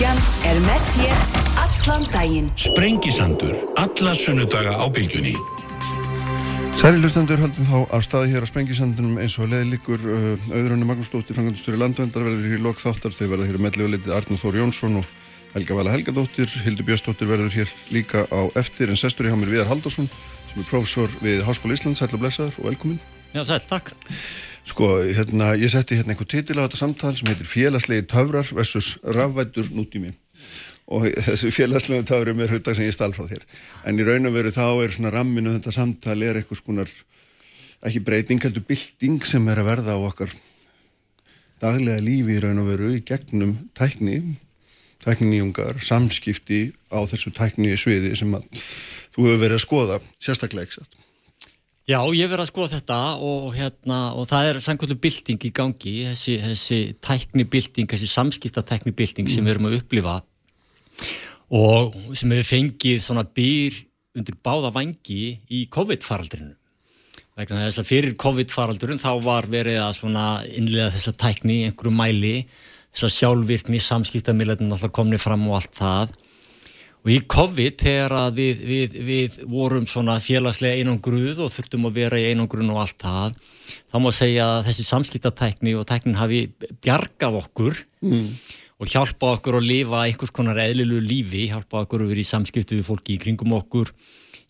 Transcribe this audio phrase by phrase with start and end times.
[0.00, 1.18] Bilgjan er með þér
[1.60, 2.46] allan daginn.
[2.56, 5.34] Sprengisandur, alla sunnudaga á Bilgjunni.
[6.80, 10.88] Særi lustendur höldum þá af staði hér á Sprengisandunum eins og leði líkur uh, auðrunni
[10.88, 14.40] Magnúsdóttir, fangandustur í landvendar verður hér í lok þáttar, þeir verða hér með leðið Arnur
[14.40, 15.14] Þór Jónsson og
[15.52, 19.68] Helga Vala Helgadóttir, Hildur Björnsdóttir verður hér líka á eftir en sestur í hamir Viðar
[19.68, 23.19] Haldursson sem er prófessor við Háskóla Íslands, sæl og blessaður og velkomin.
[23.30, 23.92] Já, sæl, takk.
[24.66, 28.96] Sko, hérna, ég setti hérna einhver titil á þetta samtal sem heitir Félagslegi töfrar versus
[29.06, 30.10] rafvættur nútími.
[30.90, 33.44] Og þessu félagslegu töfrum er huttak sem ég stál frá þér.
[33.86, 36.94] En í raun og veru þá er svona ramminu þetta samtal er eitthvað skonar
[37.86, 40.34] ekki breyting, heldur bilding sem er að verða á okkar
[41.62, 44.18] daglega lífi í raun og veru í gegnum tækni
[45.04, 48.50] tækninýjungar, samskipti á þessu tækni sviði sem að
[49.14, 51.06] þú hefur verið að skoða sérstaklega ekki
[51.90, 55.94] Já, ég verið að skoða þetta og, hérna, og það er samkvæmlega bilding í gangi,
[56.06, 59.32] þessi, þessi tæknibilding, þessi samskiptatæknibilding mm.
[59.34, 60.20] sem við erum að upplifa
[61.50, 63.80] og sem hefur fengið svona byr
[64.14, 66.54] undir báða vangi í COVID-faraldrinu.
[67.40, 72.34] Vegna þess að fyrir COVID-faraldrun þá var verið að svona innlega þessa tækni einhverju mæli,
[72.94, 76.14] þessa sjálfvirkni, samskiptamiljarnir alltaf komnið fram og allt það
[77.00, 82.18] Og í COVID þegar við, við, við vorum svona félagslega einangruð og þurftum að vera
[82.20, 83.38] í einangrun og allt það,
[83.88, 86.42] þá má segja að þessi samskiptatækni og tæknin hafi
[86.84, 88.28] bjargað okkur mm.
[88.84, 92.76] og hjálpað okkur að lifa einhvers konar eðlilu lífi, hjálpað okkur að vera í samskiptu
[92.82, 93.94] við fólki í kringum okkur,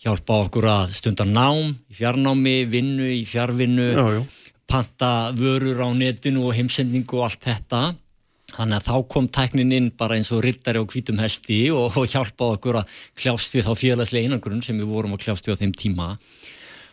[0.02, 4.22] hjálpað okkur að stunda nám, í fjarnámi, vinnu, í fjarvinnu, já, já.
[4.66, 7.90] panta vörur á netinu og heimsendingu og allt þetta.
[8.54, 12.08] Þannig að þá kom tæknin inn bara eins og rittari og hvítum hesti og, og
[12.10, 15.60] hjálpaði okkur að kljást við þá félagslega einangrun sem við vorum að kljást við á
[15.62, 16.08] þeim tíma.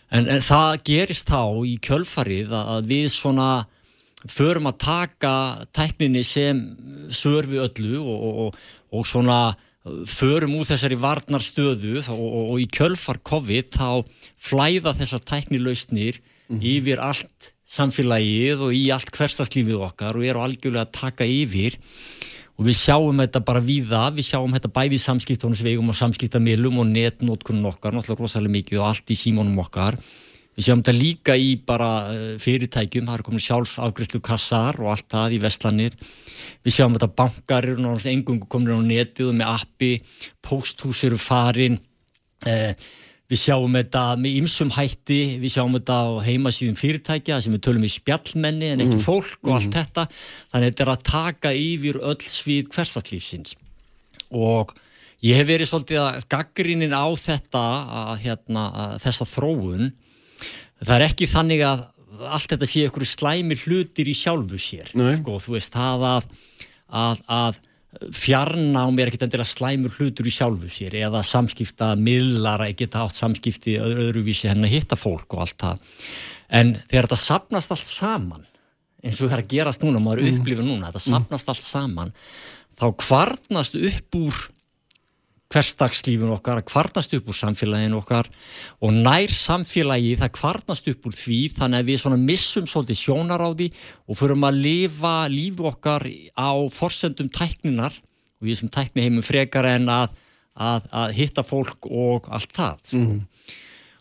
[0.08, 3.50] En, en það gerist þá í kjölfarið að við svona
[4.28, 5.34] förum að taka
[5.76, 6.62] tækninni sem
[7.14, 8.62] sörfi öllu og, og,
[8.96, 9.42] og svona
[10.10, 14.04] förum úr þessari varnarstöðu og í kjölfar COVID þá
[14.36, 16.66] flæða þessar tæknilausnir mm -hmm.
[16.74, 21.76] yfir allt samfélagið og í allt hverstarslífið okkar og eru algjörlega að taka yfir
[22.58, 26.88] og við sjáum þetta bara víða, við sjáum þetta bæði í samskiptónusvegum og samskiptamilum og
[26.90, 30.00] netnótkunum okkar, náttúrulega rosalega mikið og allt í símónum okkar.
[30.58, 35.06] Við sjáum þetta líka í bara eh, fyrirtækjum, það er komin sjálfsafgriðslu kassar og allt
[35.14, 35.98] það í vestlanir.
[36.66, 39.92] Við sjáum þetta bankar eru náttúrulega engungu komin á netið og með appi,
[40.42, 41.78] posthús eru farin,
[42.50, 42.74] eh,
[43.28, 47.84] Við sjáum þetta með ymsum hætti, við sjáum þetta á heimasíðum fyrirtækja sem við tölum
[47.84, 49.04] í spjallmenni en ekki mm.
[49.04, 49.76] fólk og allt mm.
[49.76, 50.06] þetta.
[50.54, 53.58] Þannig að þetta er að taka yfir öll svið hverstarslífsins.
[54.32, 54.72] Og
[55.28, 57.66] ég hef verið svolítið að gaggrínin á þetta,
[58.06, 59.94] að, hérna, að þessa þróun.
[60.80, 61.86] Það er ekki þannig að
[62.32, 64.96] allt þetta sé ykkur slæmi hlutir í sjálfu sér.
[65.20, 66.30] Sko, þú veist, það að,
[66.88, 67.60] að, að
[68.14, 73.78] fjarnám er ekkert endilega slæmur hlutur í sjálfu sér eða samskipta miðlara, geta átt samskipti
[73.82, 75.96] öðruvísi henn að hitta fólk og allt það
[76.60, 78.46] en þegar þetta sapnast allt saman
[79.04, 80.38] eins og það er að gerast núna, maður mm.
[80.38, 82.14] upplifir núna þetta sapnast allt saman
[82.78, 84.44] þá kvarnast upp úr
[85.54, 88.28] hversdagslífun okkar, að kvarnast upp úr samfélaginu okkar
[88.84, 93.44] og nær samfélagi það kvarnast upp úr því þannig að við svona missum svolítið sjónar
[93.44, 93.70] á því
[94.08, 99.70] og förum að lifa lífu okkar á forsendum tækninar og við sem tækni heimum frekar
[99.72, 100.14] en að,
[100.54, 102.84] að, að hitta fólk og allt það.
[103.00, 103.18] Mm.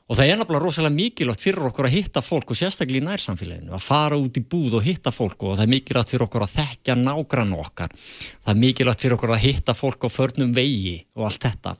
[0.07, 3.73] Og það er náttúrulega rosalega mikilvægt fyrir okkur að hitta fólk og sérstaklega í nærsamfélaginu,
[3.75, 6.53] að fara út í búð og hitta fólk og það er mikilvægt fyrir okkur að
[6.53, 7.97] þekkja nágrann okkar.
[8.45, 11.75] Það er mikilvægt fyrir okkur að hitta fólk á förnum vegi og allt þetta.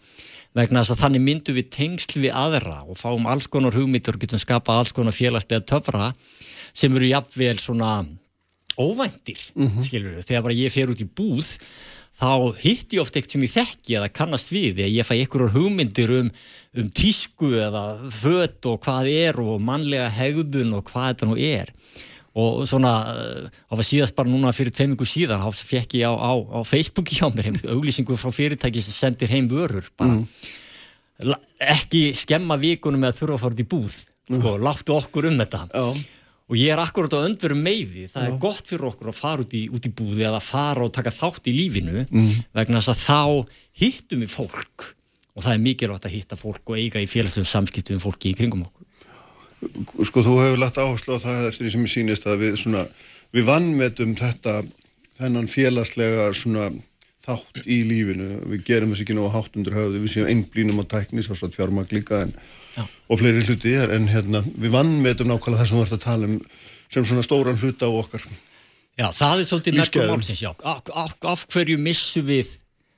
[0.59, 4.25] Vegna þess að þannig myndum við tengsl við aðra og fáum alls konar hugmyndur og
[4.25, 6.11] getum skapað alls konar félagslega töfra
[6.75, 7.93] sem eru jafnvel svona
[8.77, 9.85] óvæntir, mm -hmm.
[9.85, 10.27] skilur við.
[10.27, 11.59] Þegar bara ég fer út í búð
[12.17, 15.53] þá hitt ég oft ekkert sem ég þekki eða kannast við eða ég fæ einhverjum
[15.53, 16.31] hugmyndir um,
[16.81, 21.73] um tísku eða fött og hvað er og mannlega hegðun og hvað þetta nú er
[22.37, 22.93] og svona,
[23.69, 27.17] það var síðast bara núna fyrir teimingu síðan, þá fekk ég á, á, á Facebooki
[27.25, 31.33] á mér, auglýsingu frá fyrirtæki sem sendir heim vörur bara mm.
[31.77, 33.97] ekki skemma vikunum með að þurfa að fara út í búð
[34.33, 34.45] mm.
[34.45, 35.87] og láttu okkur um þetta Já
[36.47, 38.29] og ég er akkurat á öndverum meiði það Já.
[38.31, 41.15] er gott fyrir okkur að fara út í, út í búði eða fara og taka
[41.15, 42.29] þátt í lífinu mm.
[42.55, 44.87] vegna þess að þá hittum við fólk
[45.37, 48.67] og það er mikilvægt að hitta fólk og eiga í félagsum samskiptum fólki í kringum
[48.69, 48.85] okkur
[50.07, 52.83] Sko þú hefur lagt áherslu á það eftir því sem ég sýnist að við, svona,
[53.35, 54.61] við vannmetum þetta
[55.17, 56.69] þennan félagslega svona
[57.27, 60.85] þátt í lífinu, við gerum þess ekki ná hátt undir höfðu, við séum einblínum á
[60.95, 62.35] tækni svo að fjármag líka en
[63.09, 66.37] og fleiri hluti en hérna, við vannmetum nákvæmlega það sem við ætlum að tala um
[66.93, 68.23] sem svona stóran hluta á okkar.
[68.97, 70.53] Já, það er svolítið merkum málsins, já.
[70.63, 72.53] Af, af, af hverju missu við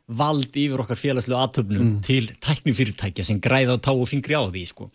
[0.08, 1.96] vald yfir okkar félagslu aðtöfnum mm.
[2.06, 4.88] til tæknifyrirtækja sem græða á tá og fingri á því sko.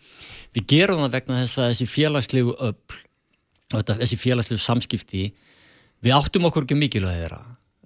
[0.56, 5.28] við gerum það vegna þess að þessi félagslegu öll þessi félagslegu samskipti
[6.02, 7.28] við áttum okkur ekki mikilvæg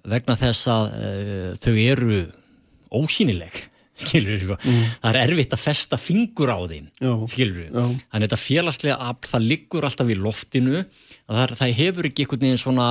[0.07, 2.21] vegna þess að uh, þau eru
[2.99, 3.63] ósýnileg
[3.99, 4.59] skilur við, sko.
[4.63, 4.83] mm.
[5.03, 8.99] það er erfitt að festa fingur á þeim, já, skilur við þannig að þetta félagslega
[9.09, 10.83] afl, það liggur alltaf í loftinu,
[11.25, 12.87] það, það hefur ekki einhvern veginn svona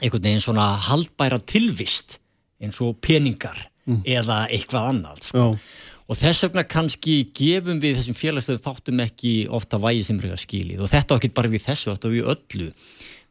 [0.00, 2.18] einhvern veginn svona haldbæra tilvist
[2.60, 4.02] eins og peningar mm.
[4.08, 5.46] eða eitthvað annað sko.
[6.10, 10.84] og þess vegna kannski gefum við þessum félagslega þáttum ekki ofta vægi sem reyða skilið
[10.84, 12.70] og þetta ekki bara við þessu, þetta við öllu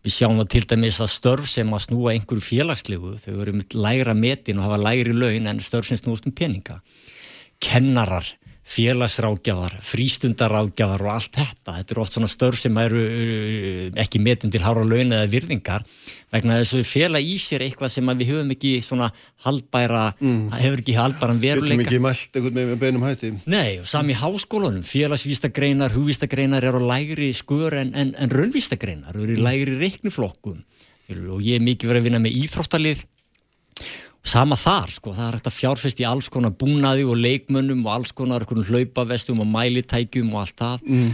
[0.05, 3.75] Við sjáum það til dæmis að störf sem að snúa einhverju félagslegu, þau eru með
[3.75, 6.77] lægra metin og hafa lægri laun en störf sem snúast um peninga.
[7.59, 8.23] Kennarar,
[8.69, 11.75] félagsrákjafar, frístundarákjafar og allt þetta.
[11.79, 15.85] Þetta eru oft svona störf sem eru uh, ekki metin til hára laun eða virðingar
[16.29, 19.09] vegna þess að við fela í sér eitthvað sem við höfum ekki svona
[19.45, 20.41] haldbæra, mm.
[20.61, 21.79] hefur ekki haldbæran veruleika.
[21.79, 23.31] Getum ekki mælt eitthvað með beinum hætti.
[23.49, 29.17] Nei, og sami í háskólunum, félagsvístagreinar, hugvístagreinar eru á lægri skur en, en, en raunvístagreinar,
[29.17, 30.61] eru í lægri reikniflokkum
[31.09, 33.07] og ég er mikið verið að vinna með íþróttalið
[34.29, 37.95] sama þar sko, það er hægt að fjárfest í alls konar búnaði og leikmönnum og
[37.95, 41.09] alls konar hlaupavestum og mælitækjum og allt það mm.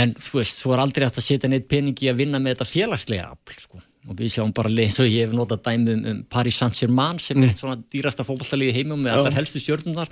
[0.00, 2.70] en þú veist, svo er aldrei hægt að setja neitt peningi að vinna með þetta
[2.72, 6.18] félagslega afl sko og við sjáum bara eins og ég hef notað dæmi um, um
[6.30, 10.10] Paris Saint-Germain sem er eitt svona dýrasta fókbaltalið í heimum með allar helstu stjórnunar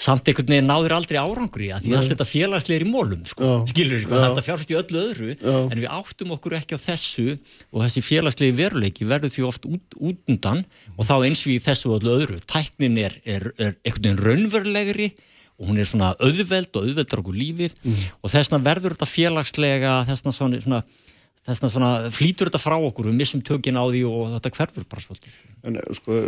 [0.00, 3.50] samt einhvern veginn náður aldrei árangri að því allt þetta félagslega er í mólum sko.
[3.68, 5.30] skilur sko, þetta fjárfæst í öllu öðru.
[5.36, 5.56] Já.
[5.66, 9.98] en við áttum okkur ekki á þessu og þessi félagslegi veruleiki verður því oft út,
[10.00, 10.64] út undan
[10.96, 12.40] og þá eins við þessu öllu öðru.
[12.48, 15.10] Tæknin er, er, er einhvern veginn raunverulegri
[15.60, 18.02] og hún er svona auðveld og auðveldar okkur lífið mm.
[18.24, 20.82] og þessna verður þetta félagslega þessna svona, svona
[21.46, 24.86] þess að svona flýtur þetta frá okkur við missum tökinn á því og þetta hverfur
[24.90, 25.38] bara svolítið.
[25.64, 26.20] En eh, sko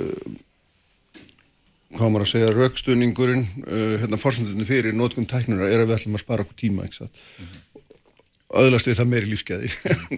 [1.92, 6.16] hvað maður að segja raukstuningurinn, uh, hérna fórsöndunni fyrir nótgum tæknuna er að við ætlum
[6.16, 7.60] að spara okkur tíma, mm -hmm.
[8.62, 9.68] öðlast við það meiri lífskeiði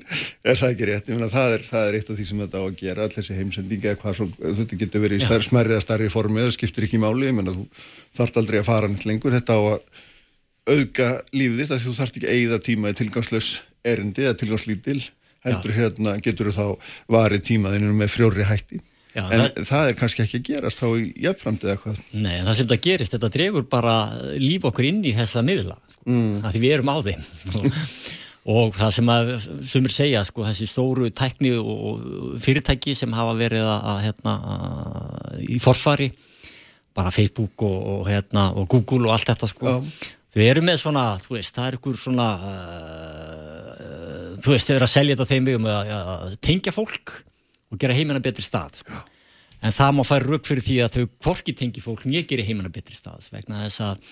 [0.49, 2.63] er það ekki rétt, ég meina það er, það er eitt af því sem þetta
[2.63, 5.75] á að gera, allir þessi heimsendingi eða hvað svo, þetta getur verið í stær, smerri
[5.75, 7.31] eða starri formi, það skiptir ekki máli.
[7.31, 7.67] Ég meina þú
[8.15, 9.35] þart aldrei að fara neitt lengur.
[9.35, 9.81] Þetta á að
[10.75, 13.49] auðga lífið þitt, þú þart ekki að eigða tíma í tilgangslös
[13.85, 14.99] erindi eða tilgangslítil
[15.45, 18.81] heldur hérna getur þú þá varið tímaðinu með frjóri hætti.
[19.15, 21.99] Já, en það, það er kannski ekki að gerast þá í jafnframtið eða hvað?
[22.17, 23.95] Nei, en það sem það gerist, þetta dregur bara
[24.41, 26.41] líf okkur inn í þessa miðla mm.
[26.41, 27.27] að því við erum á þeim.
[28.55, 29.31] Og það sem að,
[29.65, 32.03] sem er segja sko, þessi stóru tækni og
[32.45, 36.11] fyrirtæki sem hafa verið að, hérna, að í forsvari
[36.95, 39.79] bara Facebook og, og, hérna, og Google og allt þetta sko.
[40.35, 43.54] Þau eru með svona, þú veist, það er ykkur svona uh,
[44.45, 47.15] þú veist, þau eru að selja þetta þeim við um að, að tengja fólk
[47.73, 48.99] og gera heimina betri stað sko.
[49.65, 52.73] en það má færa rauk fyrir því að þau hvorki tengi fólk nýja gera heimina
[52.73, 54.05] betri stað vegna þess að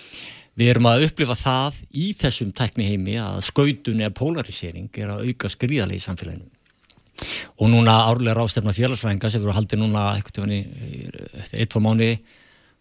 [0.59, 5.31] við erum að upplifa það í þessum tækni heimi að skautun eða polarisering er að
[5.31, 6.51] auka skrýðarlega í samfélaginu
[7.63, 12.09] og núna árlega rástefna félagsfræðinga sem eru að haldi núna eitthvað eftir eitt-tvo mánu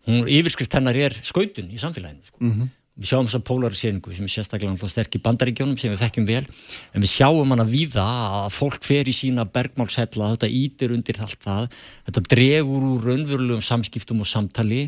[0.07, 2.37] hún yfirskrift hennar er skautun í samfélaginu sko.
[2.41, 2.69] mm -hmm.
[3.01, 6.43] Við sjáum þess að polariseringu sem er sérstaklega sterk í bandaríkjónum sem við þekkjum vel
[6.45, 8.05] en við sjáum hana víða
[8.43, 13.65] að fólk fer í sína bergmálshella, þetta ítir undir allt það, þetta dregur úr raunverulegum
[13.65, 14.83] samskiptum og samtali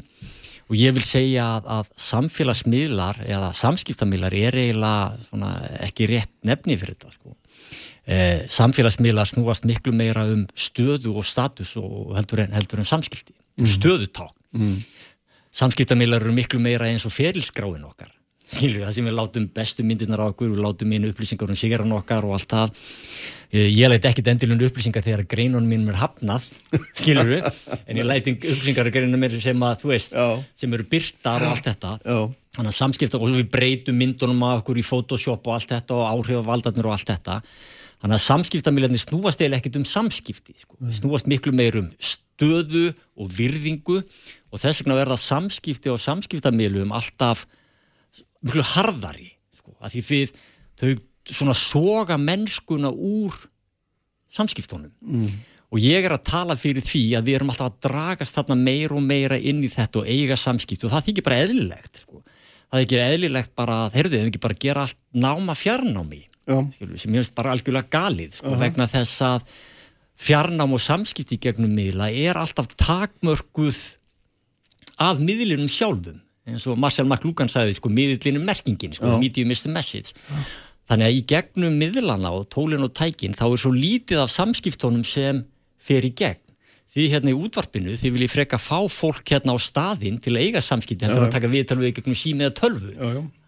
[0.70, 5.54] og ég vil segja að, að samfélagsmiðlar eða samskiptamílar er eiginlega
[5.88, 7.34] ekki rétt nefni fyrir þetta sko.
[8.04, 13.34] Eh, samfélagsmiðlar snúast miklu meira um stöðu og status og heldur en, heldur en samskipti,
[13.58, 13.74] mm.
[13.74, 14.38] stöðuták.
[14.54, 14.84] Mm
[15.54, 18.12] samskiptamílar eru miklu meira eins og ferilskráin okkar.
[18.44, 21.58] Skilur við, það sem við látum bestu myndirnar á okkur og látum inn upplýsingar um
[21.58, 22.74] sigaran okkar og allt það.
[23.54, 26.46] Eh, ég læti ekkit endilund upplýsingar þegar greinunum mínum er hafnað
[27.00, 27.48] skilur við,
[27.88, 30.28] en ég læti upplýsingar af greinunum mér sem að, þú veist, Já.
[30.60, 31.94] sem eru byrtar og allt þetta.
[32.04, 32.20] Já.
[32.58, 36.04] þannig að samskipta, og við breytum myndunum af okkur í Photoshop og allt þetta og
[36.12, 37.40] áhrifavaldarnir og allt þetta
[38.04, 40.76] þannig að samskiptamílarnir snúast eða ekkit um samskipti, sko.
[40.92, 47.46] snúast miklu meir um stöðu og virðingu og þess vegna verða samskipti og samskiptamilum alltaf
[48.44, 50.36] mjög harðari sko, að því þið
[50.82, 50.92] þau
[51.32, 53.38] svona soga mennskuna úr
[54.34, 55.40] samskiptunum mm.
[55.72, 59.00] og ég er að tala fyrir því að við erum alltaf að dragast þarna meira
[59.00, 62.20] og meira inn í þetta og eiga samskipt og það þykir bara eðlilegt sko.
[62.68, 67.14] það þykir eðlilegt bara að heyrðu, við ekki bara gera allt náma fjarnámi Skilur, sem
[67.14, 68.60] ég finnst bara algjörlega galið sko, uh -huh.
[68.60, 69.46] vegna þess að
[70.20, 73.80] fjarnám og samskipti gegnum miðla er alltaf takmörguð
[75.00, 76.22] af miðlinum sjálfum.
[76.46, 80.14] Eins og Marcel McLuhan sagði sko miðlinum merkingin, sko, medium is the message.
[80.30, 80.36] Já.
[80.84, 85.06] þannig að í gegnum miðlana og tólin og tækin þá er svo lítið af samskiptónum
[85.08, 85.46] sem
[85.80, 86.42] fer í gegn.
[86.94, 90.44] Því hérna í útvarpinu því vil ég freka fá fólk hérna á staðinn til að
[90.44, 92.92] eiga samskipti Já, að taka viðtal við gegnum sími eða tölvu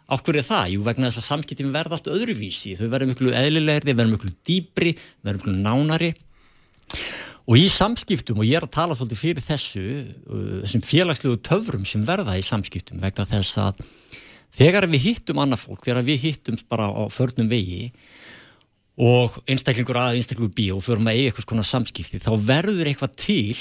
[0.05, 0.15] Já.
[0.15, 0.65] Ákveður er það?
[0.75, 4.33] Jú, vegna þess að samskiptin verða allt öðruvísi þau verða miklu eðlilegri, þau verða miklu
[4.45, 6.11] dýbri þau verða miklu nánari
[7.45, 11.85] og í samskiptum, og ég er að tala svolítið fyrir þessu, uh, þessum félagslegu töfrum
[11.85, 13.81] sem verða í samskiptum vegna þess að
[14.55, 17.91] þegar við hittum annað fólk, þegar við hittum bara á förnum vegi
[18.95, 23.17] og einstaklingur að einstaklingur bí og förum að eiga eitthvað svona samskipti, þá verður eitthvað
[23.19, 23.57] til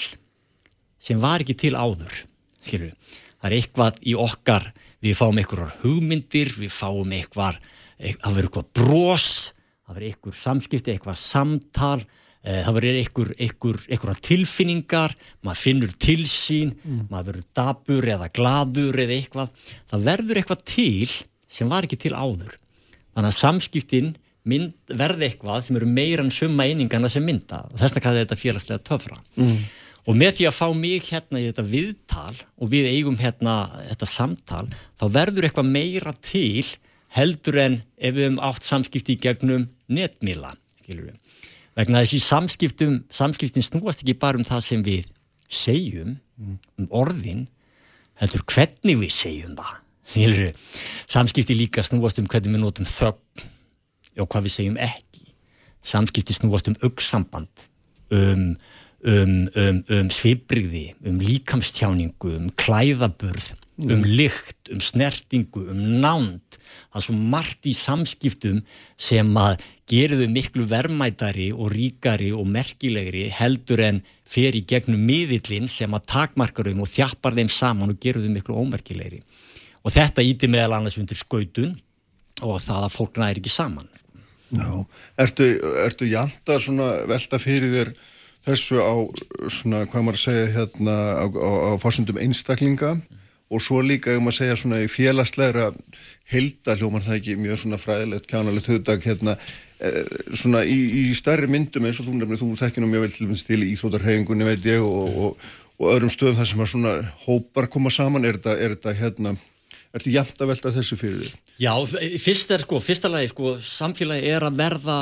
[1.02, 2.22] sem var ekki til áður
[2.64, 2.94] skilur.
[3.40, 4.70] það er eitthvað í okkar
[5.04, 7.60] við fáum einhverjar hugmyndir við fáum eitthvað
[8.00, 9.28] það verður eitthvað brós
[9.84, 15.94] það verður eitthvað samskipti, eitthvað samtal eh, það verður eitthvað, eitthvað, eitthvað tilfinningar maður finnur
[16.06, 16.74] til sín
[17.12, 19.70] maður verður dabur eða gladur eða eitthvað.
[19.92, 21.14] Það verður eitthvað til
[21.54, 22.58] sem var ekki til áður.
[23.14, 24.12] Þannig að samskiptin
[24.44, 27.62] verði eitthvað sem eru meira en summa einingana sem mynda.
[27.76, 29.56] Þess vegna kallar þetta félagslega töfra mm.
[30.04, 33.54] Og með því að fá mig hérna í þetta viðtal og við eigum hérna
[33.90, 34.64] þetta samtal
[35.00, 36.64] þá verður eitthvað meira til
[37.14, 40.54] heldur en ef við hefum átt samskipti í gegnum netmila
[41.74, 45.08] vegna þessi samskiptum samskiptin snúast ekki bara um það sem við
[45.48, 47.46] segjum um orðin
[48.20, 50.50] heldur hvernig við segjum það Skilur,
[51.08, 53.44] samskipti líka snúast um hvernig við notum þögn
[54.20, 55.24] og hvað við segjum ekki.
[55.84, 57.64] Samskipti snúast um auksamband
[58.12, 58.50] um,
[59.04, 66.58] um, um, um svipriði, um líkamstjáningu um klæðaburð um lykt, um snertingu um nánd,
[66.92, 68.60] það er svo margt í samskiptum
[68.94, 75.02] sem að gerir þau miklu vermætari og ríkari og merkilegri heldur en fer í gegnum
[75.08, 79.20] miðillin sem að takmarkar þeim og þjappar þeim saman og gerur þau miklu ómerkilegri.
[79.84, 81.74] Og þetta íti meðal annars undir skautun
[82.42, 83.90] og það að fólk næri ekki saman.
[84.54, 84.70] Já,
[85.18, 85.50] ertu,
[85.82, 87.94] ertu janta svona velta fyrir þér
[88.44, 88.94] þessu á
[89.48, 92.94] svona, hvað maður segja hérna á, á, á fórsendum einstaklinga
[93.52, 95.70] og svo líka, ef maður segja svona í félagslegra
[96.32, 99.36] heldaljóman það ekki mjög svona fræðilegt, kjánalegt höfdag hérna,
[99.84, 100.00] eh,
[100.32, 103.30] svona í, í stærri myndum eins og þú nefnir, þú þekkir nú mjög vel til
[103.32, 106.94] þess til í Íþrótarhefingunni veit ég og, og, og öðrum stöðum þar sem að svona
[107.26, 109.36] hópar koma saman, er þetta, er þetta hérna
[109.94, 111.34] Ertu jæmt að velta þessu fyrir þér?
[111.62, 111.72] Já,
[112.18, 114.96] fyrst er sko, fyrsta lagi sko, samfélagi er að verða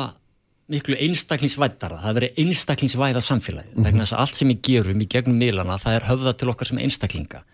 [0.73, 3.87] miklu einstaklingsvættara, það er verið einstaklingsvæða samfélagi, mm -hmm.
[3.87, 6.69] vegna þess að allt sem við gerum í gegnum miðlana, það er höfða til okkar
[6.69, 7.45] sem einstaklinga.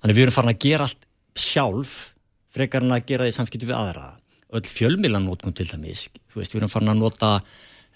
[0.00, 1.04] Þannig við erum farin að gera allt
[1.34, 2.14] sjálf,
[2.52, 4.08] frekar en að gera því samskiptu við aðra.
[4.52, 7.30] Öll fjölmiðlanótkun til dæmis, veist, við erum farin að nota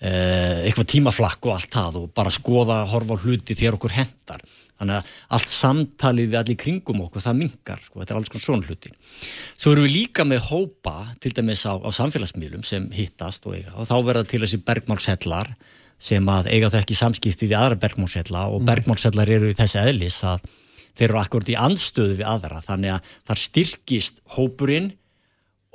[0.01, 4.41] eh, eitthvað tímaflakk og allt það og bara skoða, horfa á hluti þegar okkur hendar
[4.80, 8.45] þannig að allt samtalið við allir kringum okkur, það mingar, sko, þetta er alls konar
[8.45, 8.92] svona hluti.
[9.56, 13.73] Svo erum við líka með hópa, til dæmis á, á samfélagsmiðlum sem hittast og eiga,
[13.76, 15.52] og þá verða til þessi bergmálshellar
[15.97, 18.68] sem að eiga það ekki samskipti við aðra bergmálshella og mm.
[18.68, 20.45] bergmálshellar eru í þessi eðlis að
[20.97, 24.90] þeir eru akkurat í anstöðu við aðra, þannig að þar styrkist hópurinn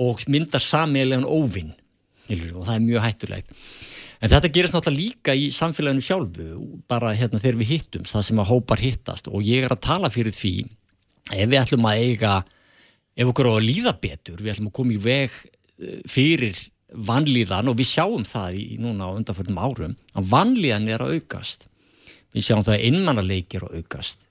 [0.02, 1.74] og myndar samílegan óvinn
[2.32, 3.50] og það er mjög hættulegt.
[4.22, 6.50] En þetta gerist náttúrulega líka í samfélaginu sjálfu,
[6.90, 10.12] bara hérna þegar við hittum, það sem að hópar hittast og ég er að tala
[10.14, 10.54] fyrir því
[11.32, 12.36] ef við ætlum að eiga,
[13.18, 16.60] ef okkur á að líða betur, við ætlum að koma í veg eh, fyrir
[16.92, 21.66] vanlíðan og við sjáum það í núna á undanförnum árum, að vanlíðan er að aukast.
[22.36, 24.28] Við sjáum það að innmannaleik er að aukast.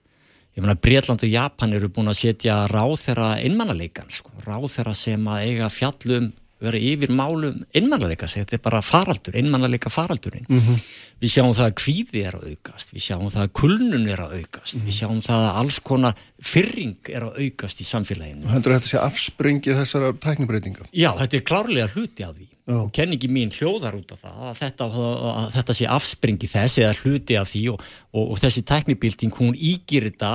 [0.54, 4.94] Ég meina Breitland og Japan eru búin að setja ráð þeirra innmannaleikans, sko, ráð þeirra
[4.98, 6.30] sem að eiga fjallum
[6.60, 10.46] vera yfir málum einmannleika, þetta er bara faraldur, einmannleika faraldurinn.
[10.48, 10.84] Mm -hmm.
[11.20, 14.36] Við sjáum það að kvíði er að aukast, við sjáum það að kulnun er að
[14.40, 14.86] aukast, mm -hmm.
[14.86, 18.46] við sjáum það að alls konar fyrring er að aukast í samfélaginu.
[18.48, 20.88] Höndur þetta sé afspringið þessara tæknibreitinga?
[20.92, 22.48] Já, þetta er klárlega hluti af því.
[22.70, 22.84] Oh.
[22.86, 26.98] og kenningi mín hljóðar út af það að þetta, að þetta sé afspringi þess eða
[27.00, 30.30] hluti af því og, og, og þessi tæknibilding hún ígir þetta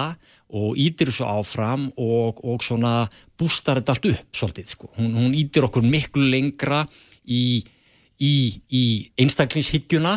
[0.56, 3.06] og ítir þessu áfram og, og svona
[3.40, 4.92] bústar þetta allt upp svolítið sko.
[5.00, 6.86] Hún, hún ítir okkur miklu lengra
[7.28, 7.64] í,
[8.20, 8.36] í,
[8.72, 8.86] í
[9.20, 10.16] einstaklingshyggjuna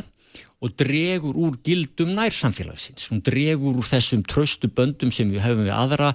[0.58, 3.06] og dregur úr gildum nærsamfélagsins.
[3.12, 6.10] Hún dregur úr þessum tröstu böndum sem við hefum við aðra,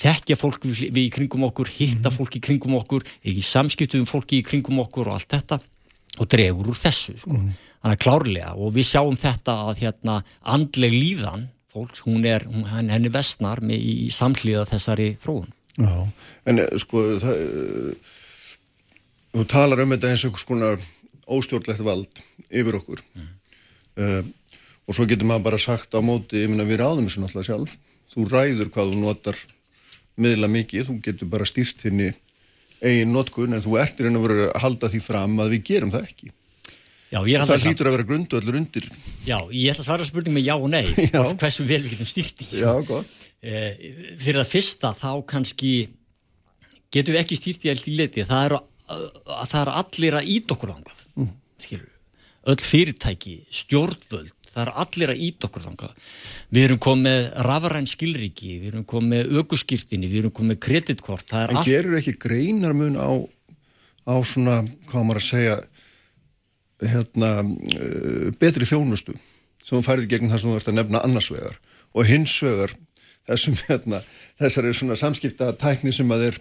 [0.00, 2.16] þekkja fólk við, við í kringum okkur, hitta mhm.
[2.16, 5.60] fólk í kringum okkur, ekki samskiptum fólki í kringum okkur og allt þetta
[6.14, 7.16] og dregur úr þessu.
[7.20, 7.36] Sko.
[7.36, 7.52] Mm.
[7.84, 10.20] Þannig að klárlega og við sjáum þetta að hérna
[10.54, 15.50] andleg líðan fólks, hún er, hún, henni vestnar með í samhlýða þessari þróun.
[15.74, 15.94] Já,
[16.50, 18.12] en eh, sko það, eh,
[19.34, 20.78] þú talar um þetta eins og konar
[21.24, 22.20] óstjórnlegt vald
[22.52, 23.28] yfir okkur mm.
[23.96, 24.20] uh,
[24.84, 27.72] og svo getur maður bara sagt á móti, ég minna við ráðum þessu náttúrulega sjálf,
[28.12, 29.40] þú ræður hvað þú notar
[30.20, 32.12] miðla mikið, þú getur bara stýrt þinni
[32.84, 35.94] eigin notkun en þú ertir en að vera að halda því fram að við gerum
[35.94, 36.30] það ekki.
[37.14, 38.88] Já, er og það hlýtur að vera grundvöldur undir
[39.24, 40.82] Já, ég ætla að svara spurning með já og nei
[41.14, 41.22] Já.
[41.38, 42.64] hversu vel við getum stýrt í sko.
[42.64, 43.74] Já, gott Eh,
[44.16, 45.72] fyrir það fyrsta þá kannski
[46.94, 50.30] getum við ekki stýrt í alls í leti það eru, að það eru allir að
[50.32, 51.82] ít okkur þangað mm.
[52.54, 56.08] öll fyrirtæki, stjórnvöld það eru allir að ít okkur þangað
[56.56, 61.52] við erum komið rafræn skilríki við erum komið aukuskirtinni við erum komið kreditkort það er
[61.52, 63.12] En allt gerur ekki greinarmun á,
[64.08, 65.60] á svona, hvað maður að segja,
[66.82, 69.14] hérna, uh, betri þjónustu
[69.64, 71.54] sem þú færið gegn það sem þú ert að nefna annars vegar
[71.94, 72.74] og hins vegar
[73.28, 74.02] þessum, hérna,
[74.40, 76.40] þessari svona samskipta tækni sem að er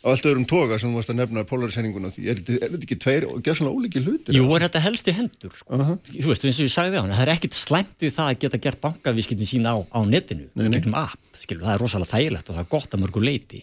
[0.00, 2.08] á allt öðrum toga sem þú varst að nefna polarisenninguna.
[2.24, 4.32] Er, þetta- er ekki tveir og gerð svona ólíki hlutir?
[4.32, 5.76] Jú, er þetta helst í hendur sko.
[5.76, 8.38] Þú veist, eins og ég sagði á hann það er ekkit slæmt við það að
[8.46, 12.56] geta gert bankavískiptin sína á, á netinu, gegnum app skilur, það er rosalega þægilegt og
[12.56, 13.62] það er gott að mörgu leiti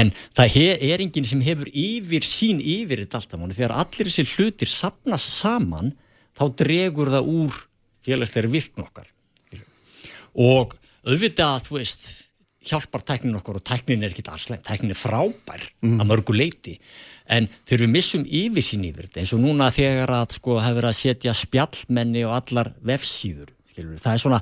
[0.00, 4.36] en það er enginn sem hefur yfir sín yfir þetta alltaf manni, þegar allir þessi
[4.36, 5.94] hlutir sapnast saman,
[6.38, 7.62] þá dregur það úr
[8.02, 9.08] félagsleiri virkn okkar.
[9.46, 9.66] Skilur.
[10.48, 12.10] og auðvitað, þú veist
[12.62, 16.76] hjálpar tæknin okkur og tæknin er ekki aðslæm tæknin er frábær að mörgu leiti
[17.26, 20.88] en þegar við missum yfir sín yfir þetta eins og núna þegar að sko hefur
[20.88, 24.40] að setja spjallmenni og allar vefsíður það er svona,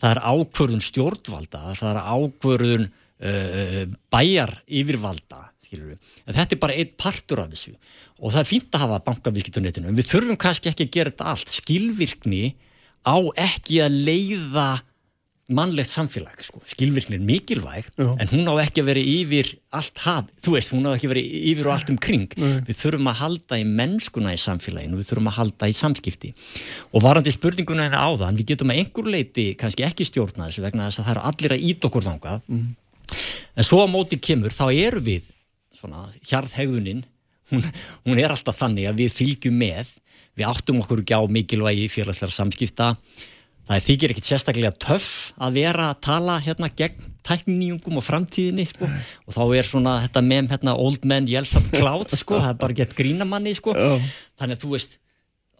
[0.00, 3.80] það er ákvörðun stjórnvalda, það er ákvörðun uh,
[4.12, 7.74] bæjar yfirvalda skilur en þetta er bara einn partur af þessu.
[8.20, 11.30] Og það er fínt að hafa bankavískiptunetinu en við þurfum kannski ekki að gera þetta
[11.32, 11.54] allt.
[11.54, 12.44] Skilvirkni
[13.06, 14.68] á ekki að leiða
[15.54, 16.60] mannlegt samfélag, sko.
[16.68, 18.08] skilvirkni er mikilvæg Já.
[18.20, 21.14] en hún á ekki að vera yfir allt haf, þú veist, hún á ekki að
[21.14, 25.10] vera yfir og allt um kring, við þurfum að halda í mennskuna í samfélaginu, við
[25.10, 26.32] þurfum að halda í samskipti.
[26.94, 30.88] Og varandi spurninguna hérna áðan, við getum að einhver leiti kannski ekki stjórna þessu vegna
[30.88, 32.44] þess að það eru allir að ít okkur þangað.
[33.56, 35.26] En svo á móti kemur, þá eru við
[35.74, 37.02] svona, hjarðhegðunin.
[37.50, 37.64] Hún,
[38.06, 39.88] hún er alltaf þannig að við fylgjum með,
[40.38, 42.92] við áttum okkur ekki á mikilvægi félagslega samskipta
[43.70, 45.08] það þykir ekkit sérstaklega töff
[45.38, 48.88] að vera að tala hérna gegn tækninýjungum og framtíðinni sko.
[48.88, 52.60] og þá er svona þetta mem hérna old man yells at cloud sko, það er
[52.62, 53.74] bara gett grínamanni sko.
[54.40, 54.98] þannig að þú veist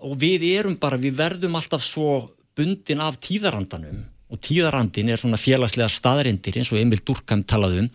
[0.00, 5.40] og við erum bara, við verðum alltaf svo bundin af tíðarandanum og tíðarandin er svona
[5.40, 7.90] félagslega staðarindir eins og Emil Durkheim talaði um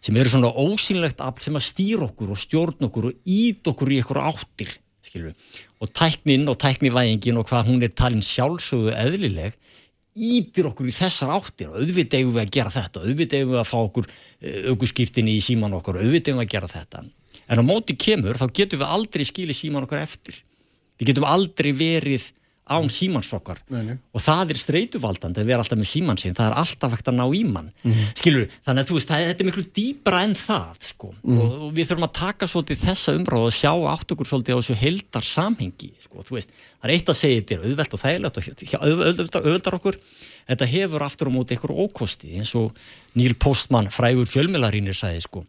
[0.00, 3.92] sem eru svona ósynlegt afl sem að stýra okkur og stjórn okkur og ít okkur
[3.92, 4.72] í okkur áttir
[5.10, 5.34] skilur.
[5.80, 9.56] og tæknin og tæknivæðingin og hvað hún er talin sjálfsögðu eðlileg
[10.16, 11.70] ítir okkur í þessar áttir.
[11.70, 13.02] Og auðvitað eigum við að gera þetta.
[13.04, 14.08] Auðvitað eigum við að fá okkur
[14.72, 17.04] aukurskiptinni í síman okkur, auðvitað eigum við að gera þetta.
[17.50, 20.42] En á móti kemur þá getum við aldrei skilið síman okkur eftir.
[21.00, 22.30] Við getum aldrei verið
[22.70, 23.96] án símans okkar Nei, nei.
[24.14, 27.16] og það er streituvaldandi að vera alltaf með síman sinn, það er alltaf hægt að
[27.18, 28.04] ná í mann Mhm.
[28.14, 31.10] skilur, þannig að þú veist, það, þetta er miklu dýbra en það sko.
[31.24, 31.38] Mhm.
[31.40, 34.58] og, og við þurfum að taka svolítið þessa umráð og sjá átt okkur svolítið á
[34.60, 36.22] þessu heldar samhengi sko.
[36.22, 39.96] þú veist, það er eitt að segja þetta er auðvelt og þægilegt og auðveldar, okkur
[40.50, 42.72] þetta hefur aftur á móti einhver ókosti eins og
[43.18, 45.44] Níl Postmann frægur fjölmilarínir sagði sko,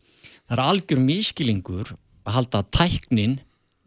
[0.49, 1.93] það er algjör miskilingur
[2.25, 3.39] að halda tæknin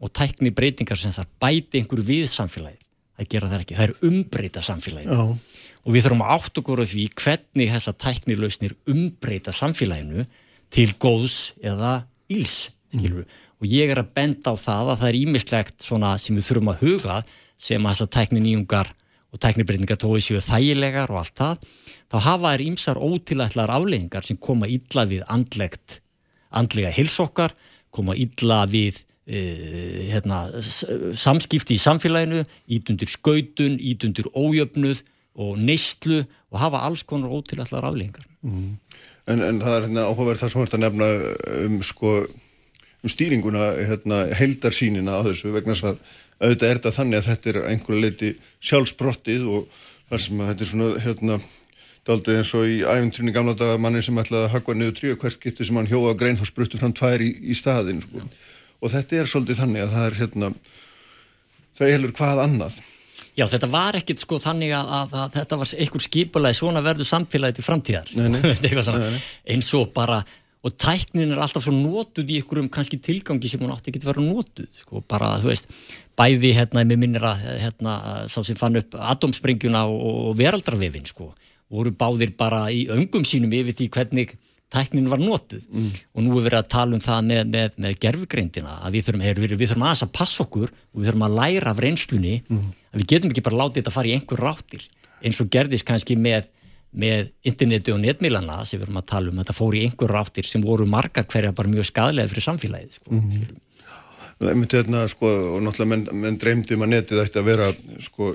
[0.03, 2.83] og tækni breytingar sem það bæti einhver við samfélagið
[3.15, 5.15] það gera það ekki, það er umbreyta samfélaginu.
[5.15, 5.63] Já.
[5.85, 10.27] og við þurfum að átt okkur á því hvernig þessa tæknilausnir umbreyta samfélaginu
[10.73, 11.95] til góðs eða
[12.33, 13.25] íls skilur
[13.55, 16.81] og ég er að benda á það að það er ímislegt sem við þurfum að
[16.83, 17.17] huga
[17.55, 18.91] sem að þessa tækninýjungar
[19.35, 21.69] og tæknibreytingar tói séu þægilegar og allt það
[22.11, 25.99] þá hafa þær ímsar ótilætlar afleggingar sem koma illa við andlegt
[26.55, 27.53] andlega hilsokkar,
[27.91, 29.41] koma illa við e,
[30.11, 30.45] hérna,
[31.17, 32.45] samskipti í samfélaginu,
[32.77, 35.03] ítundur skautun, ítundur ójöfnuð
[35.35, 38.27] og neyslu og hafa alls konar ótilætlar afleggingar.
[39.25, 41.09] En, en það er hérna áhugaverð það sem þú ert að nefna
[41.65, 42.13] um sko
[43.05, 45.99] um stýringuna, hérna, heildarsýnina á þessu vegna þess að
[46.39, 48.31] auðvitað er þetta þannig að þetta er einhverju leiti
[48.65, 51.37] sjálfsbrottið og þar sem að þetta er svona hérna
[52.05, 55.37] daldið eins og í æfintrunni gamla daga manni sem ætlaði að hagga niður tríu hvert
[55.37, 58.25] skipti sem hann hjóða grein þá spruttu fram tvær í, í staðin sko.
[58.81, 60.51] Og þetta er svolítið þannig að það er hérna
[61.75, 62.83] það er helur hvað annað
[63.35, 67.07] Já, þetta var ekkit sko þannig að, að, að þetta var einhver skipulagi svona verður
[67.09, 68.11] samfélagi til framtíðar.
[69.51, 70.21] Eins og bara,
[70.63, 74.09] og tæknin er alltaf svo notuð í einhverjum kannski tilgangi sem hún átti ekki að
[74.13, 74.69] vera notuð.
[74.79, 75.67] Sko, bara, þú veist,
[76.15, 77.97] bæði hérna, með minnir að, hérna,
[78.31, 81.33] sá sem fann upp atomsprengjuna og, og veraldarvefin, sko,
[81.75, 84.37] voru báðir bara í öngum sínum yfir því hvernig
[84.73, 85.65] tæknin var notuð.
[86.15, 89.25] Og nú er verið að tala um það með, með, með gerfugreindina að við þurfum,
[89.25, 92.35] heyr, við, við þurfum aðeins að passa okkur og við þurfum að læra af reynslunni
[92.49, 94.87] að við getum ekki bara látið þetta fara í einhver ráttir.
[95.25, 96.49] Eins og gerðist kannski með,
[96.91, 100.49] með interneti og netmílana sem við erum að tala um, þetta fór í einhver ráttir
[100.49, 103.21] sem voru margar hverja bara mjög skadlega fyrir samfélagið sko.
[104.35, 107.69] Það myndi hérna, sko, og náttúrulega menn, menn dreymdi um að netið ætti að vera,
[108.03, 108.33] sko,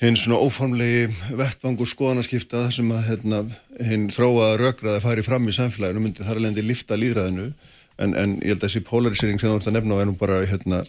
[0.00, 3.40] hinn svona óformlegi vettvangur skoðanaskipta þar sem að, hérna,
[3.84, 7.50] hinn þróaða rökraði fari fram í samfélaginu, myndi þar alveg lifta líðræðinu,
[8.00, 10.40] en, en ég held að þessi polarisering sem þú ert að nefna er nú bara,
[10.48, 10.80] hérna,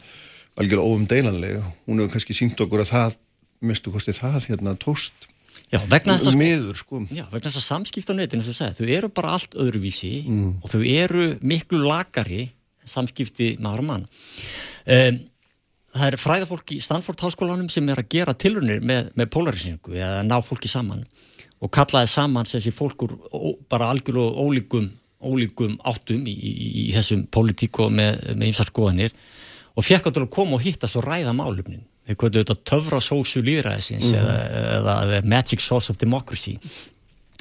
[0.60, 1.66] algjörlega óumdeilanlega.
[1.90, 3.20] Hún hefur kannski sínt okkur að það,
[3.68, 5.28] mistu kosti það, hérna, tóst
[5.72, 7.02] Já, vegna þess að, miður, sko.
[7.40, 10.16] að samskipta á netinu, þess að þau eru bara allt öðruvísi
[10.60, 12.50] og þau eru miklu lagari
[12.88, 14.08] samskipti maður og mann.
[14.84, 15.20] Um,
[15.92, 20.24] það er fræðafólk í Stanford háskólanum sem er að gera tilrunir með, með polarisingu eða
[20.28, 21.04] ná fólki saman
[21.62, 23.18] og kallaði saman þessi fólkur
[23.70, 24.90] bara algjörlega ólíkum,
[25.22, 26.54] ólíkum áttum í, í,
[26.88, 29.16] í þessum politíku með, með ymsar skoðanir
[29.76, 34.10] og fekk að koma og hitta svo ræða málumnin við kvöldum þetta töfra sósu líðræðisins
[34.10, 34.18] mm.
[34.18, 34.40] eða,
[34.80, 36.58] eða, eða magic sauce of democracy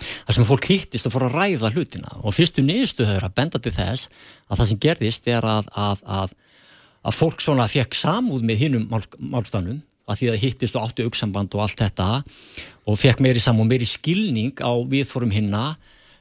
[0.00, 3.60] þar sem fólk hittist og fór að ræða hlutina og fyrstu niðurstu höfður að benda
[3.62, 4.10] til þess
[4.48, 6.36] að það sem gerðist er að, að, að,
[7.06, 11.06] að fólk svona fekk samúð með hinnum mál, málstafnum að því að hittist og áttu
[11.06, 12.08] auksamband og allt þetta
[12.88, 15.64] og fekk meiri samúð, meiri skilning á viðforum hinna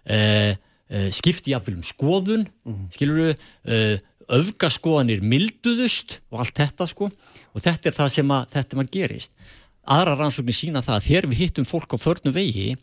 [0.06, 0.54] eh,
[0.90, 2.84] eh, skipti jafnvel um skoðun mm.
[2.96, 3.98] skiluru eh,
[4.30, 9.34] öfgaskoðanir milduðust og allt þetta sko og þetta er það sem að, þetta maður gerist
[9.90, 12.76] aðra rannsóknir sína það að þegar við hittum fólk á förnu vegi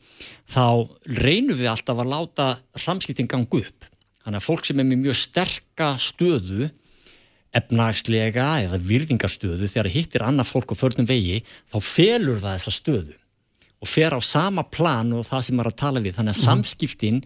[0.51, 2.49] þá reynum við alltaf að láta
[2.83, 3.87] samskiptin gangu upp
[4.25, 6.71] þannig að fólk sem er með mjög sterka stöðu
[7.57, 13.17] efnagslega eða virðingarstöðu þegar hittir annað fólk á förnum vegi þá felur það þessa stöðu
[13.83, 16.47] og fer á sama plan og það sem er að tala við þannig að mm.
[16.49, 17.23] samskiptin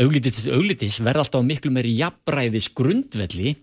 [0.00, 3.56] auglitis, auglitis verða alltaf miklu meiri jafnræðis grundvelli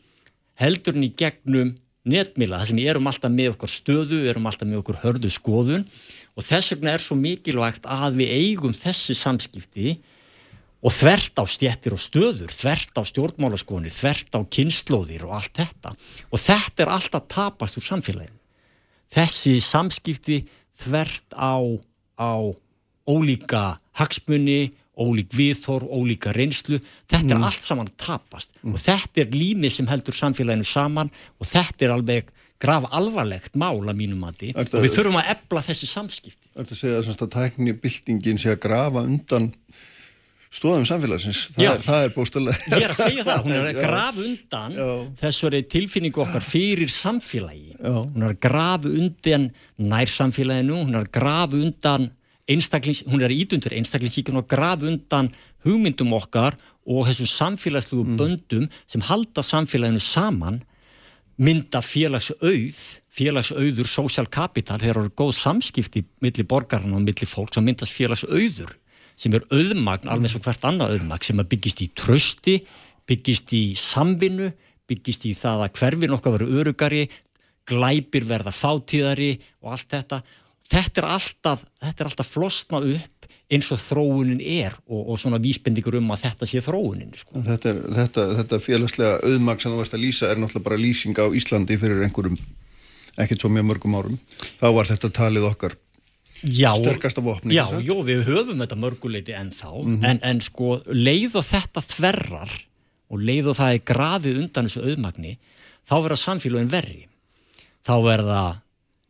[0.61, 1.75] heldur en í gegnum
[2.07, 5.29] netmila, það sem við erum alltaf með okkur stöðu, við erum alltaf með okkur hördu
[5.33, 5.85] skoðun
[6.33, 9.99] og þess vegna er svo mikilvægt að við eigum þessi samskipti
[10.81, 15.93] og þvert á stjettir og stöður, þvert á stjórnmálaskoðunir, þvert á kynnslóðir og allt þetta
[16.29, 18.37] og þetta er alltaf tapast úr samfélagin.
[19.11, 20.41] Þessi samskipti
[20.81, 21.59] þvert á,
[22.17, 22.33] á
[23.05, 27.33] ólíka hagsmunni, ólík viðþór, ólíka reynslu þetta mm.
[27.37, 28.75] er allt saman tapast mm.
[28.75, 33.79] og þetta er límið sem heldur samfélaginu saman og þetta er alveg graf alvarlegt mál
[33.79, 37.09] að mínum mati og við þurfum að ebla þessi samskipti Það er að segja að,
[37.15, 39.49] að tækni bildingin sé að grafa undan
[40.51, 41.71] stóðum samfélagsins, það Já.
[41.71, 44.79] er, það er bóstalega Ég er að segja það, hún er að grafa undan
[45.21, 47.93] þessari tilfinningu okkar fyrir samfélagi, Já.
[48.01, 52.09] hún er að grafa undan nær samfélaginu, hún er að grafa undan
[52.51, 55.29] hún er ídundur einstaklingsíkun og graf undan
[55.63, 58.17] hugmyndum okkar og þessum samfélagslegu mm.
[58.19, 60.59] böndum sem halda samfélaginu saman
[61.41, 67.65] mynda félagsauð félagsauður, social capital þegar eru góð samskipti millir borgarna og millir fólk sem
[67.65, 68.75] myndast félagsauður
[69.21, 72.57] sem er auðmagn, alveg svo hvert annað auðmagn sem byggist í trösti
[73.09, 74.51] byggist í samvinnu
[74.89, 77.05] byggist í það að hverfin okkar veru örugari
[77.69, 80.21] glæpir verða fátíðari og allt þetta.
[80.71, 85.39] Þetta er alltaf, þetta er alltaf flosna upp eins og þróunin er og, og svona
[85.43, 87.41] vísbendingur um að þetta sé þróunin sko.
[87.43, 91.19] þetta, er, þetta, þetta félagslega auðmag sem þú varst að lýsa er náttúrulega bara lýsing
[91.19, 92.39] á Íslandi fyrir einhverjum
[93.19, 94.19] ekkert svo mjög mörgum árum.
[94.61, 95.75] Þá var þetta talið okkar
[96.43, 96.71] já,
[97.21, 99.71] vopni Já, jó, við höfum þetta mörguleiti ennþá.
[99.71, 100.09] Mm -hmm.
[100.09, 102.51] en, en sko leið og þetta þverrar
[103.11, 105.37] og leið og það er grafið undan þessu auðmagni
[105.87, 107.07] þá verða samfélagin verri.
[107.85, 108.41] Þá verða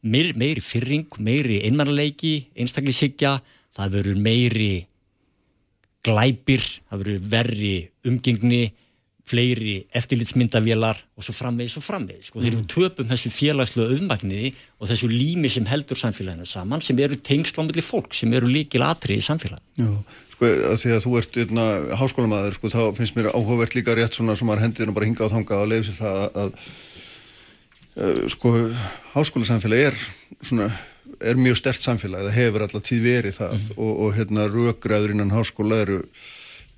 [0.02, 3.40] meiri, meiri fyrring, meiri einmannleiki, einstaklishyggja,
[3.76, 4.88] það verður meiri
[6.02, 7.76] glæpir, það verður verri
[8.08, 8.64] umgengni,
[9.32, 12.30] fleiri eftirlitsmyndavélar og svo framvegis og framvegis.
[12.30, 12.46] Sko, mm.
[12.46, 17.18] Þeir eru töpum þessu félagslega auðmagniði og þessu lími sem heldur samfélaginu saman sem eru
[17.18, 19.88] tengslámiðli fólk, sem eru líkil atrið í samfélaginu.
[19.88, 21.68] Já, sko, að því að þú ert hérna,
[22.04, 25.36] háskólamæður, sko, þá finnst mér áhugavert líka rétt svona sem var hendinu bara hingað og
[25.38, 26.56] þangað og leiði sér það að, að
[28.32, 28.54] sko
[29.14, 29.98] háskólasamfélagi er
[30.42, 30.70] svona,
[31.20, 33.74] er mjög stert samfélagi, það hefur alltaf tíð verið það mm.
[33.78, 36.00] og, og hérna röggræður innan háskóla eru,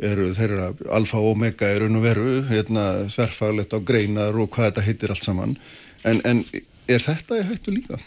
[0.10, 4.88] eru þeirra alfa og omega eru nú veru hérna þverfaglegt á greinar og hvað þetta
[4.88, 5.58] heitir allt saman
[6.04, 6.44] en, en
[6.88, 8.00] er þetta í hættu líka?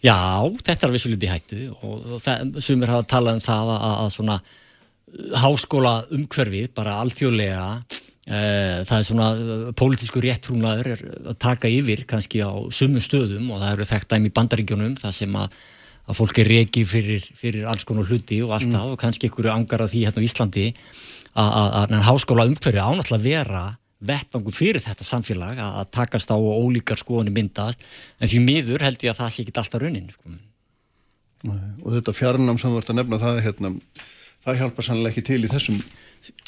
[0.00, 0.16] Já,
[0.64, 4.40] þetta er vissulítið í hættu og, það, sumir hafa talað um það að, að svona
[5.44, 7.68] háskóla umhverfið bara alþjóðlega
[8.26, 13.52] Eh, það er svona, eh, pólitísku réttrúnaður er að taka yfir kannski á sumum stöðum
[13.54, 15.54] og það eru þekkt dæmi í bandaríkjónum það sem að,
[16.10, 18.96] að fólk er reikið fyrir, fyrir alls konar hluti og allt það mm.
[18.96, 20.66] og kannski einhverju angar af því hérna á Íslandi
[21.36, 23.64] að háskóla umhverju ánáttúrulega vera
[24.06, 27.84] vettvangu fyrir þetta samfélag að takast á og ólíkar skoðunni myndast
[28.20, 30.36] en því miður held ég að það sé ekki alltaf raunin sko.
[31.46, 33.72] Og þetta fjarnam sem þú ert að nefna það hérna
[34.46, 35.80] það hjálpar sannlega ekki til í þessum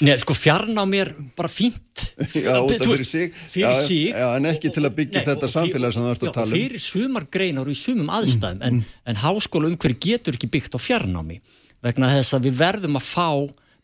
[0.03, 2.03] Nei, sko fjarnám er bara fínt
[2.35, 3.35] Já, út af fyrir sig.
[3.37, 6.25] fyrir Já, sig já, en ekki til að byggja þetta og samfélag sem þú ert
[6.25, 6.55] að tala um.
[6.57, 8.81] fyrir sumar greinar og í sumum aðstæðum en,
[9.13, 11.39] en háskóla umhverju getur ekki byggt á fjarnámi
[11.85, 13.29] vegna þess að við verðum að fá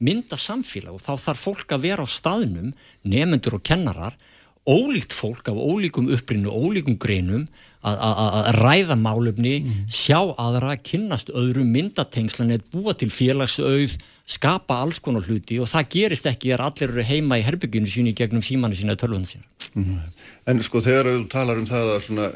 [0.01, 2.73] mynda samfélag og þá þarf fólk að vera á staðnum
[3.05, 4.17] nefendur og kennarar
[4.65, 7.47] ólíkt fólk af ólíkum upprinu, ólíkum greinum
[7.85, 9.59] að- ræða málefni,
[9.93, 16.25] sjá aðra, kynnast öðrum, myndatengslanir, búa til félagsauð, skapa alls konar hluti og það gerist
[16.31, 20.01] ekki er allir eru heima í herbygginu sínu í gegnum símanu sína eða tölvunum sína.
[20.47, 22.31] En sko þegar þú talar um það að svona,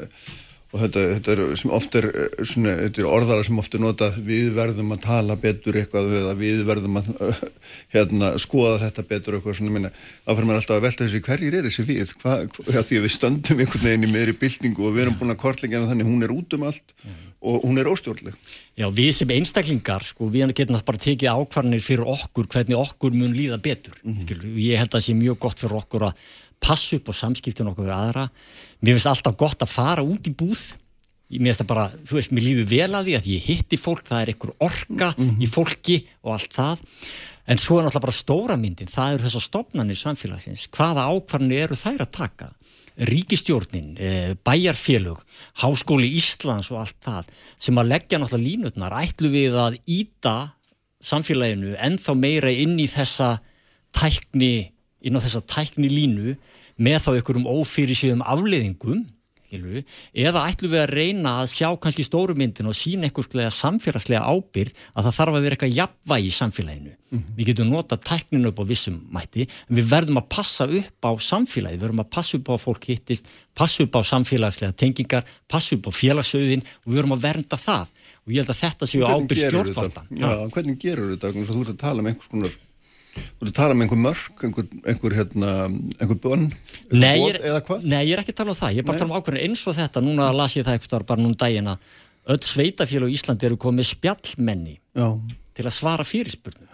[0.69, 4.51] og þetta, þetta er er eh, svona, þetta er orðara sem oft er notað við
[4.57, 7.09] verðum að tala betur eitthvað eða við verðum að
[7.95, 11.57] hérna, skoða þetta betur eitthvað svona minna þá fyrir maður alltaf að velta þessi hverjir
[11.57, 12.13] er þessi við?
[12.21, 15.33] Hva, hva, því að við stöndum einhvern veginn í meðri byltingu og við erum búin
[15.33, 16.95] að kortleika hana þannig hún er út um allt
[17.39, 18.35] og hún er óstjórnleg.
[18.75, 23.15] Já, við sem einstaklingar, sko, við getum náttúrulega bara tekið ákvarðanir fyrir okkur, hvernig okkur
[23.15, 23.95] mun líða betur.
[24.03, 24.17] Mm
[24.59, 26.23] Ég held að það sé mjög gott fyrir okkur að
[26.63, 28.27] passa upp á samskiptin okkur við aðra.
[28.83, 30.63] Mér finnst alltaf gott að fara út í búð.
[31.29, 34.05] Mér finnst það bara, þú veist, mér líður vel að því að ég hitti fólk,
[34.07, 36.85] það er einhver orka í fólki og allt það.
[37.49, 40.67] En svo er náttúrulega bara stóra myndin, það eru þessar stopnarnir samfélagsins.
[40.73, 42.49] Hvaða ákvarðanir eru þær að taka?
[42.99, 45.23] ríkistjórnin, eh, bæjarfélög,
[45.61, 47.25] háskóli Íslands og allt það
[47.57, 50.51] sem að leggja náttúrulega línutnar ætlu við að íta
[51.01, 53.39] samfélaginu ennþá meira inn í þessa
[53.93, 56.35] tækni, inn á þessa tækni línu
[56.79, 59.07] með þá einhverjum ófyrirsjöðum afleiðingum
[59.49, 59.83] skilurðu,
[60.13, 65.07] eða ætlum við að reyna að sjá kannski stórumyndin og sína einhverslega samfélagslega ábyrð að
[65.07, 66.93] það þarf að vera eitthvað jafnvægi í samfélaginu.
[67.37, 71.11] Við getum notað tækninu upp á vissum mætti, en við verðum að passa upp á
[71.29, 75.25] samfélagi, við verðum að passa upp á að fólk hittist, passa upp á samfélagslega tengingar,
[75.49, 77.93] passa upp á félagsauðin og við verðum að vernda það.
[78.27, 80.07] Og ég held að þetta séu gerur stjórnvalda.
[80.13, 81.33] Já, hvernig gerur þetta?
[81.49, 82.57] Þú ert að tala um einhvers konar
[83.15, 85.53] Þú ert að tala um einhver mörk, einhver, einhver, hérna,
[85.97, 86.45] einhver bönn?
[86.91, 87.87] Nei, er, eða hvað?
[87.89, 89.45] nei, ég er ekki að tala um það, ég er bara að tala um ákveðin
[89.47, 91.89] eins og þetta, núna las ég það eitthvað bara núna um daginn að
[92.29, 95.07] öll sveitafélag í Íslandi eru komið spjallmenni Já,
[95.57, 96.68] til að svara fyrirspurnum.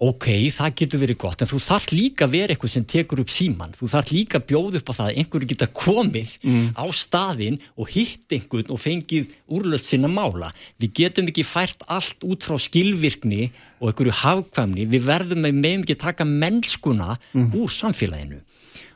[0.00, 3.32] Ok, það getur verið gott, en þú þarf líka að vera eitthvað sem tekur upp
[3.34, 3.74] síman.
[3.76, 6.30] Þú þarf líka að bjóða upp á það að einhverju geta komið
[6.72, 10.54] á staðinn og hitt einhvern og fengið úrlöst sinna mála.
[10.80, 14.86] Við getum ekki fært allt út frá skilvirkni og einhverju hafkvæmni.
[14.88, 18.40] Við verðum með meðum ekki taka mennskuna úr samfélaginu.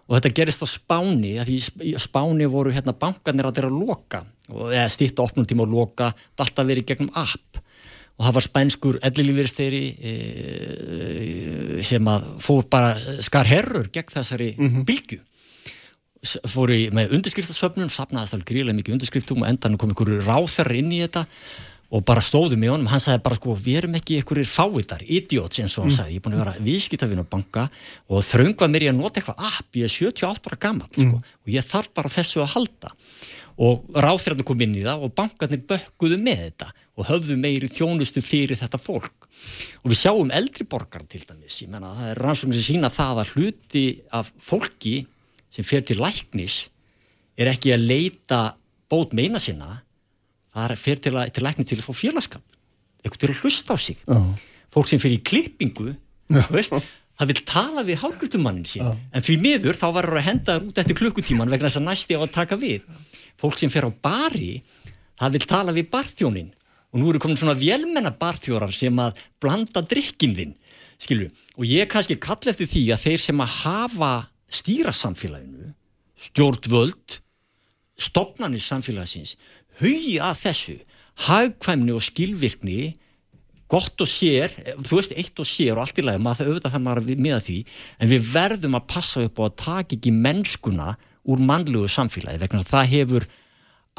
[0.08, 4.24] Og þetta gerist á Spáni, að því Spáni voru hérna bankarnir að þeirra að loka,
[4.52, 7.60] og eða stýtta opnum tíma að loka, alltaf verið gegnum app
[8.14, 14.52] og það var spænskur ellilífyrsteri e, sem að fór bara skar herrur gegn þessari
[14.86, 15.20] bylgu
[16.24, 20.78] S- fór í, með undirskriftasöfnun sapnaðist alveg gríðlega mikið undirskriftum og endan kom einhverju ráþerra
[20.78, 21.26] inn í þetta
[21.94, 25.60] og bara stóðu með honum, hann sagði bara sko við erum ekki einhverjir fáitar, idiots
[25.60, 27.66] eins og hann sagði, ég er búin að vera viðskiptavinn á banka
[28.08, 29.68] og þröngvað mér í að nota eitthvað app.
[29.78, 32.90] Ég er 78 ára gammal sko, og ég þarf bara þessu að halda.
[33.62, 38.22] Og ráþræðinu kom inn í það og bankarnir bökkuðu með þetta og höfðu meiri þjónustu
[38.22, 39.26] fyrir þetta fólk.
[39.82, 43.22] Og við sjáum eldri borgar til dæmis, ég menna það er rannsóknir sem sína það
[43.22, 44.94] að hluti af fólki
[45.54, 46.68] sem fer til læknis
[47.38, 48.40] er ekki að leita
[48.90, 49.80] bót meina sinna
[50.54, 52.44] það er fer til, að, til læknis til að fá félagskap
[53.04, 53.98] eitthvað til að hlusta á sig.
[54.72, 55.90] Fólk sem fer í klippingu
[56.30, 56.72] þú veist,
[57.18, 60.98] það vil tala við hálfgrutumannin sín en því miður þá verður að henda út eftir
[60.98, 62.86] klukkutíman vegna þess að næsti á að taka við.
[63.38, 64.62] Fólk sem fer á bari
[65.18, 66.54] það vil tala við barþjónin
[66.94, 70.54] og nú eru komin svona vélmenna barþjórar sem að blanda drikkin þinn
[71.02, 71.28] skilju,
[71.58, 74.12] og ég kannski kall eftir því að þeir sem að hafa
[74.46, 75.72] stýra samfélaginu
[76.30, 77.18] stjórnvöld
[77.98, 79.34] stopnarnir samfélagsins
[79.82, 80.76] hugi að þessu
[81.26, 82.94] hagkvæmni og skilvirkni
[83.70, 84.52] gott og sér,
[84.84, 87.58] þú veist eitt og sér og allt í lagi, maður auðvitað það maður með því
[87.98, 92.62] en við verðum að passa upp á að taka ekki mennskuna úr mannlegu samfélagi vegna
[92.62, 93.26] að það hefur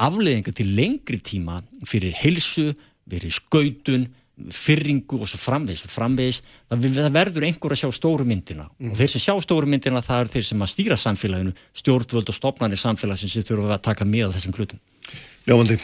[0.02, 2.72] afleðingar til lengri tíma fyrir heilsu,
[3.08, 8.66] fyrir skautun fyrringu og svo framvegis og framvegis, það, verður einhver að sjá stóru myndina.
[8.84, 12.36] Og þeir sem sjá stóru myndina það eru þeir sem að stýra samfélaginu stjórnvöld og
[12.36, 14.82] stopnarnir samfélagsins sem þurfa að taka með á þessum hlutum.
[15.48, 15.78] Ljómandi.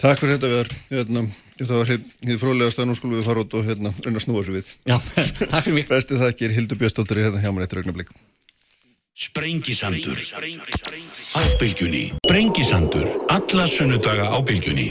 [0.00, 1.24] Takk fyrir þetta við hérna,
[1.60, 4.44] þetta var hér fróðlegast að nú skulum við fara út og hérna, reyna að snúa
[4.46, 4.72] sér við.
[4.88, 4.96] Já,
[5.52, 5.88] takk fyrir mig.
[5.92, 8.10] Besti þakkir Hildur Björnsdóttir hérna hjá mér eitt raugnablík.
[9.20, 10.16] Sprengisandur.
[11.36, 12.14] Á bylgjunni.
[12.24, 13.06] Sprengisandur.
[13.28, 14.88] Alla sunnudaga á bylgjunni.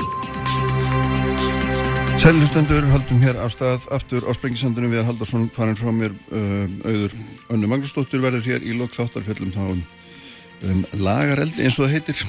[2.22, 7.16] Sælustendur haldum hér af stað aftur á Sprengisandunum við Haldarsson farin frá mér uh, auður
[7.50, 9.82] Önnu Magnúsdóttir verður hér í lok þáttarfjöllum þá um,
[10.70, 12.22] um lagareldi eins og það heitir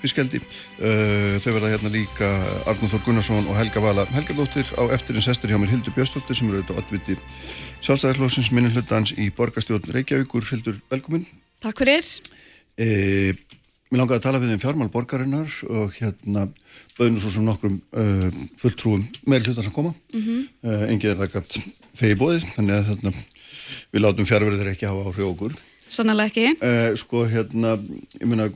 [0.00, 0.40] fiskeldi.
[0.80, 2.28] Uh, þau verða hérna líka
[2.70, 6.50] Arnur Þór Gunnarsson og Helga Vala Helgadóttir á eftirins sestur hjá mér Hildur Björnsdóttir sem
[6.50, 7.16] eru auðvitað oddviti
[7.84, 10.46] sjálfstæðarflóksins minnum hlutans í borgarstjórn Reykjavíkur.
[10.50, 11.26] Hildur, velkomin.
[11.64, 12.06] Takk fyrir.
[12.80, 13.32] Uh,
[13.90, 16.46] mér langaði að tala við um fjármál borgarinnar og hérna
[16.98, 18.28] bauðinu svo sem nokkrum uh,
[18.60, 19.92] fulltrúum meir hlutar sem koma.
[20.14, 20.86] Mm -hmm.
[20.94, 21.60] Engið er það gætt
[22.00, 23.12] þegar ég bóðið, þannig að þarna,
[23.92, 25.58] við látum fjárverðir ekki hafa áhrif okkur.
[25.90, 26.46] Sannlega ekki.
[26.62, 27.74] Uh, sko hérna,
[28.20, 28.46] ég meina,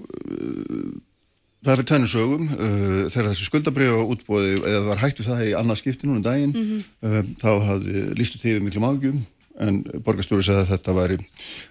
[1.64, 5.44] það er fyrir tvennu sögum, uh, þegar þessi skuldabriða útbóði, eða það var hættu það
[5.44, 7.30] í annað skipti núna daginn, mm -hmm.
[7.40, 9.22] þá hafði lístu tífið miklu mágjum,
[9.64, 11.18] en borgarstjóri segði að þetta væri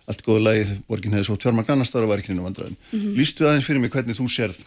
[0.08, 2.78] allt góða leið, borgin hefði svo tverma grannastar og var ekki nýna vandræðin.
[2.92, 3.16] Mm -hmm.
[3.18, 4.60] Lístu aðeins fyrir mig hvernig þú sérð,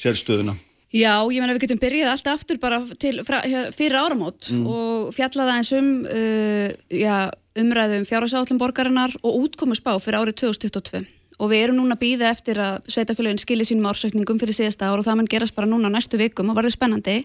[0.00, 0.56] sérð stöðuna?
[0.90, 4.66] Já, ég menna við getum byrjað alltaf aftur bara til, fyrir áramót mm.
[4.66, 11.48] og fjallaði eins um uh, já, umræðum fjárhásállum borgarinnar og útkomusbá fyrir árið 2022 og
[11.48, 15.06] við erum núna að býða eftir að sveitafélagin skilir sínum ársökningum fyrir síðasta ár og
[15.06, 17.22] það mann gerast bara núna næstu vikum og varður spennandi.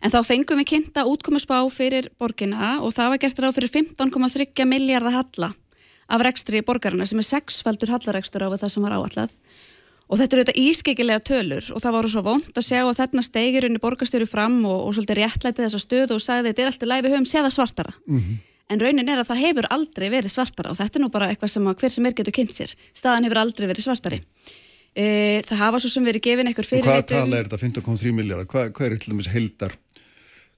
[0.00, 4.68] En þá fengum við kynnta útkomusbá fyrir borgina og það var gert ráð fyrir 15,3
[4.68, 5.50] miljardar halla
[6.10, 9.34] af rekstri borgarinnar sem er sexfaldur hallarekstur á það sem var áallad
[10.10, 13.22] og þetta eru þetta ískeikilega tölur og það voru svo vond að sjá að þarna
[13.22, 16.90] steigir unni borgarstjóru fram og, og svolítið réttlæti þessa stöðu og sagði þetta er alltaf
[16.90, 17.94] læg við höfum séða svartara.
[18.08, 21.12] Mm -hmm en raunin er að það hefur aldrei verið svartara og þetta er nú
[21.12, 22.74] bara eitthvað sem hver sem er getur kynnt sér.
[22.96, 24.20] Staðan hefur aldrei verið svartari.
[24.90, 25.04] E,
[25.46, 27.60] það hafa svo sem verið gefin eitthvað fyrir hvað tala er þetta?
[27.62, 29.76] 15,3 miljardar hvað, hvað er dæmis heldar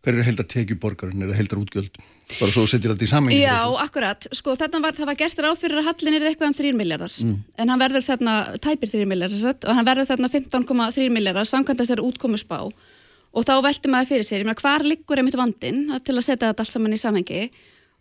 [0.02, 1.98] hvað er heldar tekjuborgarinn eða heldar útgjöld
[2.38, 5.60] bara svo setjir þetta í samengi Já, akkurat, sko þetta var, það var gert ráð
[5.60, 7.34] fyrir að hallin er eitthvað um 3 miljardar mm.
[7.60, 12.06] en hann verður þarna, tæpir 3 miljardar og hann verður þarna 15,3 miljardar samkvæmt þessari
[12.08, 16.24] útkomusbá og þá veltum maður fyrir sér, ég meina hvar liggur einmitt vandin til að
[16.24, 17.44] setja þetta allt saman í samengi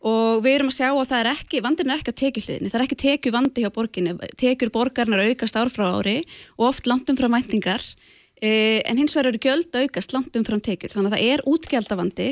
[0.01, 2.79] og við erum að sjá að það er ekki, vandin er ekki á tekjuhliðinni, það
[2.79, 6.21] er ekki tekju vandi hjá borginni, tekjur borgarnar aukast ár frá ári
[6.57, 7.83] og oft langt umfram væntingar,
[8.41, 12.29] eh, en hins vegar eru gjöld aukast langt umfram tekjur, þannig að það er útgjaldavandi,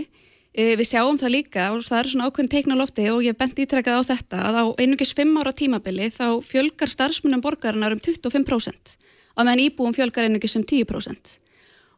[0.53, 3.53] eh, við sjáum það líka og það er svona ákveðin teikna lofti og ég bent
[3.53, 8.97] ítrekkað á þetta að á einungis 5 ára tímabili þá fjölgar starfsmunum borgarnar um 25%
[9.38, 11.38] og meðan íbúum fjölgar einungis um 10%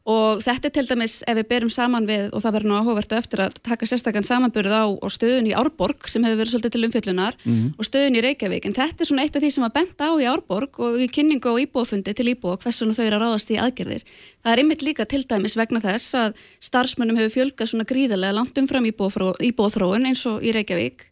[0.10, 3.18] og þetta er til dæmis ef við berum saman við og það verður nú áhugavertu
[3.20, 7.38] eftir að taka sérstakann samanbyrð á, stöðun í Árborg sem hefur verið svolítið til umfjöllunar
[7.38, 7.74] mm -hmm.
[7.78, 10.14] og stöðun í Reykjavík en þetta er svona eitt af því sem að benda á
[10.18, 13.62] í Árborg og í kynningu og íbúafundi til íbúa hversun þau eru að ráðast í
[13.62, 14.04] aðgerðir.
[14.44, 18.58] Það er ymmit líka til dæmis vegna þess að starfsmönnum hefur fjölgað svona gríðarlega langt
[18.58, 21.12] umfram íbúaþróun eins og í Reykjavík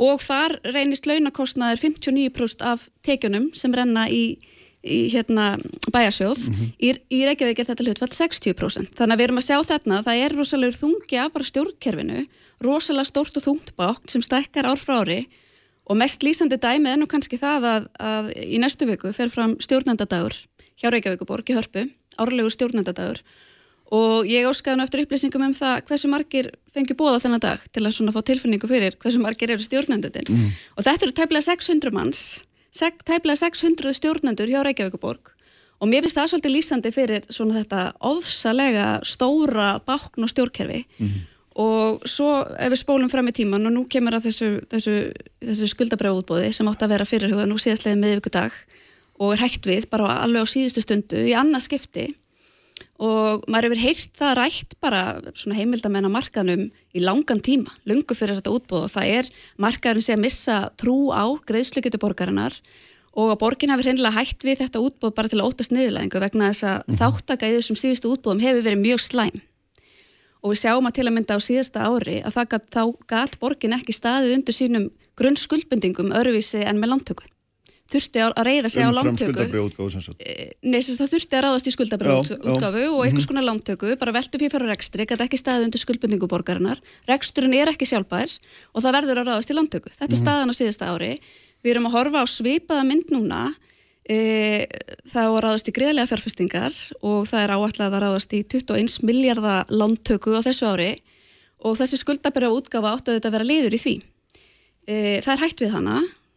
[0.00, 4.40] og þar reynist launakostnaður 59% af tekjunum sem renna í
[4.80, 5.58] í hérna
[5.92, 6.68] bæasjóð mm -hmm.
[6.80, 10.22] í, í Reykjavík er þetta hlutfall 60% þannig að við erum að sjá þarna það
[10.24, 12.20] er rosalega þungi af bara stjórnkerfinu
[12.64, 15.28] rosalega stórt og þungt bátt sem stækkar ár frá ári
[15.84, 19.56] og mest lýsandi dæmið er nú kannski það að, að í næstu viku fer fram
[19.60, 20.32] stjórnandadagur
[20.80, 23.20] hjá Reykjavíkuborg í hörpu árlegur stjórnandadagur
[23.90, 27.82] og ég óskaði nú eftir upplýsingum um það hversu margir fengi bóða þennan dag til
[27.84, 30.52] að svona fá tilfinningu fyrir hversu margir eru stjórnandadir mm.
[30.78, 32.22] og þetta eru tæmlega 600 manns
[32.70, 35.32] tæplega 600 stjórnendur hjá Reykjavíkuborg
[35.80, 41.06] og mér finnst það svolítið lýsandi fyrir svona þetta ofsalega stóra bákn og stjórnkerfi mm
[41.06, 41.20] -hmm.
[41.54, 45.66] og svo ef við spólum fram í tíman og nú kemur að þessu, þessu, þessu
[45.66, 48.52] skuldabrjáútbóði sem átt að vera fyrirhuga nú síðastlega meðvíkudag
[49.18, 52.14] og er hægt við bara alveg á síðustu stundu í annað skipti
[53.00, 55.02] og maður hefur heyrt það rætt bara
[55.56, 59.30] heimildamenn á markanum í langan tíma, lungu fyrir þetta útbóð og það er
[59.62, 62.56] markaðurinn sé að missa trú á greiðsleikutu borgarinnar.
[63.18, 66.52] Og að borgin hafi hreinlega hægt við þetta útbóð bara til að óttast niðurlæðingu vegna
[66.52, 69.40] þess að mm í þessum síðustu útbóðum hefur verið mjög slæm.
[70.40, 73.74] Og við sjáum að til að mynda á síðasta ári að gat, þá gat borgin
[73.76, 74.86] ekki staðið undir sínum
[75.18, 77.26] grunnskuldbendingum öruvísi en með landtöku
[77.90, 79.34] þurfti að reyða sig á lántöku.
[80.18, 83.30] eh, Nei, það þurfti að ráðast í skuldabrjóðutgáfu og einhvers mhm.
[83.30, 87.72] konar lántöku bara veldu fyrir fyrir rekstri, gæti ekki staðið undir skuldbundingu borgarinnar, reksturinn er
[87.72, 88.30] ekki sjálfbær
[88.74, 89.90] og það verður að ráðast í lántöku.
[89.92, 90.22] Þetta er mhm.
[90.22, 91.12] staðan á síðasta ári.
[91.60, 93.42] Við erum að horfa á svipaða mynd núna.
[94.10, 94.66] E,
[95.12, 96.74] er að ráðast í greiðlega fjárfestingar
[97.04, 100.92] og það er áallega að ráðast í 21 miljardar lántöku á þessu ári
[101.60, 102.96] og þessi skuldabrjóðutgáfa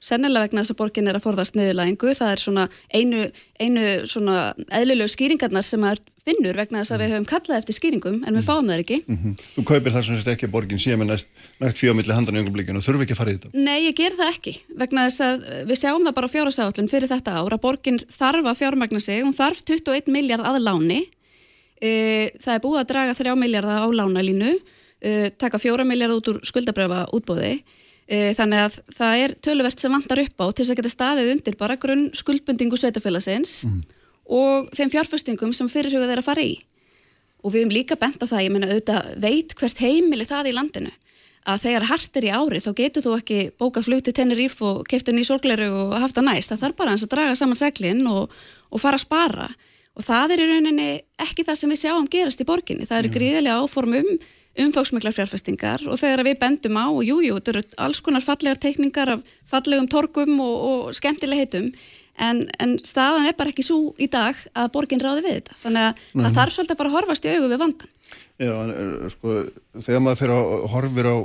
[0.04, 3.22] er sennilega vegna þess að borgin er að forðast neðurlægingu, það er svona einu,
[3.60, 8.20] einu svona eðlilegu skýringarnar sem maður finnur vegna þess að við höfum kallað eftir skýringum
[8.24, 9.00] en við fáum það ekki.
[9.08, 9.34] Mm -hmm.
[9.56, 11.28] Þú kaupir það sem ekki að borgin sé með næst,
[11.60, 13.50] nægt fjómiðli handan í öngumblíkinu og þurfu ekki að fara í þetta?
[13.54, 15.36] Nei, ég ger það ekki vegna þess að
[15.68, 19.24] við sjáum það bara á fjárasállun fyrir þetta ár að borgin þarf að fjármagna sig,
[19.24, 21.02] hún þarf 21 miljard að láni,
[21.82, 24.56] e, það er búið að draga 3 miljardar á lánalínu,
[25.04, 27.64] e, taka 4 miljard út úr skuldabröfa útbóði
[28.08, 31.56] þannig að það er töluvert sem vantar upp á til þess að geta staðið undir
[31.60, 33.80] bara grunn skuldbundingu sveitafélagsins mm.
[34.40, 36.58] og þeim fjárfestingum sem fyrirhugað er að fara í.
[37.44, 40.56] Og við hefum líka bent á það, ég menna auðvitað veit hvert heimili það í
[40.56, 40.94] landinu
[41.44, 44.86] að þegar hart er í ári þá getur þú ekki bókað flug til Teneríf og
[44.88, 46.54] kefta ný solgleru og haft það næst.
[46.54, 48.32] Það þarf bara eins að draga saman seglinn og,
[48.72, 49.50] og fara að spara
[49.94, 50.88] og það er í rauninni
[51.22, 52.88] ekki það sem við sjáum gerast í borginni.
[52.88, 53.98] Það eru gríðilega áform
[54.54, 58.22] um umfóksmiklar fjárfestingar og þegar við bendum á og jújú, jú, þetta eru alls konar
[58.22, 61.72] fallegar teikningar af fallegum torgum og, og skemmtileg heitum
[62.22, 65.58] en, en staðan er bara ekki svo í dag að borgin ráði við þetta.
[65.64, 66.24] Þannig að Nei.
[66.26, 67.94] það þarf svolítið að fara að horfast í augu við vandan.
[68.44, 69.38] Já, en sko,
[69.80, 71.18] þegar maður fyrir að horfir á,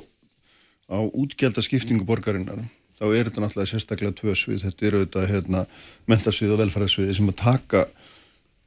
[0.89, 2.65] á útgjaldaskiptingu borgarinnar
[2.99, 5.65] þá er þetta náttúrulega sérstaklega tvö svið, þetta eru auðvitað hérna,
[6.11, 7.85] mentarsvið og velfærarsvið sem að taka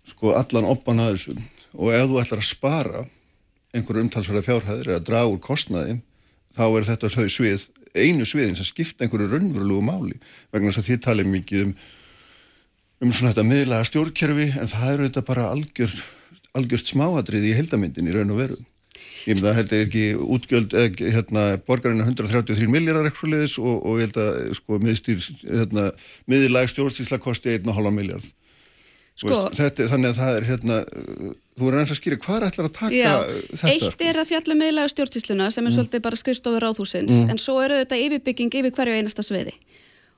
[0.08, 1.36] sko allan oppan að þessu
[1.78, 3.04] og ef þú ætlar að spara
[3.76, 6.00] einhverju umtalsverða fjárhæðir eða draga úr kostnaði
[6.56, 7.66] þá er þetta þau svið,
[7.96, 10.18] einu sviðin sem skipta einhverju raunverulegu máli.
[10.52, 11.76] Vegna þess að þið talið mikið um
[13.02, 15.94] um svona þetta miðlaga stjórnkerfi en það eru þetta bara algjör,
[16.58, 18.58] algjört smáadrið í heldamindin í raun og veru.
[19.26, 20.04] Ég með það held ég ekki
[20.36, 25.88] útgjöld eða hérna borgarinn er 133 miljardar og, og ég held að sko hérna
[26.30, 28.30] miðlag stjórnstísla kosti 1,5 miljard
[29.22, 30.78] Sko, þetta, þannig að það er hérna,
[31.60, 33.12] þú verður eins að skýra hvað er ætlar að taka já,
[33.52, 33.74] þetta?
[33.74, 35.76] Eitt er að fjalla meðlega um stjórnstísluna sem er mm.
[35.78, 37.34] svolítið bara skrifstofur áðhúsins mm.
[37.34, 39.54] en svo eru þetta yfirbygging yfir hverju einasta sviði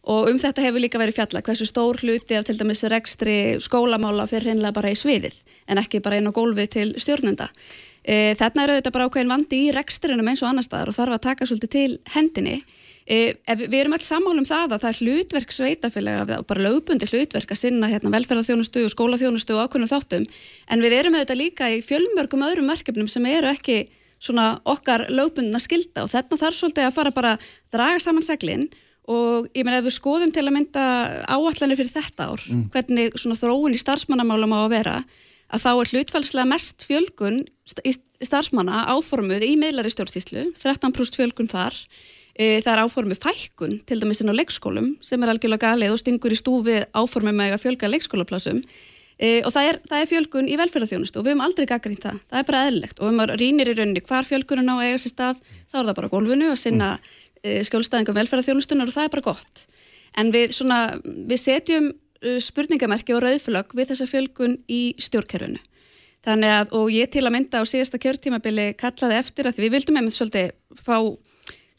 [0.04, 4.28] og um þetta hefur líka verið fjalla hversu stór hluti af til dæmis rekstri skólamála
[4.28, 5.38] fyrir hreinlega bara í sviðið
[5.72, 7.48] en ekki bara inn á gólfi til stjórnenda.
[8.04, 11.16] E, þarna eru þetta bara ákveðin vandi í rekstrinum eins og annar staðar og þarf
[11.16, 12.58] að taka svolítið til hendinni
[13.04, 17.52] E, við erum alls sammálum það að það er hlutverk sveitafélaga og bara lögbundi hlutverk
[17.52, 20.30] að sinna hérna, velferðarþjónustu og skólaþjónustu og ákveðnum þáttum.
[20.72, 23.84] En við erum auðvitað líka í fjölmörgum öðrum verkefnum sem eru ekki
[24.24, 28.70] svona okkar lögbundna skilda og þetta þarf svolítið að fara bara að draga saman seglinn
[29.12, 30.86] og ég meina ef við skoðum til að mynda
[31.28, 32.64] áallanir fyrir þetta ár mm.
[32.72, 34.96] hvernig svona þróun í starfsmannamálum á að vera
[35.54, 37.42] að þá er hlutfælslega mest fjölgun
[37.84, 37.94] í
[38.24, 41.76] starfsmanna áformuð í meðlari stjórnstíslu 13% fjölgun þar
[42.34, 46.34] það er áformið fækkun, til dæmis inn á leikskólum sem er algjörlega galið og stingur
[46.34, 48.64] í stúfi áformið með að fjölga leikskólaplasum
[49.20, 52.22] e, og það er, það er fjölgun í velferðarþjónustu og við höfum aldrei gaggrínt það,
[52.32, 55.14] það er bara eðlilegt og ef maður rínir í rauninni hvar fjölgunin á eiga sér
[55.14, 57.12] stað, þá er það bara gólfinu að sinna mm.
[57.44, 59.68] e, skjólstæðingum velferðarþjónustunar og það er bara gott.
[60.18, 61.94] En við, svona, við setjum
[62.42, 65.62] spurningamerki og rauðflögg við þessa fjölgun í stjórnkerfunu.
[66.24, 69.98] Þannig að, og ég til að mynda á síðasta kjörtímabili kallaði eftir að við vildum
[70.00, 70.96] einmitt svolítið fá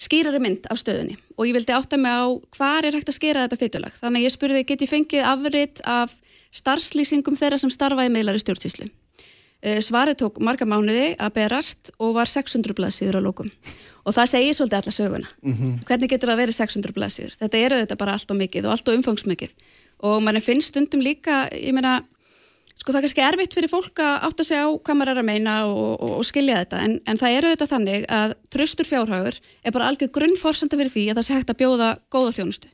[0.00, 2.24] skýrari mynd á stöðunni og ég vildi átta mig á
[2.56, 3.96] hvað er hægt að skera þetta fytulag.
[4.00, 6.14] Þannig ég spurði get ég fengið afriðt af
[6.54, 8.90] starfslýsingum þeirra sem starfaði meðlari stjórnsýslu.
[9.64, 13.48] Eh, svarið tók marga mánuði að berast og var 600 blaðsíður á lókum
[14.04, 15.28] og það segir svolítið alla söguna.
[15.42, 15.84] Mm -hmm.
[15.88, 17.36] Hvernig getur það að vera 600 blaðsíður?
[17.40, 19.54] Þetta eru þetta bara allt og mikið og allt og umfangsmikið
[20.04, 22.04] og mann finnst stundum líka, ég meina
[22.84, 25.28] sko það er kannski erfitt fyrir fólk að átta sig á hvað maður er að
[25.30, 29.38] meina og, og, og skilja þetta en, en það eru auðvitað þannig að tröstur fjárhagur
[29.40, 32.72] er bara algjör grunnforsanda fyrir því að það sé hægt að bjóða góða þjónustu.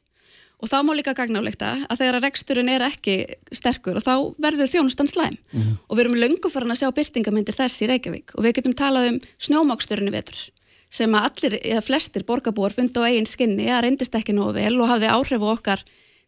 [0.61, 3.15] Og þá má líka gagnálegt að þegar að reksturinn er ekki
[3.55, 5.39] sterkur og þá verður þjónustan slæm.
[5.55, 5.79] Mm -hmm.
[5.87, 9.13] og við erum löngu farin að sjá byrtingamindir þess í Reykjavík og við getum talað
[9.15, 10.43] um snjómáksturinn í vetur
[10.91, 14.75] sem að allir, eða flestir borgarbúar fundi á eigin skinni að reyndist ekki nógu vel
[14.83, 15.85] og hafði áhrif á okkar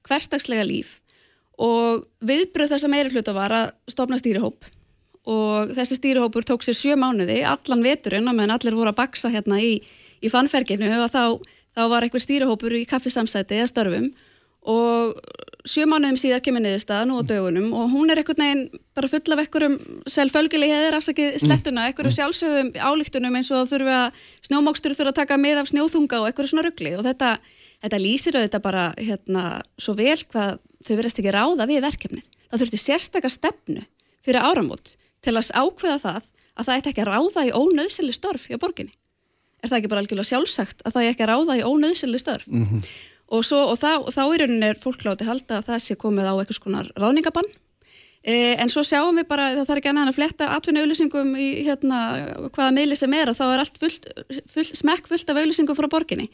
[0.06, 1.00] hverstagslega líf
[1.60, 4.70] og viðbröð þess að meira hluta var að stopna stýrihóp.
[5.32, 9.30] Og þessi stýrihópur tók sér sjö mánuði allan veturinn og meðan allir voru að baksa
[9.30, 9.76] hérna í,
[10.18, 11.24] í fannferginu og þá,
[11.76, 14.10] þá var einhver stýrihópur í kaffisamsæti eða störfum.
[14.72, 15.14] Og
[15.66, 19.42] sjö mánuðum síðan kemur niðurstaðan og dögunum og hún er einhvern veginn bara full af
[19.42, 19.76] einhverjum
[20.10, 22.16] selvfölgili hefur afsakið slettuna, einhverjum mm.
[22.18, 24.00] sjálfsögðum álíktunum eins og þurfa
[24.48, 27.30] snjómókstur þurfa að taka með af snjóþunga og einhverju svona ruggli og þetta,
[27.84, 29.44] þetta lýsir auðvitað bara hérna
[29.78, 32.26] svo vel hvað þau verðast ekki ráða við verkefnið.
[32.50, 33.84] Það þurfti sérstakar stefnu
[34.22, 38.58] fyrir áramót til að ákveða það að það ætti ekki ráða í ónöðsili störf hjá
[38.60, 38.92] borginni.
[39.62, 42.46] Er það ekki bara algjörlega sjálfsagt að það ekki ráða í ónöðsili störf?
[42.50, 42.92] Mm -hmm.
[43.32, 45.94] Og, svo, og, þá, og þá í rauninni er fólk láti halda að það sé
[45.96, 47.48] komið á eitthvað skonar ráðningabann.
[48.22, 51.46] E, en svo sjáum við bara, það þarf ekki annað að fletta atvinna auðlýsingum í
[51.66, 51.98] hérna,
[52.52, 54.04] hvaða meili sem er og þá er allt fullt,
[54.52, 56.28] fullt, smekk fullt af auðlýsingum frá borginni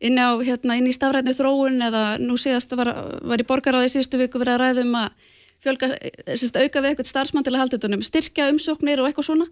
[0.00, 2.92] inn, á, hérna, inn í stafrætni þróun eða nú síðast var,
[3.22, 5.26] var í borgaráði síðustu viku verið að ræðum að
[5.60, 5.90] fjölga,
[6.32, 9.48] sérst, auka við eitthvað starfsmann til að halda utanum, styrkja umsóknir og eitthvað svona.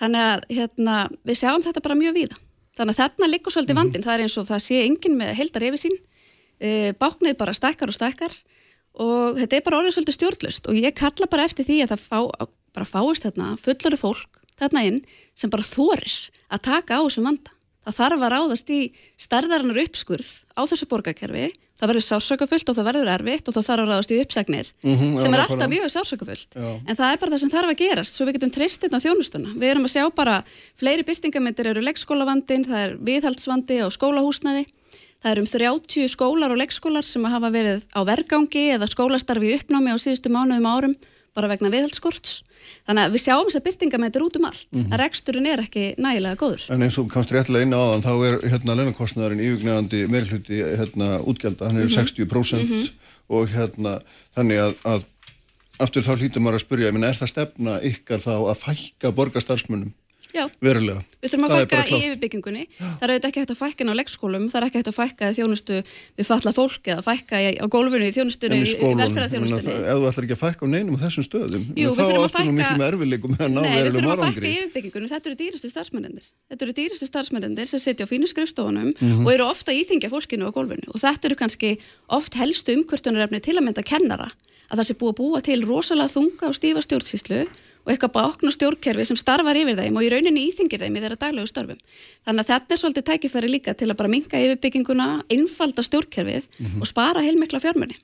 [0.00, 2.40] Þannig að hérna, við sjáum þetta bara mjög víða.
[2.78, 4.06] Þannig að þarna liggur svolítið vandin, mm -hmm.
[4.08, 5.96] það er eins og það sé engin með heldar yfir sín
[6.62, 8.36] e, báknið bara stækkar og stækkar
[9.02, 12.04] og þetta er bara orðið svolítið stjórnlust og ég kalla bara eftir því að það
[12.04, 12.18] fá,
[12.76, 15.00] bara fáist þarna fullari fólk þarna inn
[15.38, 16.16] sem bara þorir
[16.52, 18.80] að taka á þessum vanda Það þarf að ráðast í
[19.18, 21.48] stærðarinnar uppskurð á þessu borgarkerfi.
[21.82, 25.08] Það verður sársökafullt og það verður erfitt og það þarf að ráðast í uppsagnir Mhm,
[25.16, 25.50] já, sem er nákvæmlega.
[25.50, 26.52] alltaf mjög sársökafullt.
[26.54, 26.68] Já.
[26.86, 29.04] En það er bara það sem þarf að gerast svo við getum treyst þetta á
[29.04, 29.48] þjónustuna.
[29.58, 30.36] Við erum að sjá bara
[30.78, 34.64] fleiri byrtingamyndir eru leikskólavandin, það er viðhaldsvandi á skólahúsnaði.
[35.22, 39.90] Það eru um 30 skólar og leikskólar sem hafa verið á vergangi eða skólastarfi uppnámi
[39.90, 40.94] á síðustu mánuðum og árum
[41.34, 42.42] bara vegna viðhaldsskorts.
[42.88, 44.66] Þannig að við sjáum þess að byrtingamyndir út um allt.
[44.72, 44.98] Mm Mhm.
[45.02, 46.70] Reksturinn er ekki nægilega góður.
[46.70, 51.08] En eins og komst réttilega inn á þann, þá er hérna launakostnaðurinn yfirgnefandi meirhluti hérna
[51.24, 51.94] útgjalda, hann er Mhm.
[51.94, 52.90] 60%
[53.30, 54.02] og hérna
[54.36, 55.04] þannig að, að
[55.80, 59.12] aftur þá hlýtur maður að spyrja, ég meina, er það stefna ykkar þá að fækka
[59.12, 59.92] borgarstarfsmunum
[60.32, 61.02] Já, verulega?
[61.22, 62.62] við þurfum að Það fækka í yfirbyggingunni.
[62.80, 64.96] Það er auðvitað ekki hægt að fækka inn á leikskólum, það er ekki hægt að
[64.96, 65.76] fækka í þjónustu
[66.16, 69.74] við falla fólk eða fækka í, á gólfinu í þjónustunni, í, í velferðarþjónustunni.
[69.82, 72.30] ef þú ætlar ekki að fækka á neinum á þessum stöðum, Jú, þá áttu nú
[72.32, 75.26] fækka- miklu með erfileikum með að ná Nei, við þurfum að fækka í yfirbyggingunni, þetta
[75.32, 79.26] eru dýrastu starfsmennir þetta eru dýrastu starfsmennir sem sitja á fínu skrifstofunum Mhm.
[79.26, 81.78] og eru ofta íþingja fólkinu á gólfinu og þetta eru kannski
[82.08, 84.30] oft helstu umkvörtunarefni til að mynda kennara
[84.72, 87.46] að það sé búið að búa til rosalega þunga og stífa stjórnsýslu
[87.82, 91.18] og eitthvað bákna stjórnkerfi sem starfar yfir þeim og í rauninni íþingir þeim í þeirra
[91.18, 91.80] daglegu störfum.
[92.26, 96.80] Þannig að þetta er svolítið tækifæri líka til að bara minka yfirbygginguna, einfalda stjórnkerfið Mhm.
[96.80, 97.98] og spara heilmikla fjármunni.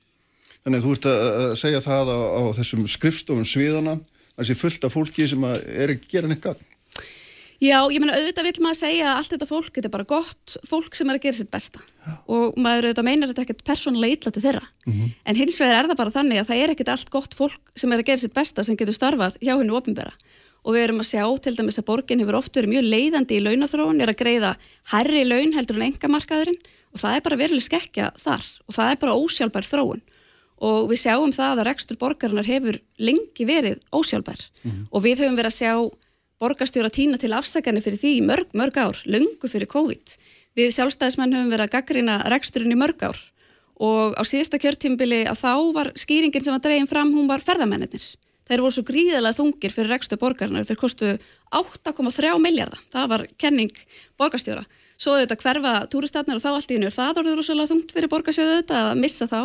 [0.65, 4.01] Þannig að þú ert að segja það á, á þessum skrifstofun sviðana,
[4.39, 6.65] þessi fullt af fólki sem er ekki að gera neitt gagn.
[7.59, 10.57] Já, ég meina auðvitað vil maður segja að allt þetta fólk þetta er bara gott
[10.69, 11.81] fólk sem er að gera sitt besta.
[12.31, 14.67] Og maður auðvitað meinar þetta ekkert persónulega illa til þeirra.
[15.27, 17.93] En hins vegar er það bara þannig að það er ekkert allt gott fólk sem
[17.93, 20.15] er að gera sitt besta sem getur starfað hjá hennu ofinbera
[20.69, 23.45] og við erum að sjá til dæmis að borgin hefur oft verið mjög leiðandi í
[23.45, 24.51] launathróun er að greiða
[24.93, 26.59] herri laun heldur en engamarkaðurinn
[26.93, 28.45] og það er bara veruleg skekkja þar.
[28.67, 30.03] Og það er bara ósjálfbær þróun.
[30.59, 34.41] Og við sjáum það að rekstur borgarinnar hefur lengi verið ósjálfbær.
[34.91, 35.73] Og við höfum verið að sjá
[36.43, 40.15] borgarstjóra tína til afsakanir fyrir því í mörg, mörg ár, lungu fyrir COVID.
[40.59, 43.19] Við sjálfstæðismenn höfum verið að gaggrina reksturinn í mörg ár
[43.79, 48.03] og á síðasta kjörtímbili að þá var skýringin sem var dregin fram, hún var ferðamennir.
[48.49, 51.13] Þeir voru svo gríðilega þungir fyrir rekstur borgarinnar, þeir kostu
[51.55, 53.83] 8,3 miljardar, það var kenning
[54.19, 54.65] borgarstjóra.
[54.99, 58.55] Svo auðvitað hverfa túristatnir og þá allt í er það orðið rosalega þungt fyrir borgarsjóðu
[58.57, 59.43] auðvitað að missa þá.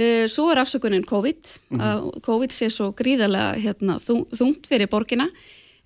[0.00, 5.26] Uh, Svo er afsökunin COVID, að COVID sé svo gríðilega hérna, þung, þungt fyrir borgina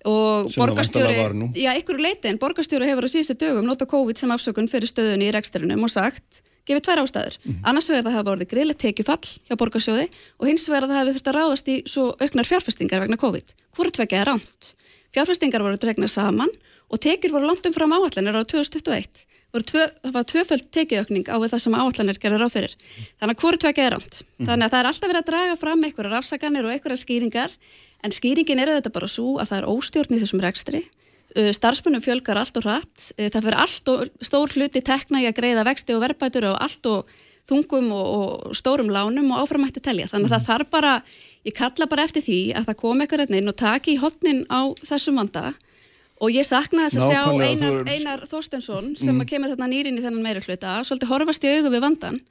[0.05, 1.15] og Sem borgarstjóri,
[1.57, 5.29] já, ykkur leiti en borgarstjóri hefur á síðustu dögum nota COVID sem afsökun fyrir stöðunni
[5.29, 7.37] í reksturinnum og sagt, gefið tvær ástæður.
[7.63, 10.07] Annars vegar það hafa orðið greiðlega tekjufall hjá borgarsjóði
[10.39, 13.55] og hins vegar að það hefur þurft að ráðast í svo auknar fjárfestingar vegna COVID.
[13.77, 14.75] Hvort vekja er ránt
[15.15, 16.51] fjárfestingar voru dregnar saman
[16.91, 19.25] og tekjur voru langt umfram áallanir á 2021
[19.55, 22.75] voru tvö, það var tvöföld tekjuaukning á það sem áallanir gerði ráð fyrir.
[23.21, 25.85] Þannig að hvort vekja er ránt þannig að það er alltaf verið að draga fram
[25.87, 27.55] einhverjar afsakanir og einhverjar skýringar
[28.03, 30.81] en skýringin er auðvitað bara svo að það er óstjórn í þessum rekstri.
[31.35, 33.11] Uh, starfsmunum fjölgar allt og hratt.
[33.15, 36.59] Uh, það fyrir allt og stór hluti tekna í að greiða vexti og verbætur og
[36.63, 37.15] allt og
[37.49, 40.09] þungum og, og stórum lánum og áframætti telja.
[40.11, 40.93] Þannig að það þarf bara,
[41.45, 44.61] ég kalla bara eftir því að það kom eitthvað inn og taki í hotnin á
[44.81, 45.51] þessum vanda.
[46.23, 49.25] Og ég sakna þess að sjá Einar, Einar Þorstensson sem mm.
[49.27, 52.21] kemur þarna nýrin í þennan meira hluta svolítið horfast í augu við vandan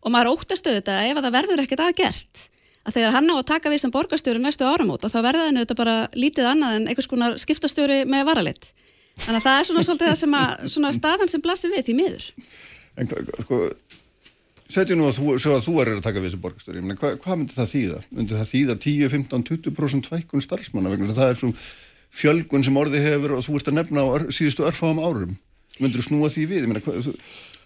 [0.00, 2.44] og maður óttastu þetta ef að það verður ekkert aðgert
[2.88, 5.64] að þegar hann á að taka við sem borgarstjóri næstu áramót og þá verða henni
[5.64, 8.70] þetta bara lítið annað en einhvers konar skiptastjóri með varalitt
[9.18, 11.96] þannig að það er svona svolítið það sem að svona staðan sem blasir við því
[11.98, 12.28] miður
[12.98, 13.10] En
[13.44, 13.58] sko,
[14.72, 17.56] setjum nú að þú, að þú er að taka við þessu borgastöri, hva, hvað myndi
[17.56, 17.98] það þýða?
[18.10, 21.52] Myndi það þýða 10, 15, 20% fækkun starfsmanna vegna það er svo
[22.18, 25.36] fjölgun sem orði hefur og þú ert að nefna á síðustu örfáum árum.
[25.78, 26.66] Myndur þú snúa því við?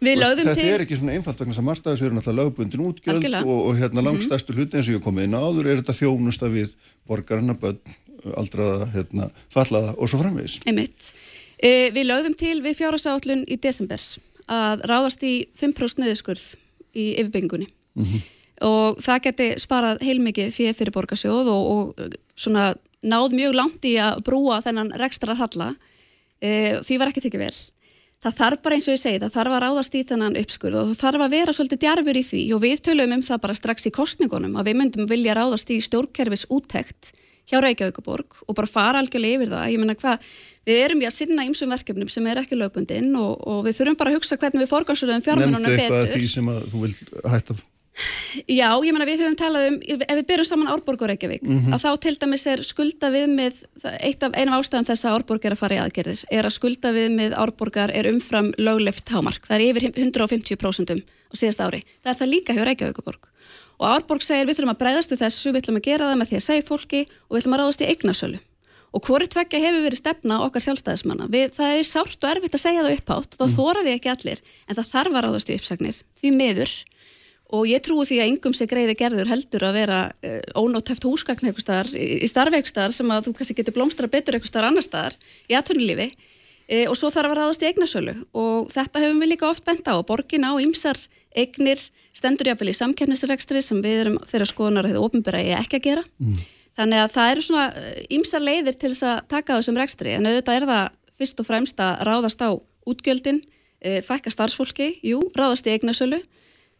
[0.02, 3.22] Þetta til- er ekki svona einfalt vegna að margt af þessu eru náttúrulega lögbundin útgjöld.
[3.28, 3.48] Mhm.
[3.48, 6.74] og, og hérna langstæstu hluti eins og ég komið inn áður er þetta þjónusta við
[7.06, 7.78] borgarna, börn,
[8.38, 10.60] aldraða, hérna, fallaða og svo framvegis.
[10.66, 11.12] einmitt
[11.62, 14.02] e, Við lögðum til við fjárhásállun í desember
[14.50, 16.46] að ráðast í 5% neðuskurð
[16.94, 17.68] í yfirbyggingunni
[18.62, 23.96] og það geti sparað heilmikið fyrir, fyrir borgarsjóð og, og svona náð mjög langt í
[23.98, 25.72] að brúa þennan rekstra halla
[26.42, 27.54] e, því var ekki tekið vel
[28.22, 30.92] það þarf bara eins og ég segi, það þarf að ráðast í þennan uppskurð og
[30.92, 32.44] það þarf að vera svolítið djarfur í því.
[32.54, 35.80] Og við tölum um það bara strax í kostningunum að við myndum vilja ráðast í
[35.82, 37.12] stjórnkerfis úttekt
[37.50, 40.28] hjá Reykjavíkuborg og bara fara algjörlega yfir það, ég menna hvað
[40.68, 43.98] við erum í að sinna ymsum verkefnum sem er ekki lögbundin og, og við þurfum
[43.98, 46.22] bara að hugsa hvernig við forgansröðum fjármununum Nefndu eitthvað af betur.
[46.22, 47.56] því sem að þú vilt hætta
[48.48, 51.82] Já, ég meina við höfum talað um, ef við byrjum saman Árborg og Reykjavík, að
[51.82, 55.52] þá til dæmis er skulda viðmið, það- eitt af einum ástæðum þess að Árborg er
[55.52, 59.66] að fara í aðgerðir, er að skulda viðmið Árborgar er umfram lögleft hámark, það er
[59.66, 63.28] yfir 150% á síðast ári, það er það líka hjá Reykjavíkuborg.
[63.76, 66.32] Og Árborg segir við þurfum að breyðast við þessu, við ætlum að gera það með
[66.32, 68.40] því að segja fólki og við ætlum að ráðast í eignasölu.
[68.92, 71.24] og hvori tveggja hefur verið stefna okkar sjálfstæðismanna.
[71.32, 73.54] Við, það er sárt og erfitt að segja það upphátt og þá mm.
[73.56, 76.74] þóraði ekki allir en það þarf að ráðast í uppsagnir því miður
[77.52, 81.50] og ég trúi því að yngum sé greiði gerður heldur að vera uh, ónóttæft húsgagn
[81.50, 84.68] eitthvað staðar í starfi eitthvað staðar sem að þú kannski getur blómstra betur eitthvað staðar
[84.70, 85.18] annar staðar
[85.50, 86.08] í atvinnulífi.
[86.72, 88.16] Uh, og svo þarf að ráðast í eignasölu.
[88.40, 89.94] Og þetta höfum við líka oft bent á.
[89.98, 91.00] Og borgin á ymsar
[91.36, 91.84] eignir
[92.16, 95.88] stendur jáfnvel í samkernisrekstri sem við erum þeirra skoðunar að þetta ofinbæra er ekki að
[95.90, 96.08] gera.
[96.20, 96.42] Mm.
[96.72, 97.64] þannig að það eru svona
[98.16, 100.12] ymsar leiðir til þess að taka þessum rekstri.
[100.16, 102.50] En auðvitað er það fyrst og fremst að ráðast á
[102.88, 106.22] útgjöldin, uh, fækka starfsfólki, jú, ráðast í eignasölu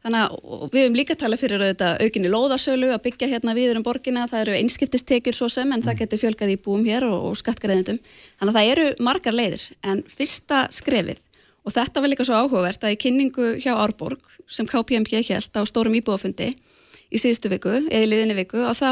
[0.03, 3.85] Þannig að við höfum líka talað fyrir auðvitað aukinni lóðasölu að byggja hérna viður um
[3.87, 5.85] borginna, það eru einskiptistekjur svo sem en mm.
[5.87, 8.01] það getur fjölgað í búum hér og, og skattgreðendum.
[8.41, 11.23] Þannig að það eru margar leiðir en fyrsta skrefið
[11.63, 15.63] og þetta var líka svo áhugavert að í kynningu hjá Árborg sem KPMG held á
[15.71, 16.51] stórum íbúafundi
[17.13, 18.89] í síðustu viku eða í liðinni viku og þá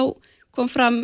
[0.55, 1.03] kom fram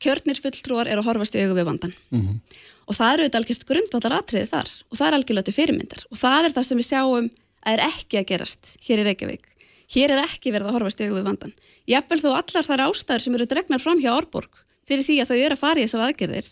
[0.00, 1.94] kjörnir fulltrúar er að horfast í augu við vandan.
[2.12, 2.40] Mm.
[2.88, 6.20] Og það eru auðvitað algjört grundvallar atriði þar og það er algjörlega til fyrirmyndar og
[6.20, 7.30] það er það sem við sjáum
[7.66, 9.46] er ekki að gerast hér í Reykjavík.
[9.90, 11.54] Hér er ekki verið að horfast í auðvið vandan.
[11.90, 15.38] Jafnvel þó allar þar ástæður sem eru dregnar fram hjá Árborg fyrir því að þau
[15.38, 16.46] eru að fara í þessar aðgerðir,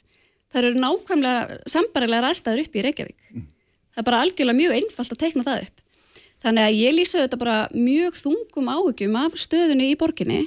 [0.52, 3.18] þar eru nákvæmlega sambarilegar aðstæður upp í Reykjavík.
[3.34, 3.46] Mm.
[3.94, 5.82] Það er bara algjörlega mjög einfalt að teikna það upp.
[6.38, 10.44] Þannig að ég lýsa þetta bara mjög þungum áhugjum af stöðunni í borginni.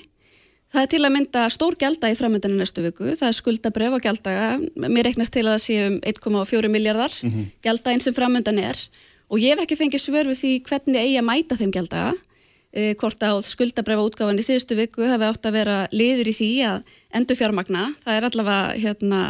[0.72, 4.06] Það er til að mynda stór gælda í framöndinu næstu viku, það er skuldabref og
[4.06, 4.46] gældaga,
[4.80, 7.50] mér reiknast til að það sé um 1,4 miljardar mm -hmm.
[7.66, 8.80] gældainn sem framöndan er
[9.32, 12.12] og ég hef ekki fengið svör við því hvernig eigi að mæta þeim gældaga
[12.72, 16.52] e, hvort að skuldabræfa útgáfan í síðustu viku hefði átt að vera liður í því
[16.68, 19.22] að endur fjármagna, það er allavega hérna,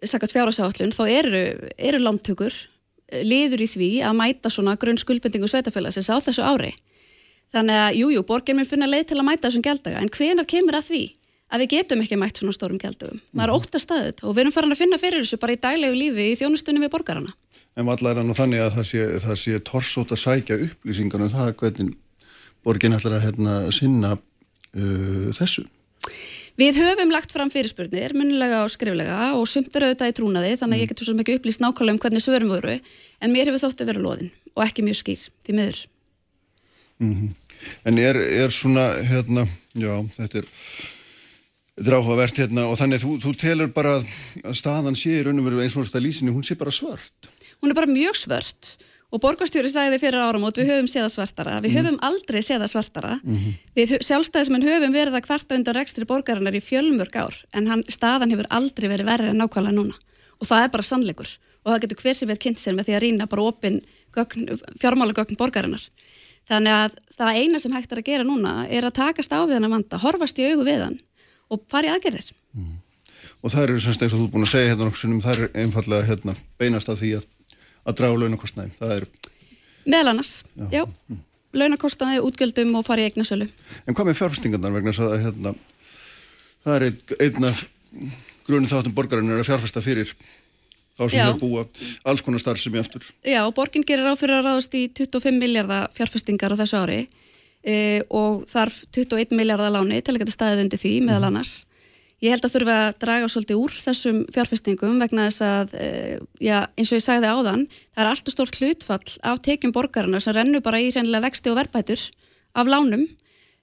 [0.00, 1.44] sakat fjárhásáallun þá eru,
[1.76, 6.74] eru lántökur e, liður í því að mæta svona grunn skuldbendingu sveitafélagsins á þessu ári
[7.52, 10.48] þannig að jújú, jú, borgir mér finna leið til að mæta þessum gældaga, en hvenar
[10.48, 11.04] kemur að því
[11.50, 13.18] að við getum ekki mætt svona stórum gældugum.
[13.34, 13.64] Maður mhm.
[13.64, 16.26] óttast að þetta og við erum farin að finna fyrir þessu bara í daglegu lífi
[16.30, 17.32] í þjónustunum við borgarana
[17.78, 21.32] en vallar er nú þannig að það sé, það sé torsótt að sækja upplýsingar um
[21.32, 21.92] það hvernig
[22.66, 25.64] borgin ætlar að hérna, sinna uh, þessu.
[26.60, 30.76] Við höfum lagt fram fyrirspurnir, munnilega og skriflega og sumt er auðvitað í trúnaði þannig
[30.76, 30.92] að ég mm.
[30.92, 34.04] getur svo mikið upplýst nákvæmlega um hvernig svörum voru en mér hefur þótt að vera
[34.04, 35.82] loðin og ekki mjög skýr, því miður.
[37.00, 37.36] Mm -hmm.
[37.84, 40.48] En er, er svona, hérna, já, þetta er
[41.80, 43.92] Þetta er áhugavert hérna og þannig þú, þú telur bara
[44.44, 47.30] að staðan sé í raun og veru eins og þetta lýsinni, hún sé bara svart
[47.60, 48.76] hún er bara mjög svört
[49.10, 51.78] og borgarstjóri sagði fyrir áram og við höfum séða svartara, við mm.
[51.78, 53.52] höfum aldrei séða svartara mm -hmm.
[53.74, 58.30] við sjálfstæðismenn höfum verið að kvarta undan rekstri borgarinnar í fjölmörg ár en hann, staðan
[58.30, 59.94] hefur aldrei verið verið en nákvæmlega núna
[60.40, 61.30] og það er bara sannleikur
[61.64, 63.80] og það getur hver sem verið kynnt sér með því að rýna bara opinn
[64.80, 65.90] fjármálagögn borgarinnar
[66.48, 69.54] þannig að það eina sem hægt er að gera núna er að takast á við
[69.58, 71.00] hann að vanda, horfast í augu við hann
[71.50, 72.78] og fara í aðgerðir mm.
[73.40, 74.02] Og það eru semst
[77.80, 78.72] að það draga launakostnaði.
[78.78, 79.06] Það er...
[79.86, 80.66] Meðal annars, já.
[80.80, 80.82] já.
[81.10, 81.20] Mm.
[81.60, 83.48] Launakostnaði, útgjöldum og fari í eignasölu.
[83.86, 85.54] En hvað með fjárfestingarnar vegna þess að hérna,
[86.66, 87.54] það er einna
[88.46, 90.12] grunni þáttum borgarinn er að fjárfesta fyrir
[91.00, 91.64] þá sem þau búa
[92.08, 93.06] alls konar starf sem ég eftir.
[93.24, 97.00] Já, borginn gerir áfyrir að ráðast í 25 miljardar fjárfestingar á þessu ári
[97.64, 97.74] e,
[98.12, 101.30] og þarf 21 miljardar láni til að geta staðið undir því meðal mhm.
[101.32, 101.54] annars.
[102.20, 106.66] Ég held að þurfa að draga svolítið úr þessum fjárfestingum vegna þess að, eh, já,
[106.76, 107.62] eins og ég sagði áðan,
[107.96, 111.56] það er alltaf stórt hlutfall af tekjum borgarna sem rennu bara í hreinlega vexti og
[111.56, 112.02] verbætur
[112.54, 113.08] af lánum.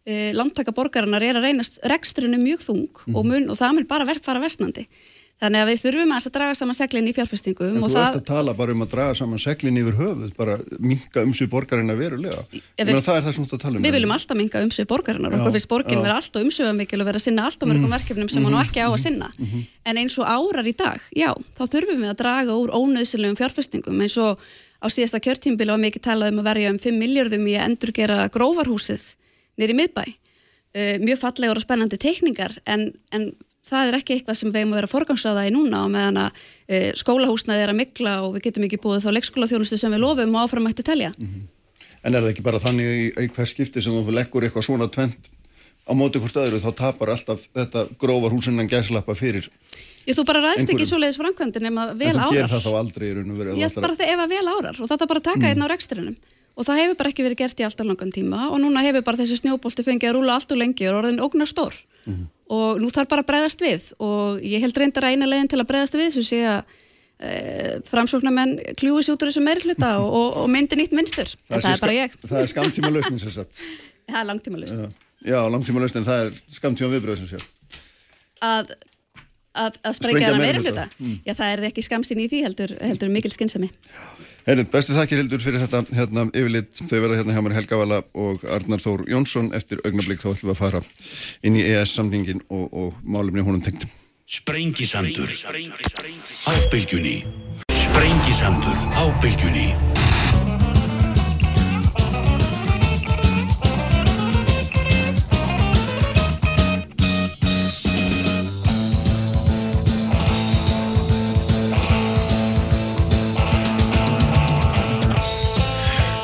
[0.08, 3.16] Eh, Landtaka borgarna er að reynast rekstrinu mjög þung mm.
[3.16, 4.88] og, mun, og það mun bara fara vestnandi.
[5.38, 7.76] Þannig að við þurfum að draga saman seglinn í fjárfestingum.
[7.78, 8.06] En þú það...
[8.08, 11.94] ert að tala bara um að draga saman seglinn yfir höfuð, bara minka umsvið borgarina
[12.00, 12.42] verulega.
[12.50, 12.90] Við...
[13.06, 13.86] Það er það sem þú ert að tala um.
[13.86, 17.22] Við viljum alltaf minka umsvið borgarina og okkur finnst borgin vera alltaf umsviðamikil og vera
[17.22, 17.96] að sinna alltaf mörgum mm.
[18.00, 18.50] verkefnum sem mm.
[18.50, 19.30] hann ekki á að sinna.
[19.38, 19.68] Mm -hmm.
[19.86, 24.02] En eins og árar í dag, já, þá þurfum við að draga úr ónöðsilegum fjárfestingum
[24.02, 24.42] eins og
[24.82, 27.46] á síðasta kjörtímbili var mikið talað um að verja um 5 miljardum
[29.78, 30.18] að.
[30.76, 33.32] Uh, mjög fallegur og spennandi teikningar en, en
[33.68, 36.42] það er ekki eitthvað sem við hefum að vera forgangsraða í núna og meðan að
[36.68, 40.36] e, skólahúsnaði er að mikla og við getum ekki búið þá leikskólaþjónustu sem við lofum
[40.36, 41.12] og áfram ætti telja.
[41.18, 41.48] Mm -hmm.
[42.04, 42.88] En er það ekki bara þannig
[43.20, 45.30] í, hvers skipti sem þú leggur eitthvað svona tvent
[45.88, 49.50] á móti hvort öðru þá tapar alltaf þetta grófar húsinnan gæslappa fyrir
[50.08, 52.30] Ég þú bara ræðst ekki svo leiðis framkvæmdi nema vel árar.
[52.30, 53.58] En þú ger það þá aldrei í raun og verið.
[53.60, 55.50] Ég bara það ef að vel árar og það er bara að taka mm.
[55.50, 56.16] einn á reksturinnum
[56.58, 59.20] og það hefur bara ekki verið gert í alltaf langan tíma og núna hefur bara
[59.20, 61.76] þessi snjóbólstu fengið að rúla allt og lengi og orðin ógnar stór.
[62.08, 62.24] Mm
[62.54, 63.88] og nú þarf bara að breyðast við.
[64.04, 66.78] Og ég held reyndar að eina leginn til að breyðast við sem sé að
[67.20, 67.34] e,
[67.90, 71.60] framsóknarmenn kljúi sér út úr þessu meiri hluta og, og, og myndi nýtt minnstur en
[71.60, 72.18] það er bara ég.
[72.24, 73.64] Það er skamtíma lausnin sem sagt.
[74.08, 77.42] Það er langtíma lausnin Já, já langtíma lausnin, það er skamtíma viðbröð sem sé
[78.44, 78.72] að,
[79.58, 80.86] að, að Sprengja það meira meirihluta.
[80.94, 81.20] hluta.
[81.26, 83.70] Já, það er ekki skamsinn í því heldur, heldur mikil skynsami.
[84.48, 87.98] Herri, bestu þakkir Hildur fyrir þetta hérna, yfirlit, þau verða hérna hjá mér Helga Vala
[88.16, 89.50] og Arnar Þór Jónsson.
[89.58, 90.82] Eftir augnablík þá ætlum við að fara
[91.44, 93.92] inn í ES-samlingin og, og málumni húnum tengdum.
[94.24, 95.36] Sprengisandur.
[96.48, 97.18] Á bylgjunni.
[97.76, 99.68] Sprengisandur á bylgjunni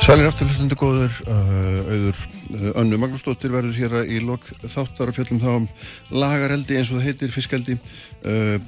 [0.04, 5.16] Sælir aftur hlustundu góður, uh, auður uh, Önnu Magnúsdóttir verður hér í lok þáttar að
[5.16, 5.68] fjöllum þá um
[6.12, 7.78] lagareldi eins og það heitir, fiskeldi.
[8.20, 8.58] Uh,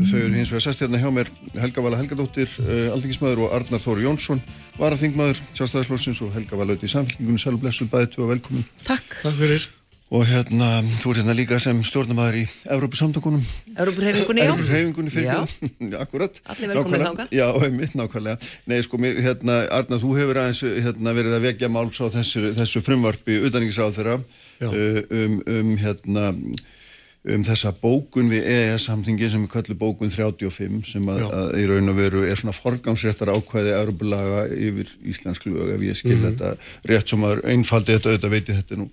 [0.00, 1.30] þau eru hins vegar sest hérna hjá mér
[1.62, 4.42] Helga Vala Helgadóttir, uh, alþingismæður og Arnar Þóri Jónsson,
[4.80, 8.66] varaþingmaður, sjálfstæðisflórsins og Helga Vala auðvitað í samfélkingunni, sælu blessuð bæði tvö og velkomin.
[8.82, 9.20] Takk.
[9.22, 9.70] Takk fyrir.
[10.08, 10.68] Og hérna,
[11.02, 13.42] þú er hérna líka sem stjórnamaður í Evrópusamtökunum.
[13.76, 14.52] Európurhefingunni, já.
[14.54, 15.42] Evrópuhreyfingunni fyrir Já.
[15.92, 16.38] Já, akkurat.
[16.48, 17.10] Allir velkomnir Nákvæmlega.
[17.10, 17.34] þangað.
[17.36, 18.48] Já, einmitt nákvæmlega.
[18.72, 22.46] Nei, sko, mér, hérna, Arna, þú hefur aðeins hérna, verið að vekja máls á þessu,
[22.56, 24.16] þessu frumvarpi utanriksráð þeirra
[24.64, 24.72] Já.
[24.72, 26.24] um, um, hérna,
[27.28, 31.92] um þessa bókun við EES-samtingi sem við kallum bókun 35 sem að, að í raun
[31.92, 36.28] og veru er svona forgangsréttar ákvæði Evrópulaga yfir íslensk lög ef ég skil Mhm.
[36.30, 36.56] þetta
[36.88, 38.88] rétt sem að einfaldi þetta auðvitað veit ég þetta nú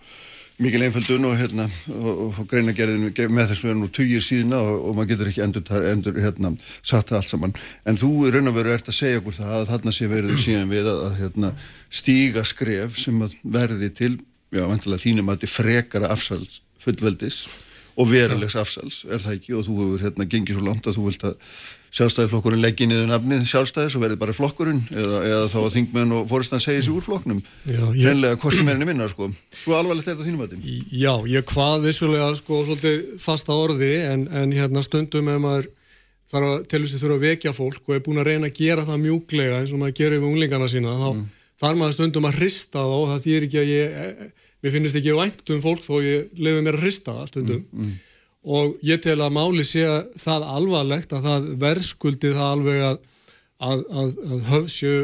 [0.62, 4.86] mikil einföldun og, hérna, og, og, greinagerðinu ge- með þessu er nú tugir síðna og,
[4.88, 7.56] og maður getur ekki endur, endur hérna, satt það allt saman.
[7.86, 10.40] En þú í raun og veru ert að segja okkur það að þarna sé verið
[10.46, 11.52] síðan við að, að hérna,
[11.92, 14.14] stíga skref sem að verði til
[14.56, 17.42] já, vantilega þínum að þetta frekara afsals fullveldis
[18.00, 19.54] og verulegs afsals er það ekki?
[19.56, 21.36] Og þú hefur hérna gengið svo langt að þú vilt að
[21.96, 26.26] sjálfstæðisflokkurinn leggja niður nafnið sjálfstæðis og verði bara flokkurinn eða, eða þá að þingmenn og
[26.32, 27.40] fóristan segja sér úr flokknum.
[27.70, 29.30] Já, ég- Hreinlega hvorki meirinni minna sko.
[29.56, 33.94] Svo alvarlegt er þetta þínum að því Já, ég hvað vissulega sko svolítið fasta orði
[34.12, 35.70] en, en hérna stundum ef maður
[36.36, 38.58] þarf að til þess að þurfa að vekja fólk og er búin að reyna að
[38.60, 41.10] gera það mjúklega eins og maður gerir við unglingana sína þá
[41.62, 44.26] þarf maður stundum að hrista þá það þýr ekki að ég eh,
[44.66, 47.62] mér finnst ekki vænt um fólk þó ég lefi mér að hrista það stundum
[48.46, 52.98] og ég tel að máli sé að það alvarlegt að það verðskuldi það alveg að
[53.66, 54.96] að, að, að höfsju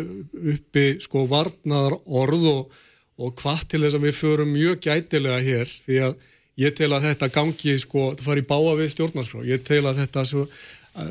[0.54, 2.76] uppi sko varnaðar orð og,
[3.22, 5.72] og hvað til þess að við förum mjög gætilega hér.
[5.86, 6.28] Því að
[6.60, 9.46] ég tel að þetta gangi sko, það fari báa við stjórnarskrá.
[9.48, 10.46] Ég tel að þetta svo,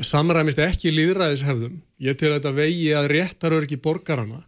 [0.05, 4.43] samræmist ekki líðræðishefðum ég tel að þetta vegi að réttarörgi borgarana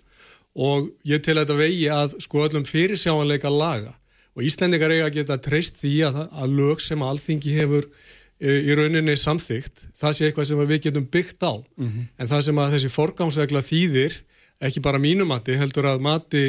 [0.53, 3.95] og ég tel að þetta vegi að sko öllum fyrirsjáanleika laga
[4.33, 7.89] og Íslendingar eiga að geta treyst því að, að lög sem alþingi hefur
[8.41, 11.53] e, í rauninni samþygt, það sé eitthvað sem við getum byggt á.
[12.19, 14.19] En það sem að þessi forgámsregla þýðir
[14.63, 16.45] ekki bara mínu mati, heldur að mati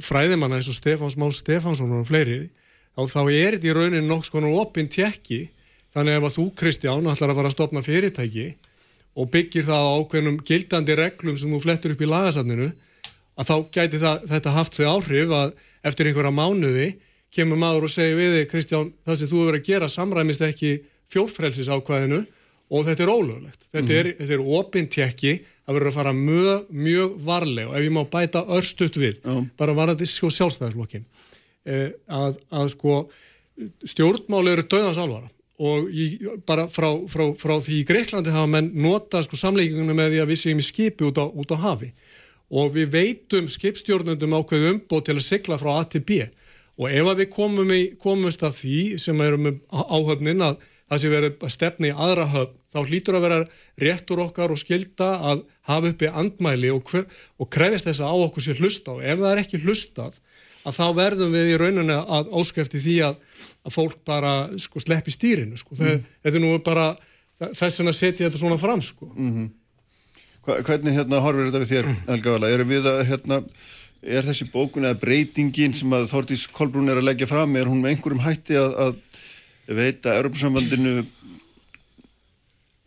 [0.00, 2.50] fræðimanna eins og Stefáns Már Stefánsson og fleiri,
[2.94, 5.48] þá, þá er þetta í rauninni nokks konar opinn tjekki
[5.94, 8.46] þannig ef að þú Kristján ætlar að fara að stopna fyrirtæki
[9.18, 12.68] og byggir það á ákveðnum gildandi reglum sem þú flettur upp í lagasafninu
[13.40, 15.54] að þá gæti það, þetta haft þau áhrif að
[15.90, 16.88] eftir einhverja mánuði
[17.34, 20.44] kemur maður og segir við þig Kristján það sem þú hefur verið að gera samræmist
[20.46, 20.74] ekki
[21.10, 22.20] fjórfrelsis ákvæðinu
[22.70, 23.66] og þetta er ólöglegt.
[23.74, 25.32] Þetta er, þetta er opinn tjekki
[25.66, 29.18] að verður að fara mjög, mjög varlega og ef ég má bæta örstutt við,
[29.58, 31.04] bara varandi sko sjálfstæðarflokkin,
[31.66, 32.96] eh, að, að sko
[33.90, 36.06] stjórnmáli eru döðans alvara og í,
[36.48, 40.30] bara frá, frá, frá því í Greiklandi hafa menn notað sko samleikingunum með því að
[40.30, 41.90] við séum í skipi út á, út á hafi.
[42.50, 46.22] Og við veitum skipstjórnundum ákveðu umbót til að sigla frá A til B
[46.80, 51.10] og ef að við komum í, komumst að því sem erum áhöfnin að það sé
[51.12, 53.38] verið að stefna í aðra höfn þá hlýtur að vera
[53.82, 56.90] réttur okkar og skilda að hafa uppi andmæli og,
[57.38, 60.18] og krefist þess að á okkur sé hlusta og ef það er ekki hlustað
[60.66, 63.20] að þá verðum við í rauninni að óskæfti því að,
[63.64, 65.76] að fólk bara sko, sleppi stýrinu sko.
[65.78, 66.02] mm.
[66.24, 66.90] þetta er nú bara
[67.48, 69.08] þess vegna setja þetta svona fram sko.
[70.44, 72.50] Hva, Hvernig hérna horfir þetta við þér, Helga Vala?
[72.52, 73.40] Erum við að hérna
[74.02, 77.82] er þessi bókun eða breytingin sem að Þórdís Kolbrún er að leggja fram er hún
[77.82, 80.94] með einhverjum hætti að, að veita Europasambandinu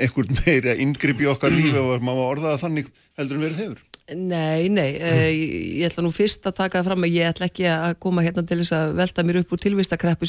[0.04, 2.88] einhvern meira ingripp í okkar lífi og maður orða það þannig
[3.20, 3.84] heldur en verið hefur
[4.14, 7.64] Nei, nei, uh, ég ætla nú fyrst að taka það fram að ég ætla ekki
[7.72, 10.28] að koma hérna til þess að velta mér upp úr tilvistakreppu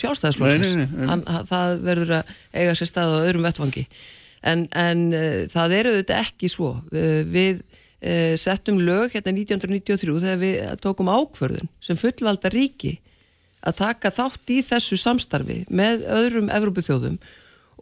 [1.26, 3.82] ha- Það verður að eiga sér stað á öðrum vettvangi.
[4.47, 6.70] En, en uh, það eru þetta ekki svo.
[6.95, 7.64] Uh, við
[8.05, 12.99] uh, settum lög hérna 1993 þegar við tókum ákvörðun sem fullvalda ríki
[13.65, 17.19] að taka þátt í þessu samstarfi með öðrum Evrópuþjóðum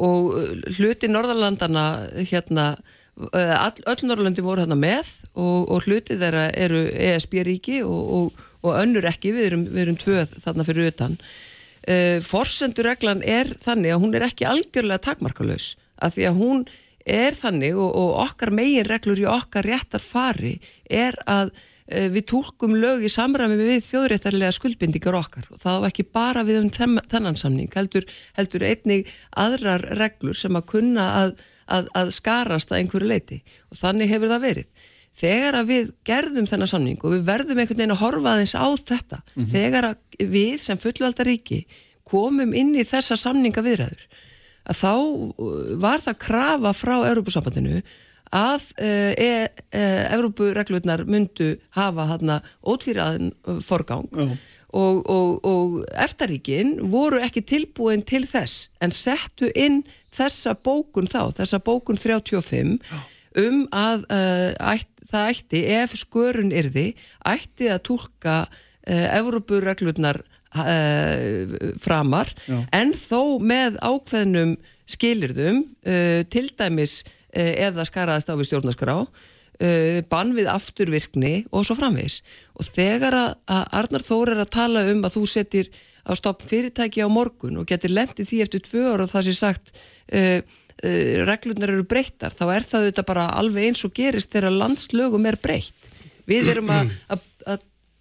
[0.03, 1.87] og uh, hluti Norðalandana
[2.31, 7.81] hérna uh, all, öll Norðalandi voru hérna með og, og hluti þeirra eru ESB ríki
[7.87, 11.18] og, og, og önnur ekki, við erum, við erum tvöð þarna fyrir utan.
[11.83, 16.64] Uh, forsendureglan er þannig að hún er ekki algjörlega takmarkalaus að því að hún
[17.07, 20.57] er þannig og, og okkar megin reglur í okkar réttar fari
[20.90, 25.48] er að uh, við tólkum lög í samræmi við þjóðréttarlega skuldbindingar okkar.
[25.50, 28.07] Og það á ekki bara við um þennan samning heldur,
[28.38, 31.36] heldur einnig aðrar reglur sem að kunna að,
[31.66, 34.88] að, að skarast að einhverju leiti og þannig hefur það verið.
[35.12, 38.68] Þegar að við gerðum þennan samning og við verðum einhvern veginn að horfa aðeins á
[38.80, 39.48] þetta mm -hmm.
[39.50, 41.59] þegar að við sem fullvaldaríki
[42.09, 44.07] komum inn í þessa samninga viðræður
[44.69, 47.83] að þá uh, var það krafa frá Európusambandinu
[48.33, 49.31] að uh, e,
[49.77, 49.81] e,
[50.15, 54.37] Európureglurnar myndu hafa hérna ótvíraðin uh, forgang -huh.
[54.73, 59.83] og, og, og eftaríkin voru ekki tilbúin til þess en settu inn
[60.13, 62.81] þessa bókun þá, þessa bókun 35
[63.37, 66.95] um að uh, ætt, það ætti, ef skörun yrði,
[67.25, 68.47] ætti að tólka
[68.83, 70.25] Evrópureglurnar
[70.57, 72.32] uh, framar.
[72.46, 72.62] Já.
[72.72, 74.57] en þó með ákveðnum
[74.92, 81.64] skilirðum uh, til dæmis ef það skaraðast á við stjórnarskrá uh, bann við afturvirkni og
[81.64, 82.20] svo framvegs
[82.53, 85.70] og þegar að, Arnar Þór er að tala um að þú setir
[86.03, 89.36] á stopp fyrirtæki á morgun og getur lendið því eftir tvö ára og það sé
[89.38, 89.72] sagt
[90.12, 90.40] uh,
[90.82, 95.38] reglurnar eru breyttar þá er það þetta bara alveg eins og gerist þegar landslögum er
[95.38, 95.90] breytt.
[96.26, 97.22] Við erum að, að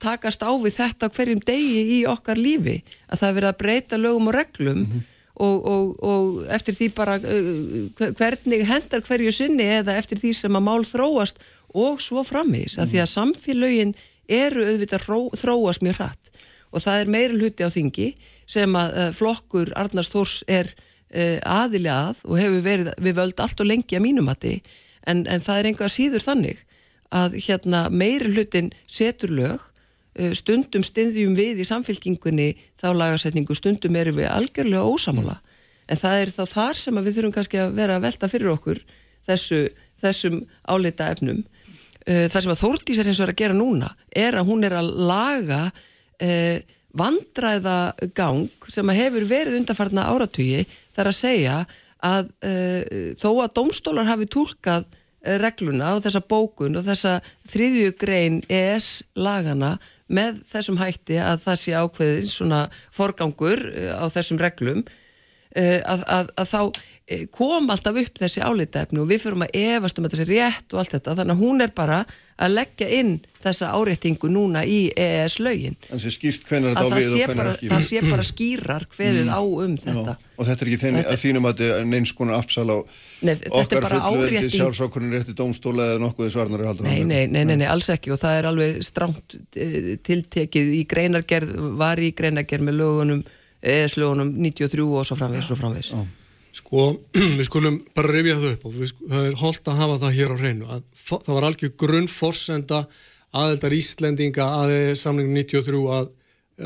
[0.02, 4.30] takast á við þetta hverjum degi í okkar lífi að það verið að breyta lögum
[4.32, 5.08] og reglum mm -hmm.
[5.48, 10.56] og, og, og eftir því bara uh, hvernig hendar hverju sinni eða eftir því sem
[10.56, 11.42] að mál þróast
[11.74, 13.96] og svo framvís að því að samfélögin
[14.28, 15.08] eru auðvitað
[15.40, 16.32] þróast mjög hratt
[16.72, 18.14] og það er meira hluti á þingi
[18.48, 20.68] sem að uh, flokkur Arnars Þórs er
[21.16, 24.62] uh, aðilega að og hefur verið við völd allt og lengi að mínumatti
[25.08, 26.64] en, en það er enga síður þannig
[27.12, 29.71] að hérna meiri hlutin setur lög
[30.36, 32.50] stundum stundum við í samfélkingunni
[32.82, 35.38] þá lagarsetningu stundum erum við algjörlega ósamála
[35.88, 38.84] en það er þá þar sem við þurfum kannski að vera að velta fyrir okkur
[39.30, 39.62] þessu,
[40.04, 43.96] þessum álita efnum uh, það sem að Þórtís er eins og er að gera núna
[44.12, 45.64] er að hún er að laga
[46.98, 50.66] vandræðagang sem hefur verið undarfarna áratugi.
[50.94, 51.56] Þar að segja
[52.02, 52.32] að
[53.18, 54.86] þó að domstólar hafi tólkað
[55.22, 57.20] regluna og þessa bókun og þessa
[57.52, 59.76] þriðjugrein ES lagana
[60.12, 62.62] með þessum hætti að það sé ákveðin svona
[62.96, 64.84] forgangur uh, á þessum reglum
[65.52, 66.62] að, að, að þá
[67.34, 70.98] kom alltaf upp þessi álitefni og við fyrum að efast um sé rétt og allt
[70.98, 71.16] þetta.
[71.20, 72.04] Þannig að hún er bara
[72.42, 78.02] að leggja inn þessa áréttingu núna í EES lögin að það sé bara, það sé
[78.06, 80.16] bara skýrar hverðið á um þetta.
[80.16, 80.30] Já.
[80.38, 81.16] og þetta er ekki þenni, þetta...
[81.16, 82.78] að þínum að þetta er neins konar afsal á
[83.28, 87.92] nei, okkar fullverði sjálfsákunin rétti dómstóla eða nokkuð svarnar nei nei, nei, nei, nei, alls
[87.94, 88.14] ekki.
[88.14, 93.22] Og það er alveg stránt eh, tiltekið í greinargerð var í greinargerð með lögunum
[93.62, 95.94] EES lögunum 93 og svo framvegs og framvegs
[96.52, 96.88] Sko,
[97.38, 100.34] við skulum bara rifja það upp og við, það er holdt að hafa það hér
[100.34, 102.82] á hreinu að það var algjör grunnforsenda
[103.32, 106.10] aðeldar Íslendinga að samlingum 93 að,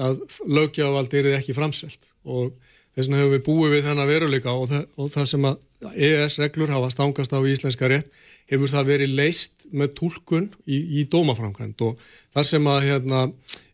[0.07, 2.07] að lögjavaldi er ekki framselt.
[2.25, 2.55] Og
[2.95, 5.61] þess vegna hefur við búið við þennan veruleika og það, og það sem að
[5.93, 8.09] EES-reglur hafa stangast á íslenska rétt
[8.49, 12.01] hefur það verið leist með tólkun í, í dómaframkvæmt og
[12.33, 13.23] það sem að hérna,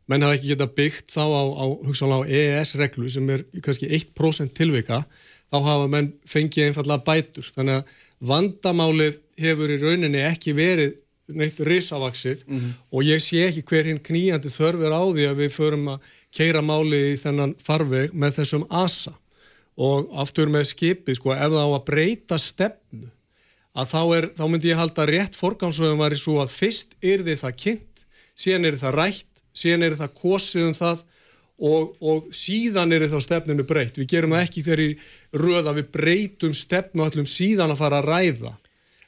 [0.09, 5.03] menn hafa ekki geta byggt þá á, á, á EES-reglu sem er kannski 1% tilvika
[5.51, 7.51] þá hafa menn fengið einfallega bætur.
[7.55, 7.93] Þannig að
[8.31, 10.97] vandamálið hefur í rauninni ekki verið
[11.31, 12.71] neitt risavaksið mm -hmm.
[12.91, 15.99] og ég sé ekki hver hinn kníjandi þörfur á því að við förum að
[16.31, 19.13] keira málið í þennan farveg með þessum asa
[19.77, 23.07] og aftur með skipi, sko, ef það á að breyta stefnu,
[23.73, 27.23] að þá, er, þá myndi ég halda rétt forgámsögum var í svo að fyrst er
[27.23, 31.03] þið það kynnt, síðan er það rætt, síðan er það kosið um það
[31.61, 33.99] og, og síðan er þá stefninu breytt.
[34.01, 34.89] Við gerum það ekki þegar í
[35.37, 38.57] röða við breytum stefnu ætlum síðan að fara að ræða.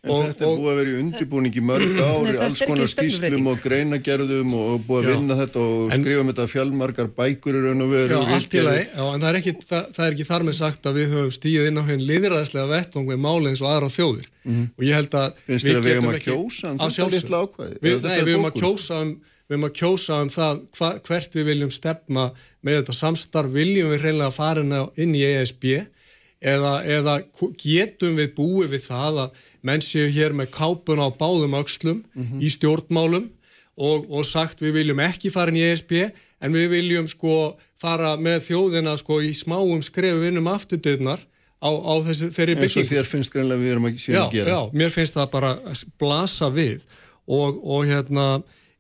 [0.04, 3.62] En og, þetta er búið að vera í undirbúningi mörg ári, alls konar skýslum og
[3.64, 7.94] greinagerðum og búið að vinna þetta og skrifa um þetta fjálmargar bækur í raun og
[7.94, 8.18] veru.
[8.18, 10.90] Já, allt í lagi, en það er, ekki, það, það er ekki þar með sagt
[10.92, 14.28] að við höfum stíðið inn á henn liðræðslega vettvang við máli eins og aðra þjóðir.
[14.44, 14.66] Mm.
[14.76, 17.80] Og ég held að Finnst þér að við hefum að kjósa um þetta litla ákvæði?
[17.80, 19.16] Við, nei, við hefum að kjósa um
[19.54, 22.30] við erum að kjósa um það hva, hvert við viljum stefna
[22.66, 24.64] með þetta samstarf, viljum við reynilega fara
[24.98, 25.68] inn í ESB
[26.42, 27.18] eða, eða
[27.62, 32.24] getum við búið við það að menn séu hér með kápuna á báðum aukslum mm
[32.24, 32.42] -hmm.
[32.42, 33.30] í stjórnmálum
[33.78, 35.94] og, og sagt við viljum ekki fara inn í ESB
[36.44, 41.24] en við viljum sko fara með þjóðina sko í smáum skrefu vinnum afturdöðnar
[41.64, 42.84] á, á þessi þeirri bygging.
[42.84, 44.50] En svo þér finnst greinlega við erum að, já, að gera.
[44.52, 45.54] Já, mér finnst það bara
[46.00, 46.84] blasa við
[47.28, 48.28] og, og hérna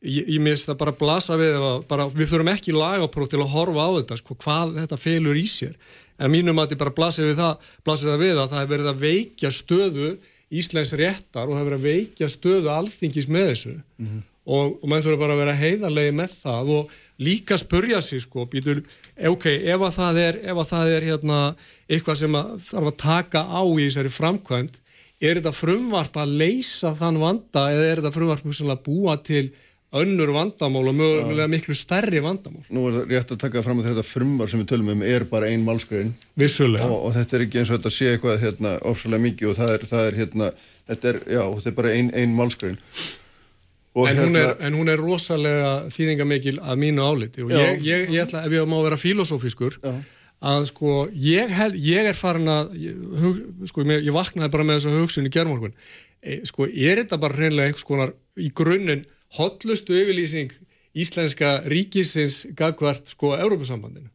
[0.03, 3.53] ég, ég mist það bara blasa við að bara, við þurfum ekki lagapróf til að
[3.53, 5.77] horfa á þetta sko, hvað þetta felur í sér
[6.19, 8.91] en mínum að þetta bara blasir við það blasir það við að það hefur verið
[8.91, 10.11] að veikja stöðu
[10.53, 14.21] Íslands réttar og hefur verið að veikja stöðu alþingis með þessu mm -hmm.
[14.45, 16.93] og, og maður þurfa bara að vera heiðarlegi með það og
[17.23, 18.83] líka spurja sig sko, býtur,
[19.17, 21.39] ok, ef að það er, að það er hérna,
[21.89, 24.79] eitthvað sem að þarf að taka á í þessari framkvæmt
[25.23, 29.45] er þetta frumvarp að leysa þann vanda eða er þetta frumvarp að búa til
[29.93, 32.63] önnur vandamál og mögulega miklu stærri vandamál.
[32.73, 35.51] Nú er rétt að taka fram að þetta frumvar sem við tölum um er bara
[35.53, 36.13] ein málskriðin.
[36.39, 36.87] Vissulega.
[36.89, 39.75] Og, og þetta er ekki eins og þetta sé eitthvað hérna ofsalega mikið og það
[39.75, 40.49] er, það er hérna,
[40.89, 42.81] þetta er, já, þetta er bara ein, ein málskriðin.
[43.93, 48.07] En, hérna, hún er, en hún er rosalega þýðingamikil að mínu áliti og ég, ég,
[48.09, 49.77] ég ætla, ef ég má vera filosófískur,
[50.43, 52.73] að sko, ég, hel, ég er farin að,
[53.21, 55.75] hug, sko, ég vaknaði bara með þessa hugsun í gerðmorgun,
[56.25, 59.05] e, sko, er þetta bara reynilega einhvers konar í grunninn
[59.37, 60.53] hotlustu yfirlýsing
[60.93, 64.09] íslenska ríkisins gagvart sko Európa-sambandinu.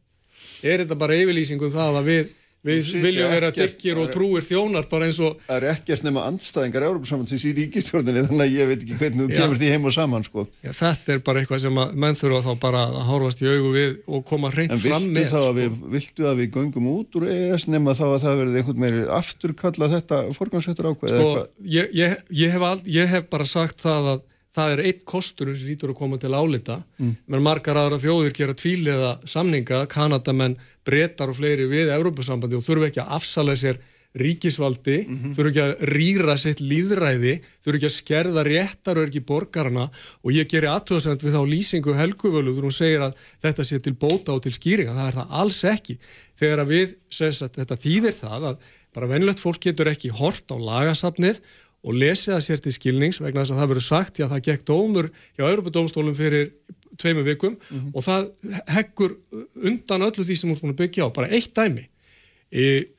[0.63, 2.29] Er þetta bara yfirlýsing um það að við,
[2.67, 5.41] við viljum vera dykkir og trúir þjónar bara eins og...
[5.47, 9.41] Það er ekkert nema andstæðingar Európa-sambandsins í ríkistjórnini þannig að ég veit ekki hvernig þú
[9.41, 10.45] kemur því heim og saman sko.
[10.63, 13.99] Já, þetta er bara eitthvað sem menn þurfa þá bara að hórfast í augu við
[14.07, 15.21] og koma hreint fram með.
[15.25, 15.53] En sko.
[15.59, 19.05] við, viltu að við göngum út úr ES nema þá að það verði einhvern meiri
[19.19, 21.15] afturkalla þetta forgansættur ákveð?
[21.15, 25.05] Sko, ég, ég, ég, hef all, ég hef bara sagt það að það er eitt
[25.07, 27.13] kostur sem lítur að koma til álita mm.
[27.29, 32.89] menn margar aðra þjóðir gera tvíliða samninga, Kanadamenn breytar og fleiri við Európusambandi og þurfu
[32.89, 33.79] ekki að afsala sér
[34.17, 35.33] ríkisvaldi mm -hmm.
[35.37, 39.89] þurfu ekki að rýra sitt líðræði, þurfu ekki að skerða réttar og ekki borgarna
[40.23, 43.93] og ég gerir aðtöðsend við þá lýsingu helguvölu þurfu hún segir að þetta sé til
[43.93, 45.97] bóta og til skýringa, það er það alls ekki
[46.39, 48.57] þegar að við, þetta þýðir það að
[48.93, 51.41] bara venilegt fólk getur ekki hort á lagasafnið
[51.83, 54.65] og lesið það sér til skilnings vegna þess að það verður sagt, já það gekk
[54.67, 56.51] dómur hjá Europadómstólum fyrir
[56.99, 57.91] tveimu vikum mm -hmm.
[57.93, 58.29] og það
[58.75, 59.15] heggur
[59.55, 61.85] undan öllu því sem hún er búin að byggja á, bara eitt dæmi.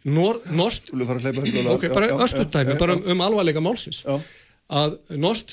[0.05, 0.93] Nor, Nost
[1.75, 4.05] ok, bara östu dæmi, bara um, um alvarleika málsins.
[4.07, 4.21] Já.
[4.71, 5.51] að Nost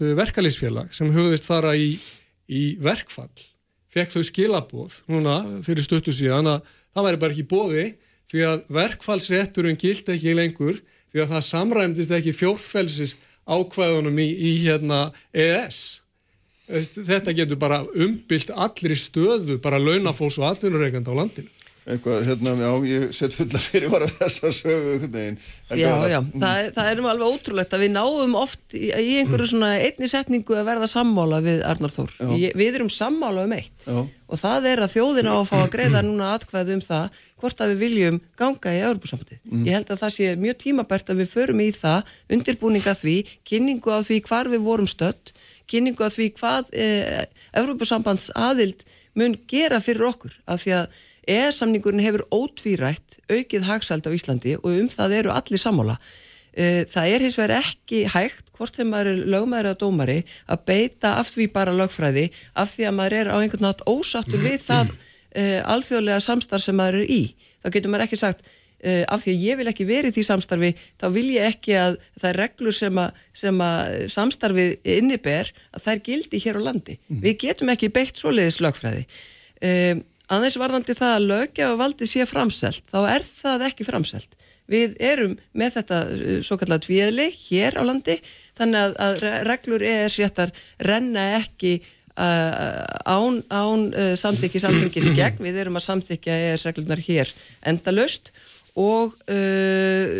[0.00, 1.98] verkalýsfélag sem hugðist fara í,
[2.48, 3.28] í verkfall
[3.92, 6.62] fekk þau skilabóð núna fyrir stöttu síðan að
[6.94, 7.84] það væri bara ekki bóði
[8.30, 10.80] því að verkfallsrétturinn gilt ekki lengur
[11.10, 13.16] því að það samræmdist ekki fjórfelsis
[13.50, 16.00] ákvæðunum í, í hérna ES
[16.70, 21.50] þetta getur bara umbylt allir í stöðu bara launafólks og atvinnureikand á landinu
[21.88, 25.08] eitthvað, hérna, já, ég set fulla fyrir var að þessa sögu
[25.70, 29.48] Já, já, það, það er nú alveg ótrúlegt að við náum oft í, í einhverju
[29.52, 33.86] svona einni setningu að verða sammála við Arnar Þór, ég, við erum sammála um eitt.
[33.86, 34.00] Já.
[34.30, 37.62] og það er að þjóðina á að fá að greiða núna atkvæðu um það hvort
[37.64, 39.40] að við viljum ganga í Európa-sambandi.
[39.48, 39.64] Mm.
[39.64, 43.16] Ég held að það sé mjög tímabært að við förum í það, undirbúninga því,
[43.48, 45.32] kynningu á því hvar við vorum stött,
[45.70, 47.24] kynningu á því hvað eh,
[49.18, 50.98] mun gera fyrir okkur, af því að
[51.28, 55.98] ES-samningurinn hefur ótvírætt aukið hagsald á Íslandi og um það eru allir sammála.
[56.50, 60.16] Eh, það er hins vegar ekki hægt, hvort þegar maður er lögmaður eða dómari,
[60.50, 62.26] að beita af því bara lögfræði,
[62.58, 66.76] af því að maður er á einhvern nátt ósattur við það uh, alþjóðlega samstarf sem
[66.76, 67.20] maður er í.
[67.62, 70.72] Þá getur maður ekki sagt uh, af því að ég vil ekki verið því samstarfi
[70.98, 75.84] þá vil ég ekki að það er reglur sem að, sem að samstarfið inniber að
[75.86, 76.98] það er gildi hér á landi.
[77.08, 79.06] Við getum ekki beitt svoleiðis lögfræði.
[79.60, 84.36] Um, aðeins varðandi það að lögja og valdi sé framselt þá er það ekki framselt.
[84.70, 85.96] Við erum með þetta
[86.46, 88.20] svo kallar tvíðli hér á landi
[88.58, 91.80] þannig að, að reglur er séttar renna ekki
[92.20, 97.30] Uh, án, án uh, samþykki samþykkis í gegn, við erum að samþykja ES-reglunar hér
[97.70, 98.28] endalust
[98.76, 100.10] og uh,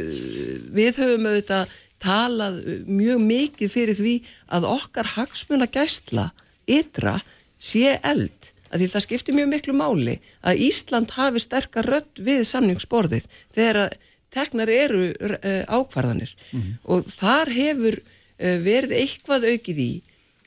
[0.70, 4.14] við höfum auðvitað talað mjög mikið fyrir því
[4.48, 6.30] að okkar hagsmuna gæstla
[6.70, 7.18] ytra
[7.61, 8.39] sé eld,
[8.71, 10.16] að því það skiptir mjög miklu máli
[10.47, 13.99] að Ísland hafi sterkar rött við samningsborðið þegar að
[14.31, 16.75] teknar eru uh, ákvarðanir mm -hmm.
[16.85, 19.93] og þar hefur uh, verið eitthvað aukið í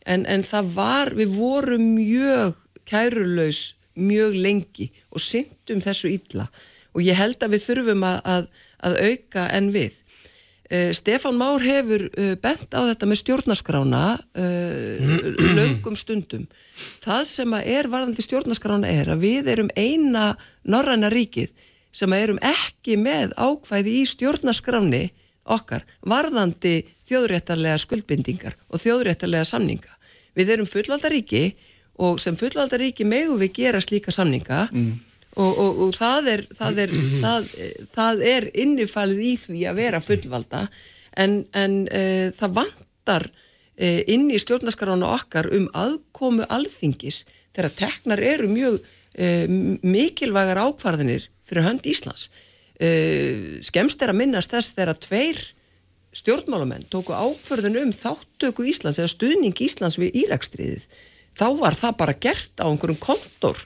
[0.05, 2.55] en, en það var, við vorum mjög
[2.87, 6.47] kærulaus mjög lengi og syndum þessu illa
[6.93, 8.47] og ég held að við þurfum að, að,
[8.83, 9.99] að auka en við.
[10.73, 15.11] Uh, Stefán Már hefur uh, bent á þetta með stjórnaskrána uh,
[15.59, 16.47] lögum stundum.
[17.03, 20.31] Það sem er varðandi stjórnaskrána er að við erum eina
[20.65, 21.53] norræna ríkið
[21.93, 25.03] sem erum ekki með ákvæði í stjórnaskráni
[25.43, 29.93] okkar varðandi þjóðréttarlega skuldbindingar og þjóðréttarlega samninga.
[30.33, 31.43] Við erum fullvaldaríki
[32.01, 34.93] og sem fullvaldaríki megu við gera slíka samninga mm.
[35.33, 37.47] Og, og, og það er, það er, það,
[37.95, 40.65] það er innifalið í því að vera fullvalda
[41.19, 43.27] en, en uh, það vantar
[43.75, 47.23] e, inn í stjórnaskarána okkar um aðkomu alþingis
[47.53, 48.79] þegar teknar eru mjög
[49.13, 49.45] e,
[49.85, 52.29] mikilvægar ákvarðinir fyrir hönd Íslands.
[53.63, 55.41] Skemst er að minnast þess þegar tveir
[56.17, 60.87] stjórnmálamenn tóku ákvarðin um þáttöku Íslands eða stuðning Íslands við Írakstriðið.
[61.33, 63.61] Þá var það bara gert á einhverjum kontor,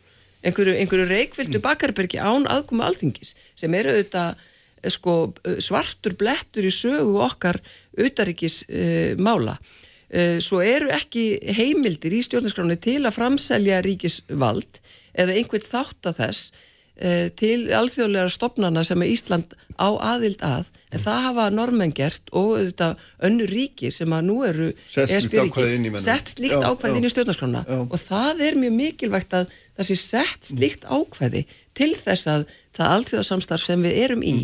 [0.45, 4.45] einhverju, einhverju reikvildu bakarbergi án aðkomu alþingis sem eru auðvitað
[4.93, 5.15] sko,
[5.63, 7.59] svartur blettur í sögu okkar
[7.97, 9.57] auðaríkis uh, mála.
[10.07, 14.79] Uh, svo eru ekki heimildir í stjórnarskráni til að framselja ríkisvald
[15.17, 16.66] eða einhvern þátt að þess
[17.37, 20.71] til alþjóðlega stopnana sem Ísland á aðild að.
[20.89, 25.17] En það hafa normenn gert og auðvitað önnu ríki sem að nú eru Sett slíkt
[25.17, 26.05] ESB-ríki, ákvæði inn í mennum.
[26.05, 26.97] sett slíkt Já, ákvæði já.
[26.97, 27.63] inn í stjórnarskrána.
[27.85, 31.43] Og það er mjög mikilvægt að það sé sett slíkt ákvæði
[31.77, 32.45] til þess að
[32.77, 34.35] það alþjóðasamstarf sem við erum í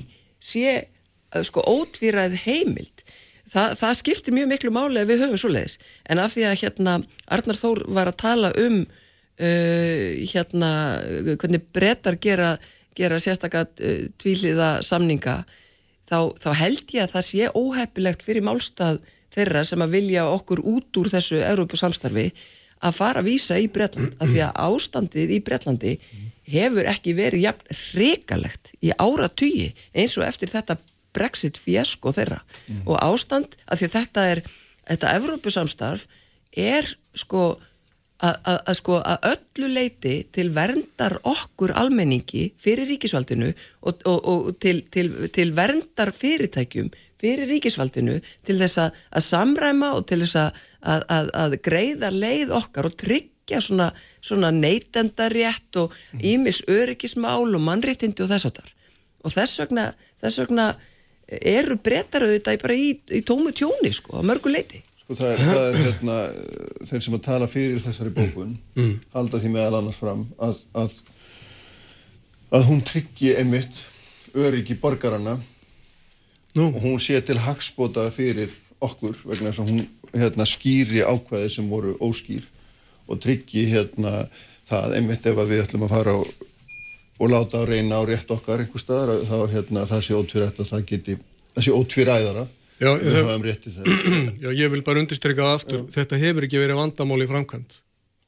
[0.44, 3.06] sé uh, sko ótvíræð heimild.
[3.54, 5.80] Þa, það skiptir mjög miklu máli að við höfum svo leiðis
[6.10, 6.94] en af því að hérna
[7.28, 8.84] Arnar Þór var að tala um
[9.40, 10.70] hérna
[11.40, 12.54] hvernig brettar gera,
[12.94, 15.42] gera sérstakka uh, tvíliða samninga
[16.06, 19.02] þá, þá held ég að það sé óheppilegt fyrir málstað
[19.34, 22.30] þeirra sem að vilja okkur út úr þessu Európu samstarfi
[22.84, 25.94] að fara að vísa í Bretland af því að ástandið í Bretlandi
[26.54, 30.78] hefur ekki verið jafn hrikalegt í áratugi eins og eftir þetta
[31.14, 32.42] Brexit fjesko þeirra.
[32.90, 34.42] Og ástand af því að þetta er
[34.84, 36.08] þetta Evrópusamstarf
[36.60, 37.54] er sko
[38.24, 44.84] að, sko að öllu leiti til verndar okkur almenningi fyrir ríkisvaldinu og, og, og til,
[44.94, 46.92] til, til verndar fyrirtækjum
[47.24, 50.64] fyrir ríkisvaldinu til þess að, að samræma og til þess að,
[51.18, 53.92] að, að greiða leið okkar og tryggja svona,
[54.24, 58.74] svona neytendarétt og ímis öryggismál og mannréttindi og þess að þar
[59.24, 59.86] og þess vegna,
[60.24, 60.72] þess vegna
[61.28, 65.42] eru brettar auðvitað bara í, í tómu tjóni sko, að mörgu leiti Sko það er,
[65.44, 66.18] það er hérna,
[66.88, 68.54] þeir sem að tala fyrir þessari bókun
[69.14, 70.94] halda því meðal annars fram að, að,
[72.56, 73.82] að hún tryggi einmitt
[74.34, 75.36] öryggi borgarana
[76.56, 76.70] Nú.
[76.70, 79.84] og hún sé til hagspota fyrir okkur vegna þess að hún
[80.14, 82.48] hérna, skýri ákvæði sem voru óskýr
[83.10, 84.28] og tryggi hérna,
[84.70, 86.50] það einmitt ef við ætlum að fara og,
[87.20, 90.70] og láta að reyna á rétt okkar einhver staðar þá hérna, það sé ótvírætt að
[90.72, 91.18] það geti
[91.56, 92.46] það sé ótvíræðara
[92.84, 95.82] Já, við það- höfum rétti þess Já, ég vil bara undirstryka það aftur.
[95.96, 97.80] Þetta hefur ekki verið vandamál í framkvæmt.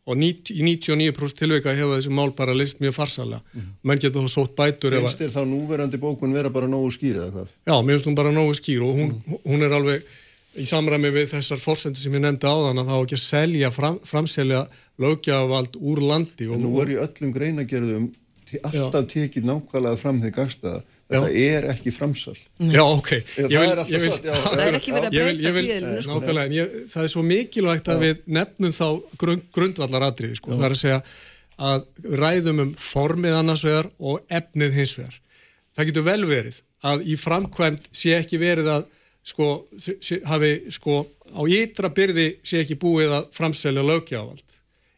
[0.05, 3.41] Og í 99% tilveika hefur þessi mál bara list mjög farsalega.
[3.83, 7.31] Menn geta þá sótt bætur finnst þér þá núverandi bókun vera bara nógu skýr eða
[7.33, 7.47] hvað?
[7.65, 10.05] Já, mér finnst hún bara nógu skýr og hún, hún er alveg
[10.55, 13.71] í samræmi við þessar fórsendur sem ég nefndi áðan að það á ekki að selja,
[13.73, 14.61] fram, framselja
[15.01, 18.05] lögjafald úr landi Nú er í öllum greinagerðum
[18.61, 20.83] alltaf tekið nákvæmlega fram því gagstaða.
[21.05, 22.33] Þetta er ekki framsal.
[22.57, 23.09] Já, ok.
[23.35, 24.33] Það er alltaf satt, já.
[24.45, 26.19] Það er ekki verið að Ég vil- breyta ég vil- tvíðilinu, sko.
[26.95, 28.87] Það er svo mikilvægt að við nefnum þá
[29.21, 30.55] grund, grundvallar atriði, sko.
[30.55, 30.97] Það er að segja
[31.69, 31.85] að
[32.23, 35.19] ræðum um formið annars vegar og efnið hins vegar.
[35.77, 36.57] Það getur vel verið
[36.89, 38.83] að í framkvæmt sé ekki verið að
[39.25, 39.47] sko,
[39.77, 41.03] sé, hafi sko
[41.37, 44.43] á ytra byrði sé ekki búið að framselja lögjávald.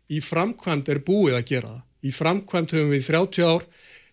[0.07, 1.83] Í framkvæmt er búið að gera það.
[2.07, 3.67] Í framkvæmt höfum við í 30 ár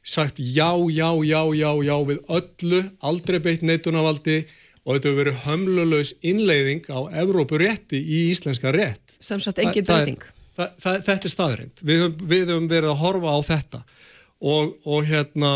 [0.05, 4.39] sagt já, já, já, já, já við öllu, aldrei beitt neitunavaldi
[4.85, 9.17] og þetta hefur verið hömlulegs innleiðing á Evrópurétti í íslenska rétt.
[9.21, 10.23] sem sagt engin breyting
[10.55, 11.81] Það, það, þetta er staðrind.
[11.83, 13.79] Við, höfum- við höfum verið að horfa á þetta
[14.39, 15.49] og, og hérna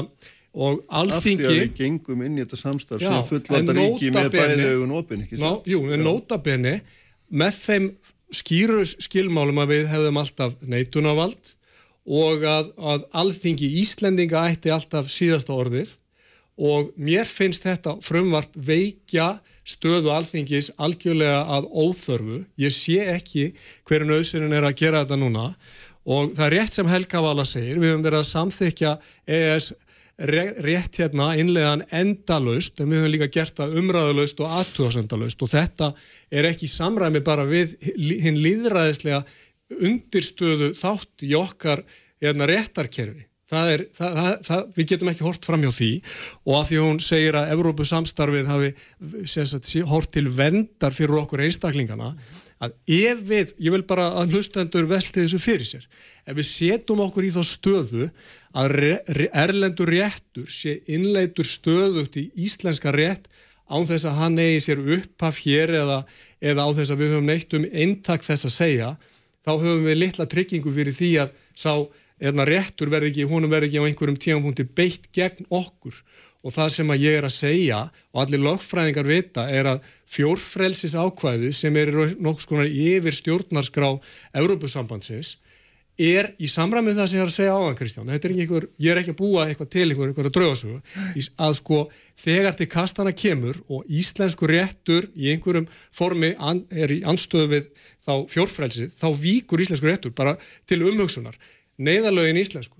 [0.59, 3.79] og Af því alþingi að við gengum inn í þetta samstarf Já, sem fullvalda en
[3.79, 6.73] ríki með nota bene- bæði augun opin, ekki Ná, jú, en nótabeni
[7.31, 7.87] með þeim
[8.41, 11.55] skýru skilmálum að við hefðum alltaf neitunavald
[12.09, 15.95] og að, að alþingi Íslendinga ætti alltaf síðasta orðið.
[16.59, 19.37] Og mér finnst þetta frumvarp veikja
[19.69, 22.41] stöðu alþingis algjörlega að óþörfu.
[22.59, 23.53] Ég sé ekki
[23.87, 25.51] hverju nöðsyninn er að gera þetta núna.
[26.09, 28.95] Og það er rétt sem Helga Vala segir, við höfum verið að samþykja
[29.29, 29.71] EES
[30.19, 35.93] rétt hérna innlegan endalaust en við höfum líka gert það umræðalaust og aðtúðasendalaust og þetta
[36.35, 37.77] er ekki samræmi bara við
[38.25, 39.21] hinn líðræðislega
[39.75, 41.85] undirstöðu þátt í okkar
[42.23, 43.27] hérna, réttarkerfi.
[43.49, 45.93] Það er, það, það, við getum ekki hort fram hjá því
[46.43, 48.75] og af því hún segir að Evrópu samstarfið hafi
[49.25, 52.11] sagt, hort til vendar fyrir okkur einstaklingana
[52.61, 55.85] að ef við, ég vil bara að hlustendur velti þessu fyrir sér,
[56.27, 58.09] ef við setjum okkur í þá stöðu
[58.59, 58.93] að re,
[59.31, 63.31] erlendur réttur sé innleitur stöðugt í íslenska rétt
[63.69, 66.03] án þess að hann eigi sér upphaf hér eða,
[66.41, 68.91] eða á þess að við höfum neitt um eintak þess að segja,
[69.47, 71.73] þá höfum við litla tryggingu fyrir því að sá
[72.19, 75.97] hérna, réttur verði ekki, honum verði ekki á einhverjum tímapunkti beitt gegn okkur.
[76.47, 77.79] Og það sem að ég er að segja
[78.15, 83.91] og allir lögfræðingar vita er að fjórfrelsis ákvæði sem er nokkuð skonar yfir stjórnarskrá
[84.39, 85.35] Európusambandsins
[85.99, 88.67] er í samræmið það sem ég er að segja áðan Kristján, þetta er ekki einhver,
[88.79, 91.79] ég er ekki að búa eitthvað til einhver, einhverja draugasögu að sko
[92.23, 97.71] þegar til kastana kemur og íslensku réttur í einhverjum formi an, er í anstöðu við
[98.07, 100.37] þá fjórfrelsið, þá víkur íslensku réttur bara
[100.71, 101.35] til umhugsunar.
[101.83, 102.79] Neyðalögin íslensku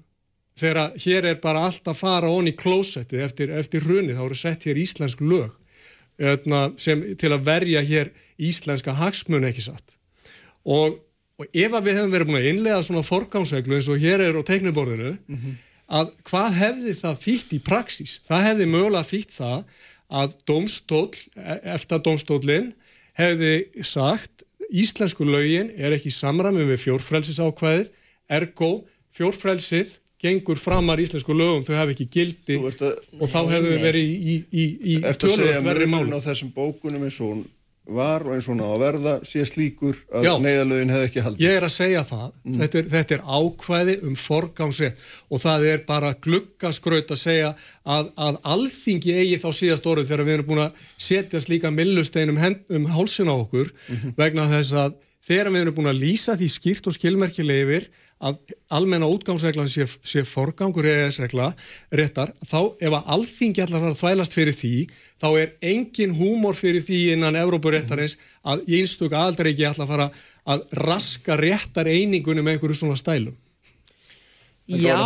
[0.59, 4.39] þegar hér er bara allt að fara onni í klósetti eftir, eftir runni, þá eru
[4.39, 5.53] sett hér íslensku lög
[6.19, 9.95] hérna, sem, til að verja hér íslenska hagsmun ekki satt?
[10.67, 10.99] Og
[11.39, 14.43] og ef við hefum verið búin að innlega svona forgámsreglu eins og hér er á
[14.43, 15.55] teiknuborðinu mm -hmm.
[15.99, 18.19] að hvað hefði það þýtt í praxís?
[18.27, 19.61] Það hefði mögulega þýtt það
[20.09, 21.11] að domstól,
[21.63, 22.73] eftir domstólinn
[23.19, 27.89] hefði sagt íslensku lögin er ekki samræmi við fjórfrelsisákvæðið,
[28.29, 28.85] ergo
[29.17, 34.09] fjórfrelsið gengur framar íslensku lögum, þau hef ekki gildi að, og þá hefðu við verið
[34.09, 34.65] í, í, í,
[34.97, 36.03] í tölvöld verri mál.
[36.03, 37.45] Er þetta að segja mörgum á þessum bókunum eins og
[37.89, 41.45] var og eins og ná að verða sé slíkur að neyðalögin hefði ekki haldið.
[41.45, 42.27] Ég er að segja það.
[42.45, 42.57] Mm.
[42.61, 47.53] Þetta, er, þetta er ákvæði um forgámsrétt og það er bara gluggaskraut að segja
[47.85, 52.35] að, að alþingi eigi þá síðast orðið þegar við erum búin að setja slíka millustein
[52.35, 52.43] um,
[52.79, 54.19] um hálsin á okkur mm -hmm.
[54.21, 54.99] vegna þess að
[55.29, 58.39] þegar við erum búin að lýsa því skýrt og skilmerkileg yfir að
[58.75, 61.53] almenna útgangsreglan sé, sé forgangur EES-regla
[61.95, 64.73] réttar, þá ef að alþingi allar að þvælast fyrir því,
[65.19, 68.17] þá er engin húmor fyrir því innan Európaréttarins
[68.47, 70.09] að einstöku aldrei ekki allar fara
[70.49, 73.37] að raska réttar einingunum með einhverju svona stælum.
[74.69, 75.01] Já,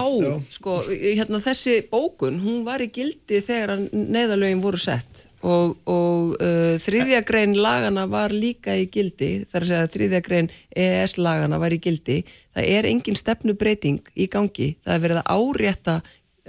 [0.51, 6.75] sko, hérna þessi bókun, hún var í gildi þegar neðalögin voru sett og, og uh,
[6.83, 11.61] þriðja grein lagana var líka í gildi þar að segja að þriðja grein EES lagana
[11.63, 12.19] var í gildi.
[12.55, 15.97] Það er engin stefnubreiting í gangi það er verið að árétta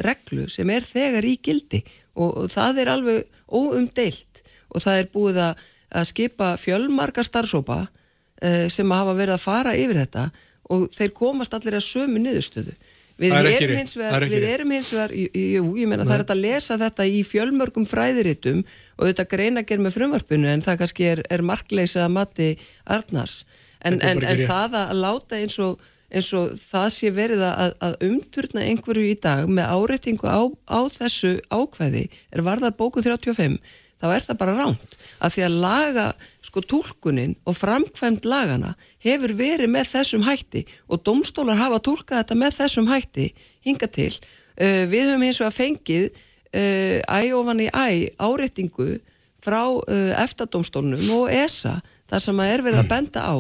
[0.10, 1.84] reglu sem er þegar í gildi
[2.18, 4.42] og, og það er alveg óumdeilt.
[4.74, 9.78] Og það er búið að, að skipa fjölmarka starfsópa uh, sem hafa verið að fara
[9.78, 10.28] yfir þetta
[10.74, 12.76] og þeir komast allir að sömu niðurstöðu.
[13.20, 16.78] Við erum hins vegar, við erum hins vegar, jú, ég meina það er að lesa
[16.82, 18.64] þetta í fjölmörgum fræðiritum
[18.98, 22.48] og þetta greina ger með frumvarpinu en það kannski er, er markleisa að mati
[22.90, 23.44] Arnars.
[23.86, 25.84] En, en, en það að láta eins og,
[26.14, 30.80] eins og það sé verið að, að umturna einhverju í dag með áreitingu á, á
[30.94, 32.04] þessu ákvæði
[32.34, 33.58] er varðar bóku 35,
[34.02, 34.98] þá er það bara ránt.
[35.24, 36.08] Að því að laga
[36.44, 42.38] sko tólkunin og framkvæmt lagana hefur verið með þessum hætti og domstólar hafa tólkað þetta
[42.38, 43.32] með þessum hætti
[43.66, 44.12] hinga til.
[44.54, 49.00] Uh, við höfum eins og að fengið uh, æofan í æ áreitingu
[49.44, 51.80] frá uh, EFTA-domstólnum og ESA
[52.12, 53.36] þar sem að er verið að benda á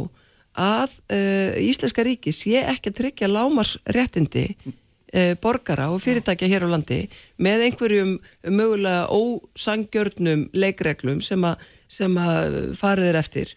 [0.53, 0.99] að
[1.63, 4.47] Íslenska ríki sé ekki að tryggja lámarsréttindi
[5.41, 6.99] borgara og fyrirtækja hér á landi
[7.41, 8.15] með einhverjum
[8.49, 11.61] mögulega ósangjörnum leikreglum sem að
[11.93, 13.53] sem að farið er eftir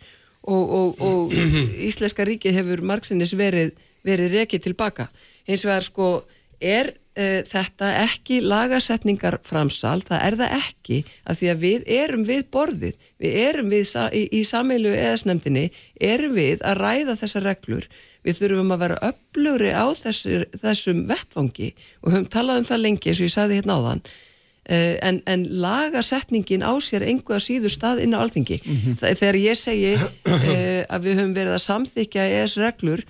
[0.46, 1.34] og, og, og
[1.88, 3.74] Íslenska ríki hefur margsinnis verið,
[4.06, 5.08] verið rekið tilbaka.
[5.46, 6.10] Hins vegar sko
[6.60, 12.26] er uh, þetta ekki lagasetningar framsal, það er það ekki að því að við erum
[12.28, 15.70] við borðið, við erum við í, í sameilu eðasnemdini,
[16.12, 17.88] erum við að ræða þessar reglur.
[18.26, 23.12] Við þurfum að vera upplugri á þessir, þessum vettvangi og höfum talað um það lengi
[23.12, 24.08] eins og ég sagði hérna á þann
[24.68, 28.58] Eh, en, en lagasetningin á sér einhverja síður stað inn á alþingi.
[28.64, 28.96] Mm -hmm.
[28.98, 33.04] þegar ég segi uh, að við höfum verið að samþykja ES reglur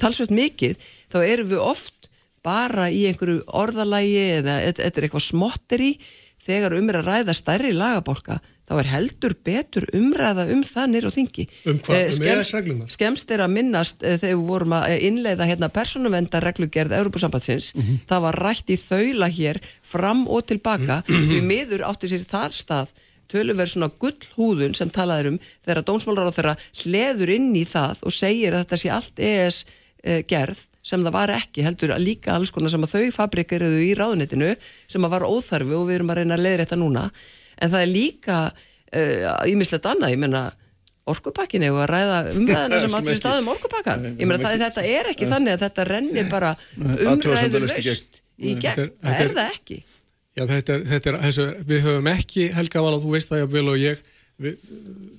[0.00, 2.10] talsverð mikið þá erum við oft
[2.44, 5.92] bara í einhverju orðalægi eða þetta er eitthvað smottir í
[6.40, 8.40] þegar um er að ræða stærri lagabólka
[8.70, 11.46] þá er heldur betur umræða um það nýra á þingi.
[11.66, 11.96] Um hvað?
[11.96, 12.92] Eh, um EES-reglunar?
[12.94, 18.00] Skemst er að minnast eh, þegar við vorum að innleiða hérna persónuvendarreglugerð Európusambatsins, mm -hmm.
[18.06, 21.26] það var rætt í þaula hér fram og tilbaka mm -hmm.
[21.28, 22.94] því miður átti sér þar stað
[23.30, 28.16] töluverð svona gullhúðun sem talaður um þegar dómsmálar á þeirra hleður inn í það og
[28.16, 29.60] segir að þetta sé allt EES
[30.04, 33.82] eh, gerð sem það var ekki, heldur að líka alls konar sem að þau fabrikeriðu
[33.84, 34.54] í ráðunitinu
[34.88, 37.02] sem að var óþarfi og við erum að reyna að leiðra þetta núna.
[37.60, 38.38] En það er líka
[39.50, 40.42] ímislegt uh, annað, ég menna
[41.10, 45.12] orkupakkin eða að ræða umræðina sem átt sér staðum orkupakkan, ég menna það, þetta er
[45.12, 49.80] ekki þannig að þetta rennir bara umræðu löst í gegn, það er það ekki
[50.40, 53.42] Já, þetta er, þetta er, þessu, við höfum ekki, Helga Val, og þú veist það
[53.42, 54.02] ég vel og ég,
[54.40, 54.74] við,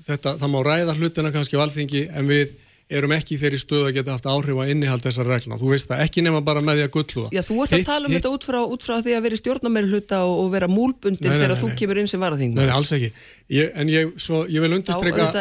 [0.08, 2.56] þetta, það má ræða hlutina kannski á alþingi, en við
[2.92, 5.60] erum ekki þeirri stöðu að geta haft áhrif að innihald þessar regluna.
[5.62, 7.36] Þú veist það, ekki nema bara með því að gullu það.
[7.38, 9.88] Já, þú ert að tala um þetta út frá, út frá því að vera stjórnarmeir
[9.94, 12.58] hluta og, og vera múlbundin þegar þú kemur inn sem varaþing.
[12.58, 13.14] Nei, nei, alls ekki.
[13.56, 15.40] Ég, en ég, svo, ég vil undirstryka að,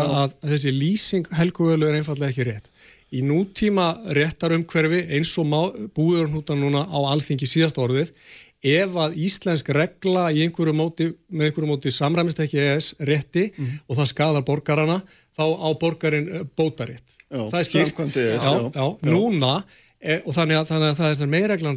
[0.00, 2.72] að, að þessi lýsing helguvölu er einfallega ekki rétt.
[3.10, 5.50] Í nútíma réttarumhverfi eins og
[5.96, 8.12] búður húntan núna á alþingi síðast orðið
[8.60, 13.80] ef að íslensk regla einhverju móti, með einhverju móti samræmist ekki ES rétti mm -hmm.
[13.88, 15.02] og það skadar borgarana,
[15.36, 17.08] þá á borgarin eh, bótaritt.
[17.30, 18.16] Já, það er skýrt.
[18.16, 19.64] Já, já, já, núna
[20.00, 21.76] e, og þannig að, þannig að það er meirreglan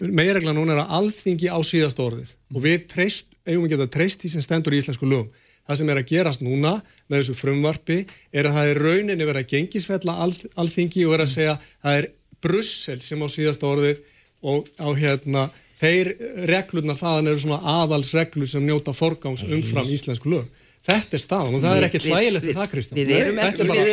[0.00, 2.56] meirreglan núna er að alþingi á síðast orðið mm.
[2.56, 5.30] og við treyst, eigum ekki að treyst því sem stendur í íslensku lögum.
[5.66, 6.72] Það sem er að gerast núna
[7.06, 7.98] með þessu frumvarfi
[8.34, 11.98] er að það er rauninni verið að gengisfella al, alþingi og er að segja það
[12.00, 12.08] er
[12.42, 14.00] Brussel sem á síðasta orðið
[14.42, 15.44] og á hérna
[15.78, 16.12] þeir
[16.50, 20.50] reglurna þaðan eru svona aðalsreglur sem njóta forgangs umfram íslensku lög.
[20.82, 22.98] Þetta er staðan og það er ekkert hlægilegt við það Kristján.
[22.98, 23.90] Við erum ekki, við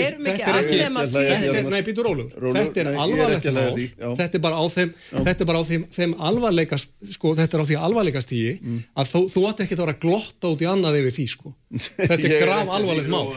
[0.00, 1.58] erum ekki afnema tíð.
[1.66, 2.46] Nei, býtur rólugur.
[2.56, 4.14] Þetta er alvarlegt mál.
[4.20, 7.64] Þetta er bara á þeim, þetta er bara á þeim, þeim alvarleika, sko, þetta er
[7.64, 8.78] á því alvarleika stígi mm.
[8.96, 11.52] að þú, þú ætti ekki að vera glotta út í annað yfir því, sko.
[11.98, 13.28] Þetta er grav alvarlegt mál.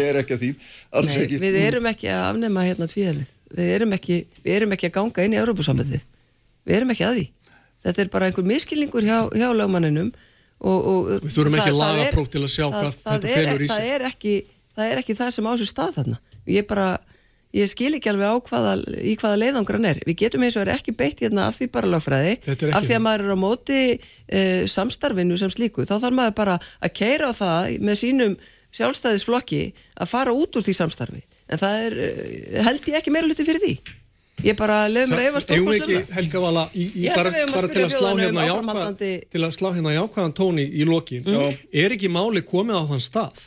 [0.00, 0.50] Ég er ekki að því.
[1.04, 4.96] Nei, við erum ekki að afnema hérna tvíðalið við erum ekki, við erum ekki að
[4.96, 6.02] ganga inn í Európa-sambandið
[6.68, 7.26] við erum ekki að því
[7.86, 10.12] þetta er bara einhver miskilningur hjá, hjá lögmanninum
[10.60, 13.62] og, og við þurfum ekki að laga próf til að sjá það, hvað þetta felur
[13.64, 14.34] í sig það er ekki
[14.76, 16.20] það er ekki það sem ásur stað þarna.
[16.50, 16.86] Ég bara,
[17.56, 20.00] ég skil ekki alveg á hvaða, í hvaða leiðangran er.
[20.08, 22.36] Við getum eins og er ekki beitt hérna af því bara lagfræði
[22.70, 25.86] af því að maður er á móti e, samstarfinu sem slíku.
[25.88, 28.36] Þá þarf maður bara að keira á það með sínum
[28.76, 29.64] sjálfstæðisflokki
[29.98, 31.24] að fara út úr því samstarfi.
[31.50, 33.72] En það er, eh, held ég ekki meira hluti fyrir því
[34.44, 37.70] ég bara lefum mér að efa stórkvæmslega Eða ekki Helga Vala í, í bara, bara
[37.70, 41.24] til að slá hérna jákvæðan til að slá hérna jákvæðan tóni í lokin.
[41.26, 41.62] Mm.
[41.84, 43.46] er ekki máli komið á þann stað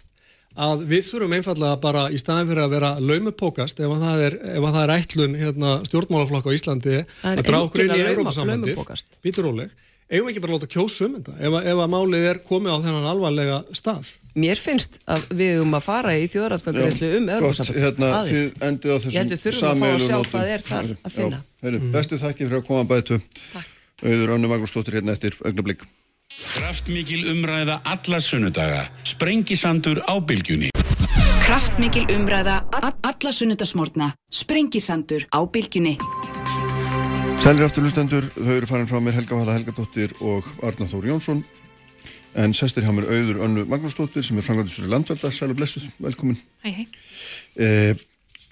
[0.54, 4.68] að við þurfum einfallega bara í staðin fyrir að vera laumupókast ef það er, ef
[4.68, 8.84] það er ætlun hérna, stjórnmálaflokk á Íslandi að drá okkur inn í Európa-sambandið
[9.26, 9.74] Býtur Óleg
[10.12, 11.36] eigum ekki bara að láta kjósu um þetta?
[11.40, 14.12] Ef, ef að málið er komið á þennan alvarlega stað?
[14.34, 18.98] Mér finnst að við um að fara í þjóðræðskvæmgreðslu um öðruðsamband hérna, Þið endið á
[19.04, 21.36] þessum samveilu nótum.
[21.62, 21.92] mm.
[21.94, 23.20] Bestu þakki fyrir að koma bætu.
[24.04, 25.86] Auður Önnu Magnúsdóttir hérna eftir augnablík
[26.34, 28.88] Kraftmikil umræða alla sunnudaga.
[29.06, 30.74] Sprengisandur á bylgjunni.
[31.46, 35.98] Kraftmikil umræða alla sunnudagsmórna Sprengisandur á bylgjunni
[37.44, 41.42] Sælir afturlustendur, þau eru farin frá mér Helga Vala Helgadóttir og Arna Þóri Jónsson.
[42.40, 46.38] En sestir hjá mér auður önnu Magnúsdóttir sem er frangandisur í landverða, sælu blessuð, velkomin.
[46.64, 46.86] Hei hei
[47.60, 47.68] e,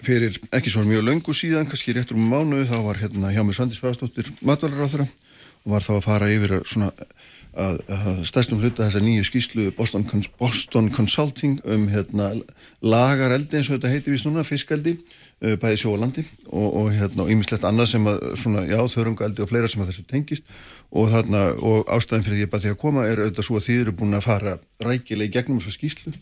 [0.04, 3.56] Fyrir ekki svo mjög löngu síðan, kannski réttur um mánuðu, þá var hérna hjá mér
[3.56, 5.31] Svandis Fæðastóttir matvælar á þeirra og
[5.68, 6.90] var þá að fara yfir svona
[7.52, 10.06] að, að stærstum hluta þessa nýju skýslu Boston,
[10.40, 12.32] Boston Consulting um hérna
[12.80, 14.96] lagareldi eins og þetta heiti við snúna, fiskaldi
[15.42, 16.22] Eh, bæði sjóalandi
[16.54, 17.24] og, og hérna
[17.66, 20.44] annað sem að svona, já, þörungaldi og fleira sem að þessu tengist.
[20.94, 23.80] Og þarna, og ástæðin fyrir því að því að koma er auðvitað svo að þið
[23.80, 24.52] eru búin að fara
[24.86, 26.12] rækilega í gegnum þessu skýslu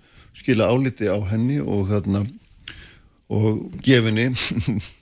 [0.40, 2.22] skila áliti á henni og þarna
[3.28, 4.30] og gefinni.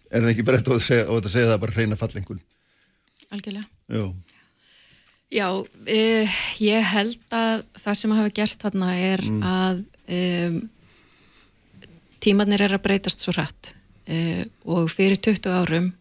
[0.08, 2.38] Er það ekki bara þetta að segja, að segja það bara reyna fallengun
[3.28, 3.66] Algjörlega.
[3.92, 4.04] Já,
[5.30, 5.48] já
[5.86, 9.42] eh, ég held að það sem hafa gerst þarna er mm.
[9.44, 9.82] að
[10.18, 10.58] um,
[12.24, 13.72] tímanir er að breytast svo hrætt
[14.08, 15.92] uh, og fyrir 20 árum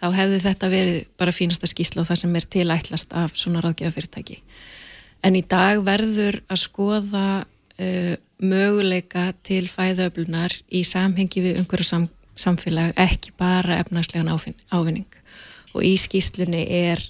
[0.00, 4.40] þá hefði þetta verið bara fínasta skísla og það sem er tilætlast af svona ráðgjafafyrirtæki.
[5.22, 12.08] En í dag verður að skoða uh, möguleika til fæðöflunar í samhengi við umhverju sam,
[12.34, 15.20] samfélag ekki bara efnagslegan ávinning
[15.72, 17.04] og í skíslunni er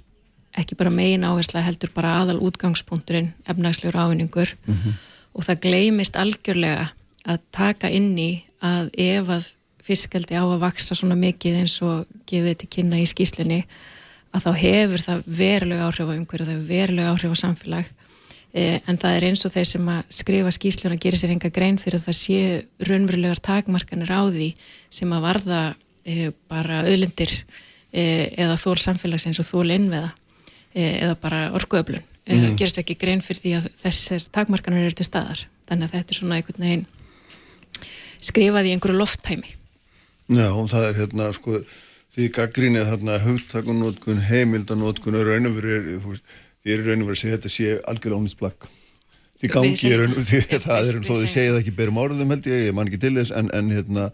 [0.58, 4.54] ekki bara megin áhersla heldur bara aðal útgangspunkturinn efnagslegur ávinningur.
[4.66, 4.92] Mm -hmm.
[5.32, 6.92] og það gleimist algjörlega
[7.24, 9.48] að taka inn í að ef að
[9.82, 13.64] fiskaldi á að vaksa svona mikið eins og gefið til kynna í skýslunni
[14.32, 17.90] að þá hefur það verulega áhrif á umhverju, það hefur verulega áhrif á samfélag.
[18.52, 21.78] Eh, en það er eins og þeir sem að skrifa skýsluna gerir sér enga grein
[21.80, 22.40] fyrir að það sé
[22.84, 24.48] raunverulegar takmarkanir á því
[24.92, 25.60] sem að varða
[26.04, 27.32] eh, bara öðlindir
[27.92, 30.12] eh, eða þól samfélags eins og þól innveða
[30.74, 32.56] eða bara orguöflun mm.
[32.58, 35.46] gerist ekki grein fyrir því að þessir takmarkanir eru til staðar.
[35.68, 36.84] Þannig að þetta er svona einhvern veginn
[38.22, 39.56] skrifað í einhverju lofttæmi.
[40.32, 41.62] Já, það er hérna sko
[42.12, 45.90] því gaggrínið þarna hugtakunótkun, heimildanótkun og raun og verið,
[46.62, 48.68] því er raun og verið að segja þetta sé algjörlega ónýtt plagg.
[49.42, 52.34] Því gangi er raun og því það er þó þið segja það ekki berum orðum
[52.36, 54.08] held ég, ég man ekki til þess en, en hérna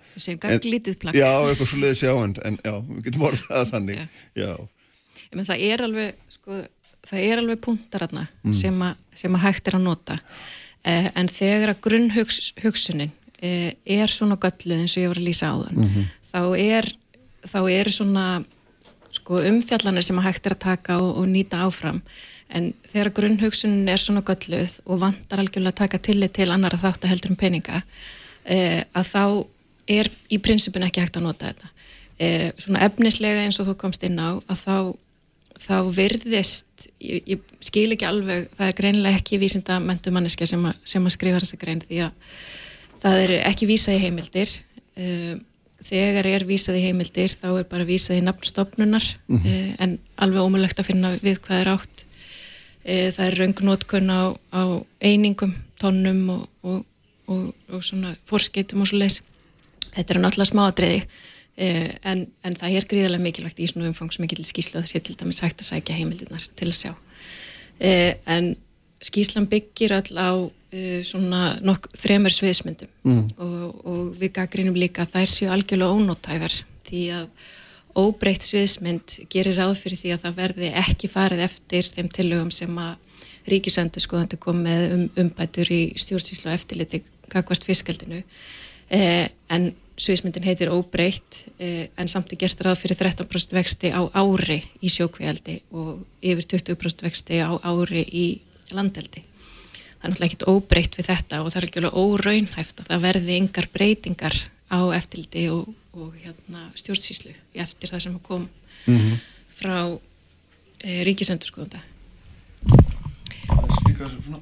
[1.03, 1.19] plagg.
[1.19, 4.01] Já, eitthvað svo leiðis já, en, en já, við getum orðað þannig.
[4.01, 4.53] Já, já.
[5.35, 6.63] Menn, Það er alveg, sko
[7.09, 8.55] það er alveg punktar aðna mm.
[8.57, 8.85] sem,
[9.17, 10.19] sem að hægt er að nota
[10.83, 15.53] eh, en þegar að grunnhugsunin eh, er svona gölluð eins og ég var að lýsa
[15.53, 16.09] á þann mm -hmm.
[16.33, 16.91] þá er
[17.49, 18.27] þá eru svona
[19.15, 22.03] sko, umfjallanir sem að hægt er að taka og, og nýta áfram
[22.49, 26.85] en þegar grunnhugsunin er svona gölluð og vantar algjörlega að taka tillit til annar að
[26.85, 27.83] þátt að heldur um peninga
[28.45, 29.25] eh, að þá
[29.89, 31.69] er í prinsipin ekki hægt að nota þetta
[32.19, 34.77] eh, svona efnislega eins og þú komst inn á að þá
[35.63, 41.07] þá virðist, ég, ég skil ekki alveg, það er greinilega ekki vísinda mentumanniska sem, sem
[41.07, 42.33] að skrifa þessa grein því að
[43.03, 44.57] það er ekki vísað í heimildir.
[44.99, 45.37] Uh,
[45.89, 49.55] þegar er vísað í heimildir þá er bara vísað í nafnstofnunar mm -hmm.
[49.55, 52.05] uh, en alveg ómulegt að finna við hvað er átt.
[52.83, 54.23] Uh, það er raungnótkun á,
[54.55, 54.63] á
[55.01, 56.85] einingum, tónnum og, og,
[57.27, 59.23] og, og svona forskeitum og svo leiðs
[59.95, 61.28] þetta er náttúrulega smáadriði Eh,
[61.59, 65.41] en, en það er gríðarlega mikilvægt í svona umfangsmikil skísla að það sé til dæmis
[65.43, 66.93] hægt að sækja heimildinar til að sjá.
[67.79, 68.57] Eh, en
[69.03, 70.31] skíslan byggir all á
[70.75, 73.25] eh, svona nokk þremur sviðismyndum mm.
[73.39, 76.57] og, og við gaggrínum líka að þær séu algjörlega ónóttæver
[76.89, 77.29] því að
[77.99, 82.83] óbreytt sviðismynd gerir ráð fyrir því að það verði ekki farið eftir þeim tillögum sem
[82.83, 82.97] að
[83.49, 88.25] ríkisöndu skoðandi kom með um, umbætur í stjórnstíslu og eftirliti kakvart fiskaldinu
[88.89, 94.61] en sviðismyndin heitir óbreytt eh, en samt er gert ráð fyrir 13% vexti á ári
[94.81, 98.27] í sjókvíaldi og yfir 20% vexti á ári í
[98.75, 99.25] landeldi.
[99.99, 103.05] Það er náttúrulega ekkit óbreytt við þetta og það er ekki alveg óraunhæft að það
[103.09, 104.37] verði yngar breytingar
[104.71, 108.47] á eftirldi og, og hérna, stjórnsíslu eftir það sem kom
[108.87, 109.17] mm -hmm.
[109.59, 109.99] frá
[110.79, 111.81] e, ríkisendurskóðunda.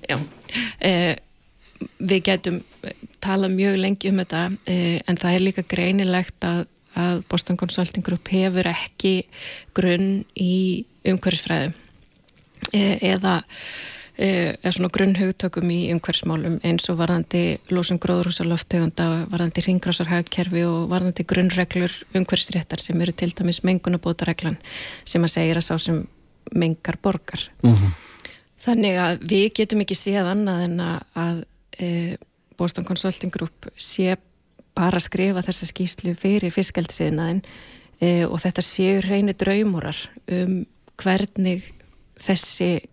[0.09, 0.19] Já,
[0.81, 1.17] e,
[1.99, 2.61] við getum
[3.21, 6.65] tala mjög lengi um þetta eh, en það er líka greinilegt að,
[6.97, 9.17] að Boston Consulting Group hefur ekki
[9.77, 11.75] grunn í umhverfisfræðum
[12.73, 13.39] eh, eða
[14.17, 17.45] eh, eða svona grunnhugtökum í umhverfsmálum eins og varðandi
[17.75, 24.61] lósum gróðrúsaloftegunda, varðandi ringrásarhagkerfi og varðandi grunnreglur umhverfsréttar sem eru til dæmis mengunabótareglan
[25.05, 26.05] sem að segja að sá sem
[26.55, 27.51] mengar borgar.
[27.63, 27.95] Mm -hmm.
[28.67, 31.45] Þannig að við getum ekki séð annað en að
[31.81, 32.17] e,
[32.57, 34.17] Boston Consulting Group sé
[34.77, 37.43] bara að skrifa þessa skýslu fyrir fiskaldisiðnaðin
[38.01, 39.99] e, og þetta séu reyni draumurar
[40.33, 40.65] um
[40.97, 41.65] hvernig
[42.17, 42.87] þessi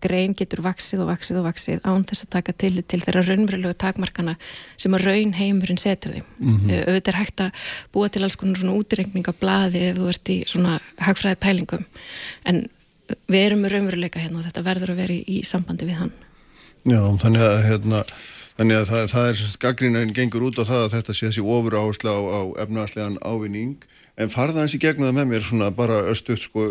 [0.00, 3.76] grein getur vaksið og vaksið og vaksið án þess að taka til til þeirra raunverulegu
[3.82, 4.36] takmarkana
[4.80, 6.26] sem að raun heimurinn setur þeim.
[6.38, 6.88] Mm -hmm.
[6.88, 7.50] Auðvitað er hægt að
[7.92, 11.84] búa til alls konar svona útreikning af bladi ef þú ert í svona hagfræði pælingum
[12.44, 12.66] en
[13.28, 16.12] við erum raunveruleika hérna og þetta verður að vera í, í sambandi við hann.
[16.88, 18.04] Já, þannig að hérna
[18.60, 21.76] Þannig að það, það er gaggrínan gengur út á það að þetta sé þessi ofur
[21.80, 23.86] áherslu á, á efnaðslegan ávinning.
[24.20, 26.66] En farða hans í gegnum það með mér svona bara östuð sko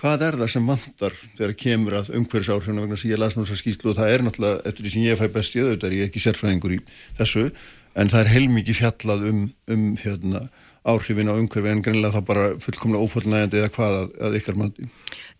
[0.00, 3.92] hvað er það sem vantar þegar kemur að umhverfisáhrifna vegna sem ég las náttúrulega skýslu
[3.92, 6.22] og það er náttúrulega eftir því sem ég fæ best í auðvitað er ég ekki
[6.24, 6.80] sérfræðingur í
[7.20, 7.44] þessu
[7.96, 9.42] en það er heilmikið fjallað um,
[9.72, 10.42] um hérna,
[10.86, 14.88] áhrifin á umhverfi en greinlega það bara fullkomlega ófólnægandi eða hvað að, að ykkar mandi.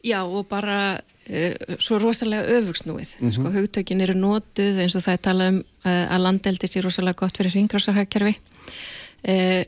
[0.06, 3.36] Já og bara uh, svo rosalega öfugsnúið mm -hmm.
[3.38, 7.20] sko hugtökin eru nótuð eins og það er talað um uh, að landeldi sé rosalega
[7.22, 9.62] gott fyrir ringrásarhagkerfi uh,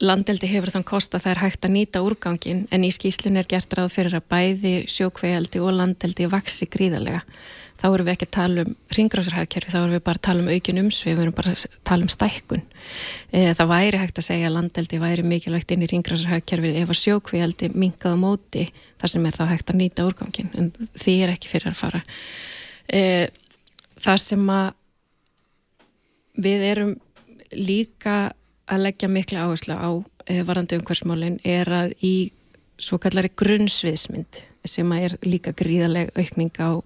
[0.00, 3.48] landeldi hefur þann kost að það er hægt að nýta úrgangin en í skýslun er
[3.48, 7.24] gert ráð fyrir að bæði sjókvejaldi og landeldi vaksi gríðarlega
[7.80, 10.50] þá erum við ekki að tala um ringrásarhagkerfi, þá erum við bara að tala um
[10.52, 12.64] aukin umsvið, við erum bara að tala um stækkun.
[13.32, 17.00] E, það væri hægt að segja að landeldi væri mikilvægt inn í ringrásarhagkerfi ef að
[17.00, 18.66] sjókvíaldi mingaða móti
[19.00, 22.02] þar sem er þá hægt að nýta úrgangin, en því er ekki fyrir að fara.
[22.92, 23.02] E,
[24.00, 24.68] það sem að
[26.40, 26.92] við erum
[27.56, 28.18] líka
[28.70, 29.90] að leggja miklu áherslu á
[30.26, 32.14] e, varandi umhversmálinn er að í
[32.80, 36.80] svo kallari grunnsviðsmynd sem er líka gríðaleg aukning á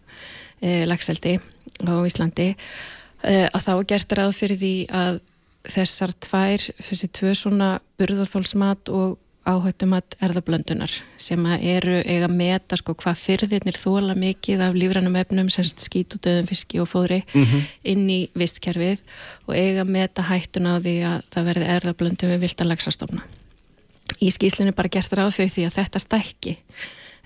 [0.63, 1.37] e, lagseldi
[1.85, 5.21] á Íslandi e, að þá gert ráð fyrir því að
[5.65, 12.79] þessar tvær, þessi tvö svona burðarþólsmat og áhættumat erðablöndunar sem að eru eiga að meta
[12.81, 17.21] sko hvað fyrðirnir þóla mikið af lífrænum efnum semst skít og döðum fiski og fóðri
[17.27, 17.67] mm -hmm.
[17.93, 19.05] inn í vistkerfið
[19.47, 23.23] og eiga að meta hættun á því að það verði erðablöndum við viltalagsastofna.
[24.21, 26.57] Í skýslunni bara gert ráð fyrir því að þetta stækki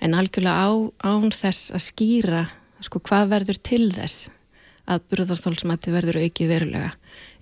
[0.01, 0.69] en algjörlega á,
[1.03, 2.43] án þess að skýra
[2.81, 4.29] sko hvað verður til þess
[4.89, 6.91] að burðarþólsmatti verður auki verulega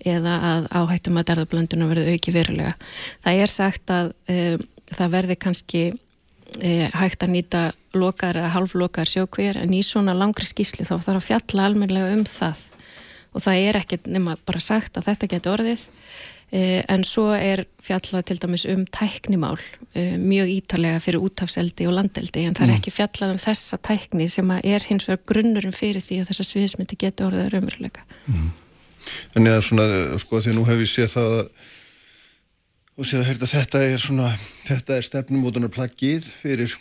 [0.06, 2.74] eða að áhættum að derðablöndunum verður auki verulega.
[3.24, 4.64] Það er sagt að um,
[4.94, 7.62] það verður kannski um, hægt að nýta
[7.98, 12.24] lokar eða halvlokar sjókvér en í svona langri skísli þá þarf að fjalla almenlega um
[12.28, 12.64] það
[13.34, 15.88] og það er ekkert nema bara sagt að þetta getur orðið
[16.48, 19.58] Eh, en svo er fjallað til dæmis um tæknimál
[19.92, 22.78] mjög ítalega fyrir útafseldi og landeldi en það er Mm.
[22.78, 26.96] ekki fjallað um þessa tækni sem er hins vegar grunnurum fyrir því að þessa sviðismyndi
[26.96, 28.00] getur orðið raunveruleika.
[29.34, 29.88] Þannig að svona,
[30.22, 31.50] sko, því nú hef ég séð það að
[32.98, 34.28] og séð að heyrta, þetta er svona
[34.66, 36.74] þetta er stefnumótunar plaggið fyrir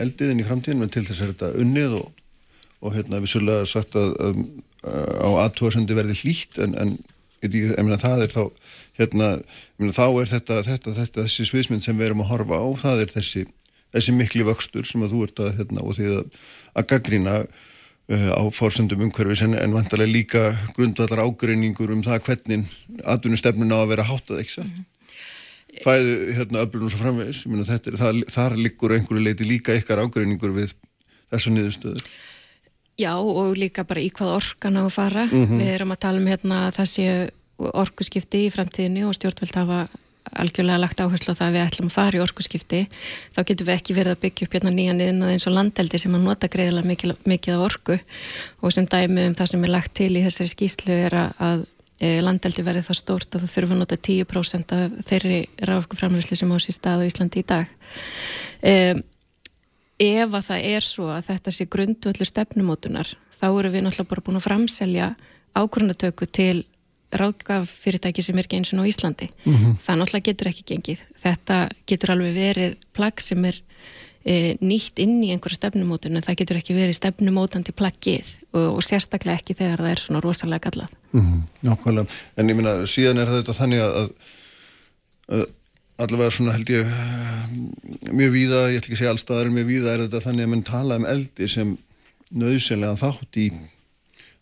[0.00, 2.08] eldiðin í framtíðin en til þess er þetta unnið og,
[2.82, 4.42] og hérna vissulega sagt að, að,
[4.90, 6.92] að á aðtóðasendi verði hlýtt en, en
[7.44, 8.42] ég, meina, það er þá
[8.98, 12.58] hérna, ég meina, þá er þetta, þetta, þetta þessi sviðsmynd sem við erum að horfa
[12.58, 13.46] á það er þessi,
[13.94, 16.40] þessi mikli vöxtur sem að þú ert að, hérna, og því að,
[16.74, 17.69] að gaggrína uh,
[18.10, 20.44] á fórsendum umhverfis en, en vantarlega líka
[20.76, 22.64] grundvallar ágreiningur um það hvernig
[23.04, 27.92] atvinnustefnun á að vera háttað ekki satt fæðu hérna öflunum svo framvegis ég meina þetta
[27.92, 30.74] er, það, þar liggur einhverju leiti líka ykkar ágreiningur við
[31.30, 32.04] þessa niðurstöður
[33.00, 35.24] Já og líka bara í hvað orkan á að fara.
[35.24, 35.60] Mhm.
[35.60, 39.88] Við erum að tala um hérna séu orkuskipti í framtíðinni og stjórnvöld hafa
[40.38, 42.80] algjörlega lagt áherslu á það að við ætlum að fara í orkuskipti.
[43.34, 46.16] Þá getum við ekki verið að byggja upp hérna nýjan yðnað eins og landeldi sem
[46.16, 47.98] að nota greiðilega mikið, mikið af orku
[48.60, 51.64] og sem dæmi um það sem er lagt til í þessari skýslu er að,
[51.98, 55.40] e, landeldi verði það stórt að það þurfa að nota 10% af þeirri
[55.70, 57.74] ráfkuframleyslu sem á sér stað á Íslandi í dag.
[58.60, 59.02] Um,
[60.00, 64.24] ef að það er svo að þetta sé grundvöldu stefnumótunar þá eru við náttúrulega bara
[64.24, 65.08] búin að framselja
[65.56, 66.64] ákvörnatöku til
[67.10, 69.30] ráðgaf fyrirtæki sem er ekki eins og á Íslandi.
[69.44, 69.78] Mhm.
[69.82, 71.00] það náttúrulega getur ekki gengið.
[71.18, 71.56] Þetta
[71.86, 73.60] getur alveg verið plagg sem er
[74.24, 78.82] e, nýtt inn í einhverja stefnumótun en það getur ekki verið stefnumótandi plaggið og, og
[78.84, 80.94] sérstaklega ekki þegar það er svona rosalega gallað.
[81.12, 84.12] Mm Nákvæmlega, en ég minna síðan er þetta þannig að, að,
[85.38, 85.48] að
[86.00, 89.68] allavega svona held ég eh, mjög víða, ég ætla ekki að segja allstaðar en mjög
[89.68, 91.74] víða er þetta þannig að mann tala um eldi sem
[92.30, 93.50] nöðsynlega þátt í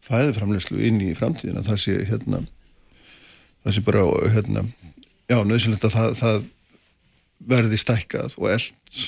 [0.09, 1.65] fæðuframleyslu inn í framtíðina.
[1.67, 2.43] Það sé hérna
[3.65, 4.05] það sé bara
[4.35, 4.65] hérna
[5.29, 6.45] já, nöðsynlegt að það, það
[7.49, 9.03] verði stækkað og eld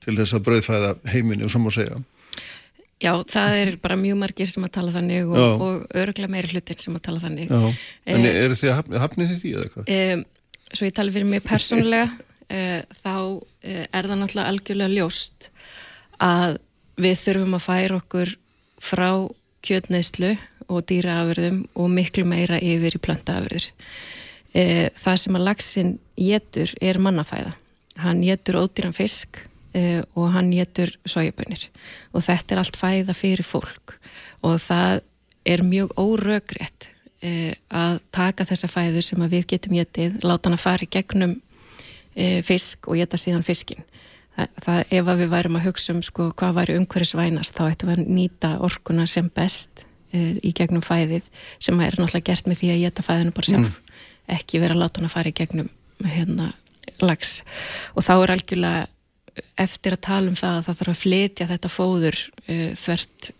[0.00, 1.98] til þess að brauðfæða heiminni og svo má segja.
[3.00, 6.80] Já, það er bara mjög margir sem að tala þannig og, og örgulega meiri hlutin
[6.82, 7.48] sem að tala þannig.
[7.52, 7.70] Já,
[8.12, 9.92] en Eh, eru þið að hafni, þið því eða hvað?
[9.96, 10.24] um,
[10.70, 15.48] svo ég tala fyrir mig persónulega uh, þá uh, er það náttúrulega algjörlega ljóst
[16.20, 16.58] að
[17.00, 18.34] við þurfum að færa okkur
[18.80, 19.10] frá
[19.64, 20.34] kjötneyslu
[20.70, 23.68] og dýraafurðum og miklu meira yfir í plöntaafurður.
[24.54, 27.54] Uh, það sem að lagsin getur er mannafæða.
[28.00, 29.42] Hann getur ódýran fisk
[29.74, 31.68] uh, og hann getur sojabönir
[32.14, 33.96] og þetta er allt fæða fyrir fólk
[34.46, 35.02] og það
[35.48, 36.88] er mjög órögrétt
[37.24, 41.36] uh, að taka þessa fæðu sem við getum getið, láta hann að fara í gegnum
[41.36, 43.84] uh, fisk og geta síðan fiskin.
[44.40, 48.12] Það, ef við værum að hugsa um sko, hvað væri umhverfisvænast þá ættum við að
[48.14, 49.84] nýta orkuna sem best
[50.16, 51.28] í gegnum fæðið
[51.62, 53.76] sem er náttúrulega gert með því að geta fæðinu bara sjálf
[54.30, 55.70] ekki vera að láta hann að fara í gegnum
[56.06, 56.50] hérna
[57.02, 57.40] lags
[57.94, 58.88] og þá er algjörlega
[59.60, 63.30] eftir að tala um það að það þarf að flytja þetta fóður uh, þvert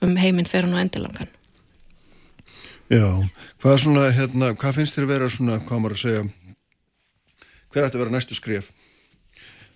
[0.00, 1.32] um heiminn fyrir hann og endilangan.
[2.90, 3.06] Já,
[3.62, 6.22] hvað svona, hérna, hvað finnst þér að vera svona, hvað maður að segja,
[7.70, 8.70] hver ætti að vera næstu skref?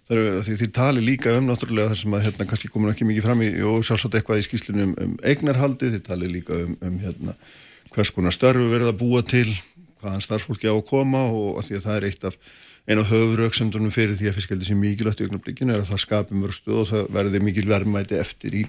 [0.04, 3.40] Því þið tali líka um náttúrulega það sem að hérna kannski komin ekki mikið fram
[3.40, 7.36] í og sjálfsagt eitthvað í skýslunum um, um eignarhaldi, þið tali líka um, um hérna
[7.94, 9.48] hvers konar störfu verið að búa til,
[10.02, 12.38] hvaðan starfsfólki á að koma og að því að það er eitt af
[12.84, 16.36] einu af höfurauksendunum fyrir því að fiskeldi sem mikilvægt í augnablikinu er að það skapi
[16.36, 18.64] mörgstu og það verði mikil verðmæti eftir í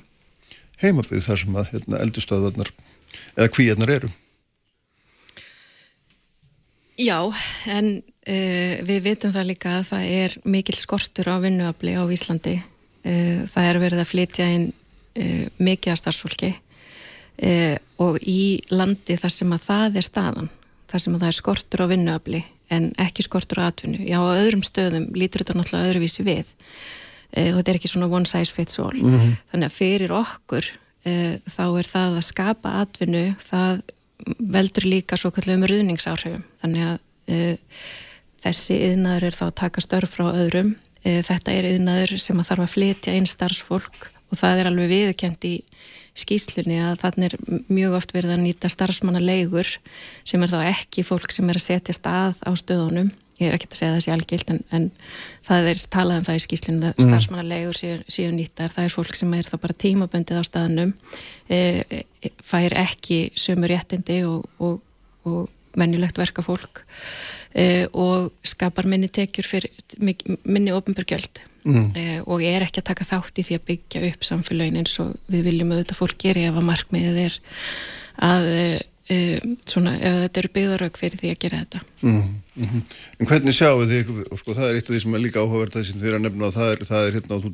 [0.80, 2.72] heimabið þar sem að hérna, eldustöðvarnar
[3.36, 4.12] eða kvíarnar eru.
[6.96, 7.20] Já,
[7.68, 12.56] en uh, við vitum það líka að það er mikil skortur á vinnuafli á Íslandi.
[13.04, 16.56] Uh, það er verið að flytja inn uh, mikið af starfsfólki
[18.00, 20.46] og í landi þar sem að það er staðan,
[20.88, 22.40] þar sem að það er skortur á vinnuafli
[22.72, 24.06] en ekki skortur á atvinnu.
[24.08, 26.54] Já, á öðrum stöðum lítur þetta náttúrulega öðruvísi við
[27.36, 28.96] og þetta er ekki svona one size fits all.
[28.96, 29.36] Mhm.
[29.52, 30.72] Þannig að fyrir okkur
[31.04, 33.84] þá er það að skapa atvinnu, það
[34.40, 36.44] veldur líka svo kallum ruðningsáhrifum.
[36.62, 36.98] Þannig að
[37.36, 37.84] uh,
[38.46, 40.76] þessi yðnaður er þá að taka störf frá öðrum.
[41.04, 44.92] Uh, þetta er yðnaður sem að þarf að flytja inn starfsfólk og það er alveg
[44.94, 45.56] viðkjönd í
[46.16, 49.68] skýslunni að þannig er mjög oft verið að nýta starfsmannaleigur
[50.24, 53.68] sem er þá ekki fólk sem er að setja stað á stöðunum ég er ekki
[53.70, 54.86] að segja það sé algilt en, en
[55.48, 57.08] það er talað um það í skýslunni að Mm.
[57.10, 60.94] starfsmannaleigur séu, séu nýttar það er fólk sem er þá bara tímaböndið á staðnum
[61.50, 61.60] e,
[61.90, 64.80] e, fær ekki sömu réttindi og, og,
[65.28, 66.86] og venjulegt verka fólk
[67.54, 71.96] e, og skapar minni tekjur fyrir minni ofnbjörgjöld Mm.
[71.98, 75.16] e, og er ekki að taka þátt í því að byggja upp samfélagin eins og
[75.34, 77.38] við viljum auðvitað fólk geri ef að markmiðið er
[78.22, 78.66] að e,
[79.14, 81.84] um, svona, ef þetta eru byggðarög fyrir því að gera þetta.
[82.02, 82.82] Mm, mm
[83.20, 85.78] En hvernig sjáu þið, og sko það er eitt af því sem er líka áhugaverð
[85.78, 87.54] það sem þið er að nefna og það er, það er hérna, þú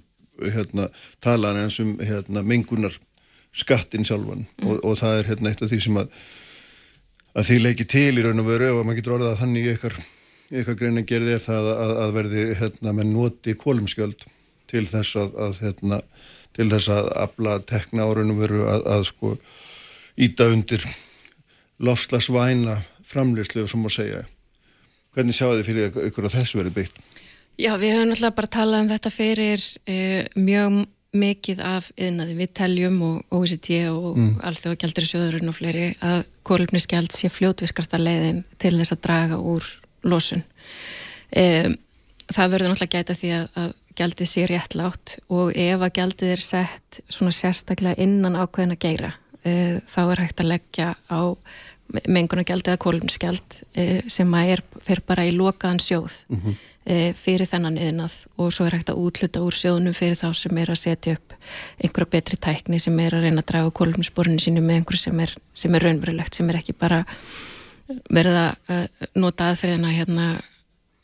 [0.50, 0.88] hérna,
[1.22, 2.96] talan eins um hérna, mengunar
[3.52, 4.68] skattin sjálfan mm.
[4.68, 6.12] og, og það er hérna eitt af því sem að,
[7.36, 9.98] að því leiki til í raun og veru og maður getur orðað að þannig ykkar,
[10.62, 14.28] ykkar greina gerði er það að, að verði hérna með noti kólumskjöld
[14.72, 16.02] til þess að, að hérna,
[16.56, 19.36] til þess að afla tekna á raun og veru að sko
[20.22, 20.86] íta undir
[21.82, 22.78] lofslagsvæna
[23.08, 24.24] framleyslu sem að segja
[25.16, 27.04] hvernig sjáu þið fyrir ykkur að þessu verið byggt?
[27.60, 30.82] Já, við höfum náttúrulega bara talað um þetta fyrir uh, mjög
[31.12, 32.38] mikið af yðnaði.
[32.40, 34.30] Við teljum og OECD og mm.
[34.40, 39.68] í sjöðurinn og fleiri að kórlöfnisgjald sé fljótviskarsta leiðin til þess að draga úr
[40.08, 40.46] losun.
[41.36, 41.76] Um,
[42.32, 46.46] það verður náttúrulega gæta því að, að gjaldið sé réttlátt og ef að gjaldið er
[46.46, 51.22] sett svona sérstaklega innan ákveðin að geyra uh, þá er hægt að leggja á
[52.08, 56.60] mengunargjald eða kólumsgjald uh, sem er fyrir bara í lokaðan sjóð mm -hmm.
[57.14, 60.70] fyrir þennan yðnað og svo er hægt að útluta úr sjóðunum fyrir þá sem er
[60.70, 61.36] að setja upp
[61.78, 65.36] einhverja betri tækni sem er að reyna að draga kólumsporinu sínu með einhverju sem er,
[65.54, 67.06] sem er raunverulegt, sem er ekki bara
[68.10, 70.42] verða að nota aðferðina hérna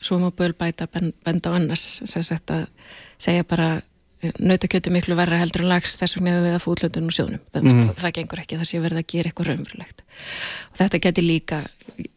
[0.01, 0.87] svo má bölbæta
[1.25, 2.67] benda á annars sem sagt að
[3.17, 3.81] segja bara
[4.41, 7.81] nautakjötu miklu verra heldur en lags þess vegna við að fútlöndun úr sjónum það, mm.
[7.83, 10.01] það, það gengur ekki, það sé verið að gera eitthvað raunverulegt
[10.71, 11.59] og þetta geti líka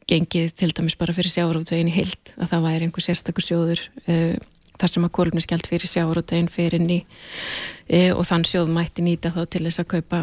[0.08, 4.38] gengið til dæmis bara fyrir sjáurútvegin í hild að það væri einhver sérstakur sjóður uh,
[4.80, 9.42] þar sem að kólumniskjald fyrir sjáurútvegin fyrir í uh, og þann sjóð mætti nýta þá
[9.44, 10.22] til þess að kaupa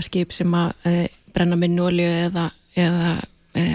[0.00, 1.02] skip sem að uh,
[1.36, 2.48] brenna minn olju eða,
[2.78, 3.18] eða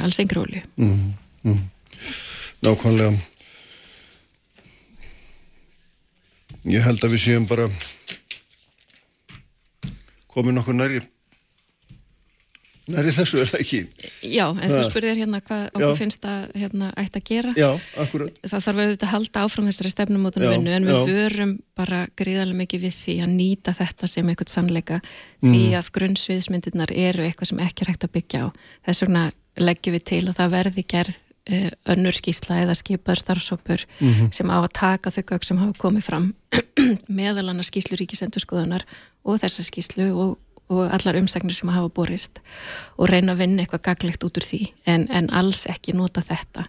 [0.01, 1.05] alls engri olju mm.
[1.45, 1.61] Mm.
[2.63, 3.13] Nákvæmlega
[6.63, 7.65] Ég held að við séum bara
[10.31, 11.01] komið nokkur næri
[12.91, 13.79] næri þessu er það ekki
[14.27, 14.73] Já, en það.
[14.73, 19.07] þú spurðir hérna hvað okkur finnst að hérna, ætti að gera Já, Það þarf auðvitað
[19.07, 21.03] að halda áfram þessari stefnumótunum vinnu en við já.
[21.19, 24.99] vörum bara gríðarlega mikið við því að nýta þetta sem eitthvað sannleika
[25.43, 25.77] því mm.
[25.79, 28.47] að grunnsviðsmyndirnar eru eitthvað sem ekki er hægt að byggja á
[28.89, 29.23] þess vegna
[29.63, 34.31] leggjum við til að það verði gerð önnur skísla eða skipaður starfsópur mm -hmm.
[34.31, 36.33] sem á að taka þau gögg sem hafa komið fram
[37.19, 38.85] meðal annars skíslu ríkisendurskoðunar
[39.23, 40.37] og þessa skíslu og,
[40.69, 42.39] og allar umsagnir sem hafa borist
[42.97, 46.67] og reyna að vinna eitthvað gaglegt út úr því en, en alls ekki nota þetta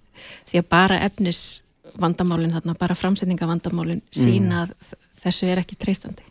[0.51, 1.63] því að bara efnis
[1.95, 4.75] vandamálin þarna, bara framsetningavandamálin sína að
[5.23, 6.23] þessu er ekki treystandi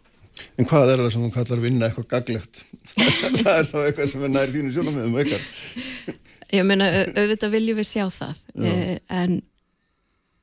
[0.58, 2.62] En hvað er það sem þú kallar vinna eitthvað gaglegt?
[3.44, 5.44] það er þá eitthvað sem er nær þínu sjónum með um eitthvað
[6.54, 6.86] Ég meina,
[7.16, 8.42] auðvitað viljum við sjá það.
[8.62, 9.40] Eh, en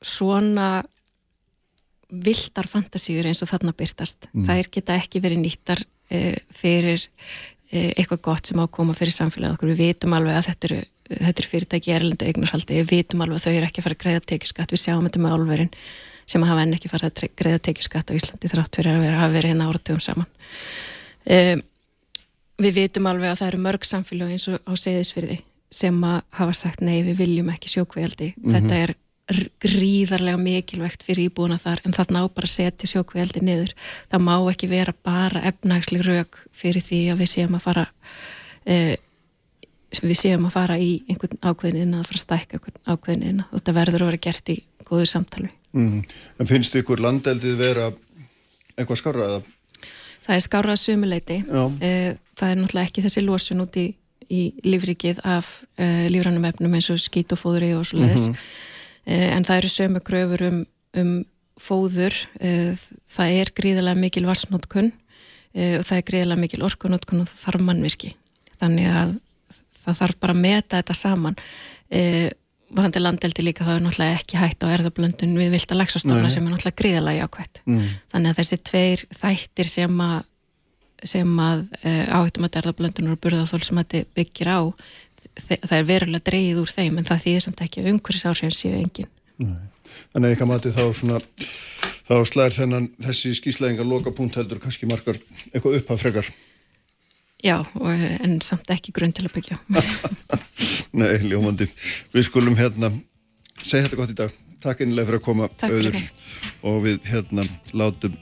[0.02, 0.80] svona
[2.10, 4.46] viltar fantasíur eins og þarna byrtast mm.
[4.48, 6.98] þær geta ekki verið nýttar eh, fyrir
[7.70, 9.70] eh, eitthvað gott sem á að koma fyrir samfélagið okkur.
[9.70, 10.80] Við vitum alveg að þetta eru,
[11.12, 14.04] þetta eru fyrirtæki erlendu eignarhaldi, við vitum alveg að þau eru ekki að fara að
[14.04, 15.72] greiða tekjuskatt, við sjáum þetta með álverðin
[16.30, 19.34] sem hafa enn ekki farið að greiða tekjuskatt á Íslandi þrátt fyrir að vera, hafa
[19.34, 20.28] verið hérna áratugum saman.
[21.30, 21.62] Um,
[22.60, 26.56] við vitum alveg að það eru mörg samfélag eins og á segðisfyrði sem að hafa
[26.56, 28.56] sagt nei við viljum ekki sjókveildi mm -hmm.
[28.56, 28.94] þetta er
[29.62, 33.74] gríðarlega mikilvægt fyrir íbúna þar en það ná bara að setja sjókveildi niður
[34.10, 37.86] það má ekki vera bara efnagsleg rauk fyrir því að við séum að fara
[38.66, 38.96] eh,
[40.02, 44.04] við séum að fara í einhvern ákveðin að fara að stækka einhvern ákveðin þetta verður
[44.04, 46.02] að vera gert í góðu samtali mm.
[46.40, 47.90] En finnst ykkur landeldið vera
[48.76, 49.40] eitthvað skarraða?
[50.20, 53.88] Það er skarrað sumuleiti eh, það er náttúrulega ekki þessi losun út í
[54.30, 55.50] í lífrikið af
[55.80, 59.14] uh, lífrannum efnum eins og skít og fóður og svo leiðis mm -hmm.
[59.14, 60.66] uh, en það eru sömu gröfur um,
[60.96, 61.12] um
[61.60, 62.14] fóður.
[62.40, 62.72] Uh,
[63.08, 64.92] það er gríðilega mikil vassnótkun
[65.50, 68.10] og það er gríðilega mikil orkunótkun og það þarf mannvirki.
[68.60, 69.16] Þannig að
[69.82, 71.36] það þarf bara að meta þetta saman.
[72.70, 76.46] Varandi landeldi líka það er náttúrulega ekki hægt á erðablöndun við vilt að lagsastóna sem
[76.46, 77.88] er náttúrulega gríðilega jákvæmt mm.
[78.12, 80.22] þannig að þessi tveir þættir sem að
[81.06, 84.60] sem að eh, áhættum að derðablöndunar og burðaþól sem þetta byggir á
[85.36, 88.76] það er verulega dreyið úr þeim en það þýðir samt ekki að umhverjus áhrifin séu
[88.78, 89.10] engin.
[89.40, 89.66] Nei.
[90.10, 91.18] Þannig að eitthvað matið þá svona
[92.08, 95.18] þá slæðir þennan þessi skýslegingar loka punkt heldur kannski margar
[95.52, 96.30] eitthvað upp af frekar.
[97.40, 99.60] Já, og, en samt ekki grunn til að byggja.
[101.00, 101.68] Nei, ljómandi.
[102.12, 102.92] Við skulum hérna
[103.62, 104.34] segja þetta gott í dag.
[104.60, 108.18] Takk einlega fyrir að koma Takk og við hérna látum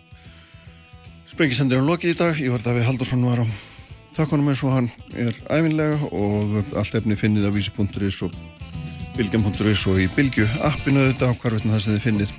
[1.39, 3.47] Sprengisendir á lokið í dag, ég var Davíð Haldursson var á
[4.17, 8.35] þakkonum eins og hann er æfinlega og allt efni finnið á vísi.is og
[9.15, 12.33] bilgjum.is og í bilgju appinu þetta á hvar veitna það sem þið finnið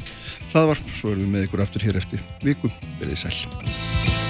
[0.51, 4.28] hlaðvarp, svo erum við með ykkur aftur hér eftir viku, verið sæl